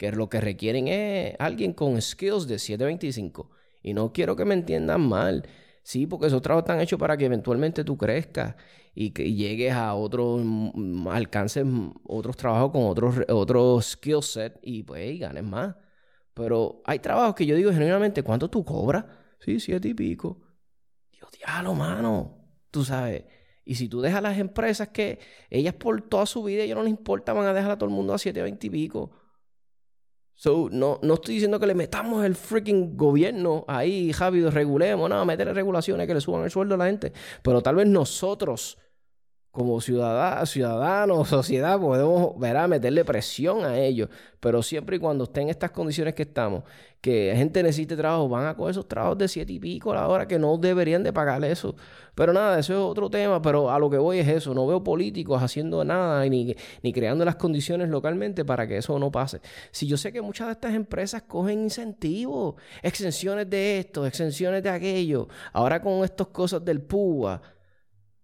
que 0.00 0.10
lo 0.12 0.30
que 0.30 0.40
requieren 0.40 0.88
es 0.88 1.36
alguien 1.38 1.74
con 1.74 2.00
skills 2.00 2.48
de 2.48 2.58
725. 2.58 3.50
Y 3.82 3.92
no 3.92 4.14
quiero 4.14 4.34
que 4.34 4.46
me 4.46 4.54
entiendan 4.54 5.02
mal. 5.02 5.46
Sí, 5.82 6.06
porque 6.06 6.28
esos 6.28 6.40
trabajos 6.40 6.62
están 6.62 6.80
hechos 6.80 6.98
para 6.98 7.18
que 7.18 7.26
eventualmente 7.26 7.84
tú 7.84 7.98
crezcas 7.98 8.54
y 8.94 9.10
que 9.10 9.34
llegues 9.34 9.74
a 9.74 9.92
otros, 9.94 10.40
alcances 11.10 11.66
otros 12.04 12.34
trabajos 12.38 12.70
con 12.72 12.84
otros, 13.28 13.84
skill 13.84 14.22
set 14.22 14.58
y 14.62 14.84
pues 14.84 15.20
ganes 15.20 15.44
más. 15.44 15.76
Pero 16.32 16.80
hay 16.86 16.98
trabajos 17.00 17.34
que 17.34 17.44
yo 17.44 17.54
digo 17.54 17.70
genuinamente, 17.70 18.22
¿cuánto 18.22 18.48
tú 18.48 18.64
cobras? 18.64 19.04
Sí, 19.40 19.58
siete 19.58 19.88
y 19.88 19.94
pico. 19.94 20.40
Dios, 21.12 21.30
diablo, 21.32 21.74
mano. 21.74 22.36
Tú 22.70 22.84
sabes. 22.84 23.24
Y 23.64 23.74
si 23.74 23.88
tú 23.88 24.00
dejas 24.00 24.22
las 24.22 24.38
empresas 24.38 24.88
que 24.88 25.18
ellas 25.48 25.74
por 25.74 26.02
toda 26.02 26.26
su 26.26 26.42
vida, 26.42 26.62
ellos 26.62 26.76
no 26.76 26.82
les 26.82 26.90
importa, 26.90 27.32
van 27.32 27.46
a 27.46 27.52
dejar 27.52 27.72
a 27.72 27.78
todo 27.78 27.88
el 27.88 27.94
mundo 27.94 28.14
a 28.14 28.18
siete, 28.18 28.42
veinte 28.42 28.66
y 28.66 28.70
pico. 28.70 29.12
So, 30.34 30.68
no, 30.70 30.98
no 31.02 31.14
estoy 31.14 31.34
diciendo 31.34 31.60
que 31.60 31.66
le 31.66 31.74
metamos 31.74 32.24
el 32.24 32.34
freaking 32.34 32.96
gobierno 32.96 33.64
ahí, 33.68 34.12
Javi, 34.12 34.42
regulemos, 34.48 35.08
no, 35.10 35.24
meterle 35.26 35.52
regulaciones 35.52 36.06
que 36.06 36.14
le 36.14 36.20
suban 36.20 36.44
el 36.44 36.50
sueldo 36.50 36.76
a 36.76 36.78
la 36.78 36.86
gente. 36.86 37.12
Pero 37.42 37.60
tal 37.62 37.76
vez 37.76 37.86
nosotros 37.86 38.78
como 39.50 39.80
ciudadanos, 39.80 40.50
ciudadanos, 40.50 41.28
sociedad, 41.28 41.78
podemos 41.80 42.34
a 42.40 42.68
meterle 42.68 43.04
presión 43.04 43.64
a 43.64 43.78
ellos. 43.78 44.08
Pero 44.38 44.62
siempre 44.62 44.96
y 44.96 44.98
cuando 44.98 45.24
estén 45.24 45.44
en 45.44 45.48
estas 45.50 45.70
condiciones 45.72 46.14
que 46.14 46.22
estamos, 46.22 46.62
que 47.00 47.32
gente 47.34 47.62
necesite 47.62 47.96
trabajo, 47.96 48.28
van 48.28 48.46
a 48.46 48.54
coger 48.54 48.72
esos 48.72 48.86
trabajos 48.88 49.18
de 49.18 49.28
siete 49.28 49.52
y 49.52 49.58
pico 49.58 49.92
a 49.92 49.96
la 49.96 50.08
hora 50.08 50.28
que 50.28 50.38
no 50.38 50.56
deberían 50.56 51.02
de 51.02 51.12
pagarle 51.12 51.50
eso. 51.50 51.74
Pero 52.14 52.32
nada, 52.32 52.58
eso 52.58 52.72
es 52.74 52.78
otro 52.78 53.10
tema, 53.10 53.42
pero 53.42 53.70
a 53.70 53.78
lo 53.78 53.90
que 53.90 53.98
voy 53.98 54.18
es 54.18 54.28
eso. 54.28 54.54
No 54.54 54.66
veo 54.66 54.84
políticos 54.84 55.42
haciendo 55.42 55.84
nada 55.84 56.24
ni, 56.26 56.54
ni 56.82 56.92
creando 56.92 57.24
las 57.24 57.36
condiciones 57.36 57.88
localmente 57.88 58.44
para 58.44 58.66
que 58.66 58.76
eso 58.76 58.98
no 58.98 59.10
pase. 59.10 59.40
Si 59.70 59.86
yo 59.86 59.96
sé 59.96 60.12
que 60.12 60.22
muchas 60.22 60.46
de 60.48 60.52
estas 60.52 60.74
empresas 60.74 61.22
cogen 61.22 61.64
incentivos, 61.64 62.54
exenciones 62.82 63.48
de 63.50 63.80
esto, 63.80 64.06
exenciones 64.06 64.62
de 64.62 64.70
aquello, 64.70 65.28
ahora 65.52 65.80
con 65.82 66.04
estas 66.04 66.28
cosas 66.28 66.64
del 66.64 66.80
PUA 66.82 67.40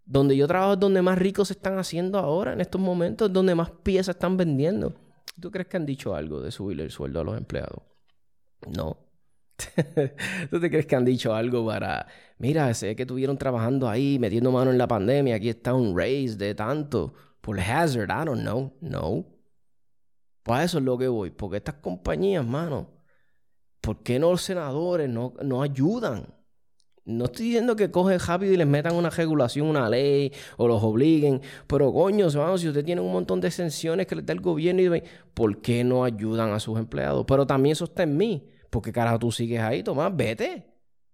donde 0.06 0.36
yo 0.36 0.46
trabajo 0.46 0.74
es 0.74 0.80
donde 0.80 1.02
más 1.02 1.18
ricos 1.18 1.48
se 1.48 1.54
están 1.54 1.78
haciendo 1.78 2.18
ahora, 2.18 2.52
en 2.52 2.60
estos 2.60 2.80
momentos, 2.80 3.32
donde 3.32 3.54
más 3.54 3.70
piezas 3.70 4.14
están 4.14 4.36
vendiendo. 4.36 4.94
¿Tú 5.40 5.50
crees 5.50 5.66
que 5.68 5.76
han 5.76 5.84
dicho 5.84 6.14
algo 6.14 6.40
de 6.40 6.50
subirle 6.50 6.84
el 6.84 6.90
sueldo 6.90 7.20
a 7.20 7.24
los 7.24 7.36
empleados? 7.36 7.82
No. 8.68 8.96
¿Tú 10.50 10.60
te 10.60 10.70
crees 10.70 10.86
que 10.86 10.96
han 10.96 11.04
dicho 11.04 11.34
algo 11.34 11.66
para, 11.66 12.06
mira, 12.38 12.72
sé 12.72 12.94
que 12.94 13.02
estuvieron 13.02 13.36
trabajando 13.36 13.88
ahí, 13.88 14.18
metiendo 14.18 14.52
mano 14.52 14.70
en 14.70 14.78
la 14.78 14.86
pandemia, 14.86 15.34
aquí 15.34 15.48
está 15.48 15.74
un 15.74 15.96
raise 15.96 16.36
de 16.36 16.54
tanto, 16.54 17.12
por 17.40 17.58
hazard, 17.58 18.10
I 18.10 18.24
don't 18.24 18.42
know, 18.42 18.72
no. 18.80 19.26
Pues 20.44 20.66
eso 20.66 20.78
es 20.78 20.84
lo 20.84 20.96
que 20.96 21.08
voy, 21.08 21.30
porque 21.30 21.56
estas 21.56 21.76
compañías, 21.76 22.46
mano, 22.46 22.88
¿por 23.80 24.02
qué 24.02 24.18
no 24.18 24.30
los 24.30 24.42
senadores 24.42 25.10
no, 25.10 25.34
no 25.42 25.62
ayudan? 25.62 26.35
No 27.06 27.26
estoy 27.26 27.46
diciendo 27.46 27.76
que 27.76 27.90
cogen 27.90 28.18
rápido 28.18 28.52
y 28.52 28.56
les 28.56 28.66
metan 28.66 28.94
una 28.96 29.10
regulación, 29.10 29.68
una 29.68 29.88
ley 29.88 30.32
o 30.56 30.66
los 30.66 30.82
obliguen, 30.82 31.40
pero 31.68 31.92
coño, 31.92 32.26
vamos, 32.34 32.60
si 32.60 32.68
usted 32.68 32.84
tiene 32.84 33.00
un 33.00 33.12
montón 33.12 33.40
de 33.40 33.46
exenciones 33.46 34.08
que 34.08 34.16
le 34.16 34.22
da 34.22 34.32
el 34.32 34.40
gobierno, 34.40 34.82
y 34.96 35.02
¿por 35.32 35.60
qué 35.62 35.84
no 35.84 36.02
ayudan 36.02 36.52
a 36.52 36.58
sus 36.58 36.76
empleados? 36.78 37.24
Pero 37.26 37.46
también 37.46 37.74
eso 37.74 37.84
está 37.84 38.02
en 38.02 38.16
mí, 38.16 38.48
porque 38.70 38.92
carajo 38.92 39.20
tú 39.20 39.30
sigues 39.30 39.60
ahí, 39.60 39.84
Tomás, 39.84 40.14
vete. 40.16 40.66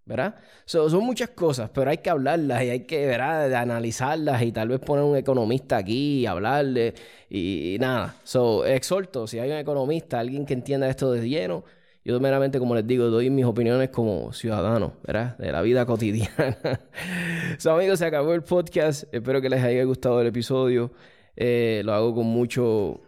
¿verdad? 0.04 0.34
son 0.64 1.04
muchas 1.04 1.30
cosas, 1.30 1.70
pero 1.72 1.90
hay 1.90 1.98
que 1.98 2.10
hablarlas 2.10 2.62
y 2.64 2.70
hay 2.70 2.80
que, 2.86 3.06
¿verdad? 3.06 3.54
analizarlas 3.54 4.42
y 4.42 4.50
tal 4.50 4.68
vez 4.68 4.80
poner 4.80 5.04
un 5.04 5.16
economista 5.16 5.76
aquí 5.76 6.20
y 6.20 6.26
hablarle 6.26 6.94
y, 7.28 7.74
y 7.74 7.78
nada. 7.78 8.16
So, 8.24 8.64
exhorto, 8.66 9.26
si 9.26 9.38
hay 9.38 9.50
un 9.50 9.58
economista, 9.58 10.18
alguien 10.18 10.44
que 10.44 10.54
entienda 10.54 10.88
esto 10.88 11.12
de 11.12 11.28
lleno, 11.28 11.64
yo 12.04 12.18
meramente, 12.18 12.58
como 12.58 12.74
les 12.74 12.86
digo, 12.86 13.06
doy 13.06 13.30
mis 13.30 13.44
opiniones 13.44 13.90
como 13.90 14.32
ciudadano, 14.32 14.94
¿verdad? 15.06 15.36
De 15.38 15.52
la 15.52 15.62
vida 15.62 15.86
cotidiana. 15.86 16.80
so, 17.58 17.72
amigos, 17.72 18.00
se 18.00 18.06
acabó 18.06 18.34
el 18.34 18.42
podcast. 18.42 19.04
Espero 19.12 19.40
que 19.40 19.48
les 19.48 19.62
haya 19.62 19.84
gustado 19.84 20.20
el 20.20 20.26
episodio. 20.26 20.90
Eh, 21.36 21.82
lo 21.84 21.94
hago 21.94 22.12
con 22.12 22.26
mucho, 22.26 23.00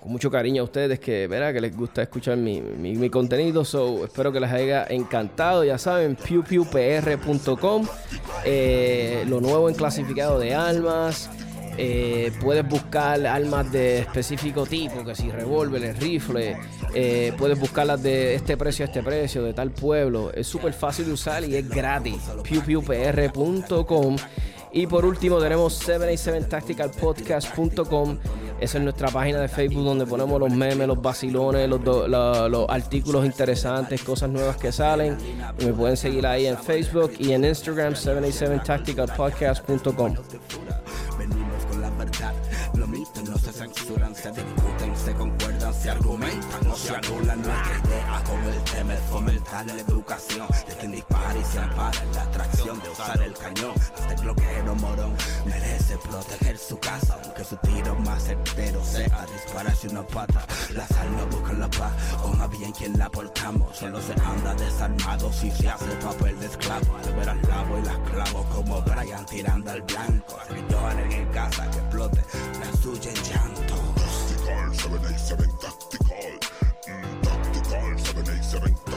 con 0.00 0.10
mucho 0.10 0.28
cariño 0.28 0.62
a 0.62 0.64
ustedes, 0.64 0.98
que, 0.98 1.28
¿verdad? 1.28 1.52
que 1.52 1.60
les 1.60 1.76
gusta 1.76 2.02
escuchar 2.02 2.36
mi, 2.36 2.60
mi, 2.60 3.10
contenido. 3.10 3.64
So, 3.64 4.04
espero 4.04 4.32
que 4.32 4.40
les 4.40 4.50
haya 4.50 4.86
encantado. 4.90 5.62
Ya 5.62 5.78
saben, 5.78 6.16
pewpewpr.com. 6.16 7.86
Eh, 8.44 9.24
lo 9.28 9.40
nuevo 9.40 9.68
en 9.68 9.76
clasificado 9.76 10.40
de 10.40 10.52
almas. 10.52 11.30
Eh, 11.82 12.30
puedes 12.42 12.68
buscar 12.68 13.26
armas 13.26 13.72
de 13.72 14.00
específico 14.00 14.66
tipo, 14.66 15.02
que 15.02 15.14
si 15.14 15.30
revólveres, 15.30 15.98
rifles, 15.98 16.58
eh, 16.92 17.32
puedes 17.38 17.58
buscarlas 17.58 18.02
de 18.02 18.34
este 18.34 18.58
precio 18.58 18.84
a 18.84 18.88
este 18.88 19.02
precio, 19.02 19.42
de 19.42 19.54
tal 19.54 19.70
pueblo. 19.70 20.30
Es 20.34 20.46
súper 20.46 20.74
fácil 20.74 21.06
de 21.06 21.12
usar 21.12 21.42
y 21.42 21.56
es 21.56 21.66
gratis. 21.66 22.18
pewpewpr.com 22.42 24.16
y 24.72 24.86
por 24.86 25.04
último 25.06 25.38
tenemos 25.38 25.82
787tacticalpodcast.com. 25.88 28.18
Esa 28.60 28.76
es 28.76 28.84
nuestra 28.84 29.08
página 29.08 29.40
de 29.40 29.48
Facebook 29.48 29.84
donde 29.84 30.04
ponemos 30.04 30.38
los 30.38 30.52
memes, 30.52 30.86
los 30.86 31.00
vacilones, 31.00 31.66
los, 31.66 31.82
los, 31.82 32.68
artículos 32.68 33.24
interesantes, 33.24 34.02
cosas 34.02 34.28
nuevas 34.28 34.58
que 34.58 34.70
salen. 34.70 35.16
me 35.64 35.72
pueden 35.72 35.96
seguir 35.96 36.26
ahí 36.26 36.44
en 36.46 36.58
Facebook 36.58 37.12
y 37.18 37.32
en 37.32 37.46
Instagram 37.46 37.94
787tacticalpodcast.com. 37.94 40.16
se 44.20 44.30
discuten, 44.32 44.96
se 44.96 45.14
concuerdan, 45.14 45.72
se 45.72 45.90
argumentan, 45.90 46.60
no 46.64 46.76
se 46.76 46.94
anulan 46.94 47.40
nuestra 47.40 47.80
idea 47.84 48.22
con 48.24 48.44
el 48.44 48.62
tema, 48.64 48.94
fomentar 49.10 49.66
la 49.66 49.74
educación 49.80 50.46
de 50.68 50.74
quien 50.76 50.94
y 50.94 51.44
se 51.44 51.58
ampara 51.58 52.04
la 52.14 52.22
atracción 52.22 52.80
de 52.82 52.90
usar 52.90 53.22
el 53.22 53.32
cañón. 53.32 53.72
Este 53.76 54.22
bloqueo 54.22 54.74
morón 54.74 55.14
merece 55.46 55.96
proteger 55.98 56.58
su 56.58 56.78
casa, 56.78 57.18
aunque 57.24 57.44
su 57.44 57.56
tiro 57.58 57.94
más 58.00 58.24
certero 58.24 58.84
sea 58.84 59.26
dispararse 59.32 59.88
una 59.88 60.06
pata. 60.06 60.44
Las 60.74 60.90
almas 60.92 61.30
buscan 61.30 61.60
la 61.60 61.70
paz, 61.70 61.92
o 62.22 62.28
más 62.34 62.50
bien 62.50 62.72
quien 62.72 62.98
la 62.98 63.08
portamos. 63.08 63.74
Solo 63.76 64.02
se 64.02 64.12
anda 64.12 64.54
desarmado 64.54 65.32
si 65.32 65.50
se 65.50 65.68
hace 65.68 65.86
papel 65.96 66.38
de 66.40 66.46
esclavo. 66.46 66.96
Al 66.96 67.14
ver 67.14 67.28
al 67.30 67.42
lavo 67.48 67.78
y 67.78 67.82
las 67.84 67.98
clavo 68.10 68.44
como 68.54 68.82
Brian 68.82 69.24
tirando 69.26 69.70
al 69.70 69.82
blanco. 69.82 70.36
787 74.72 75.50
tactical. 75.60 76.38
Mm, 76.86 77.22
tactical 77.22 77.98
787. 77.98 78.89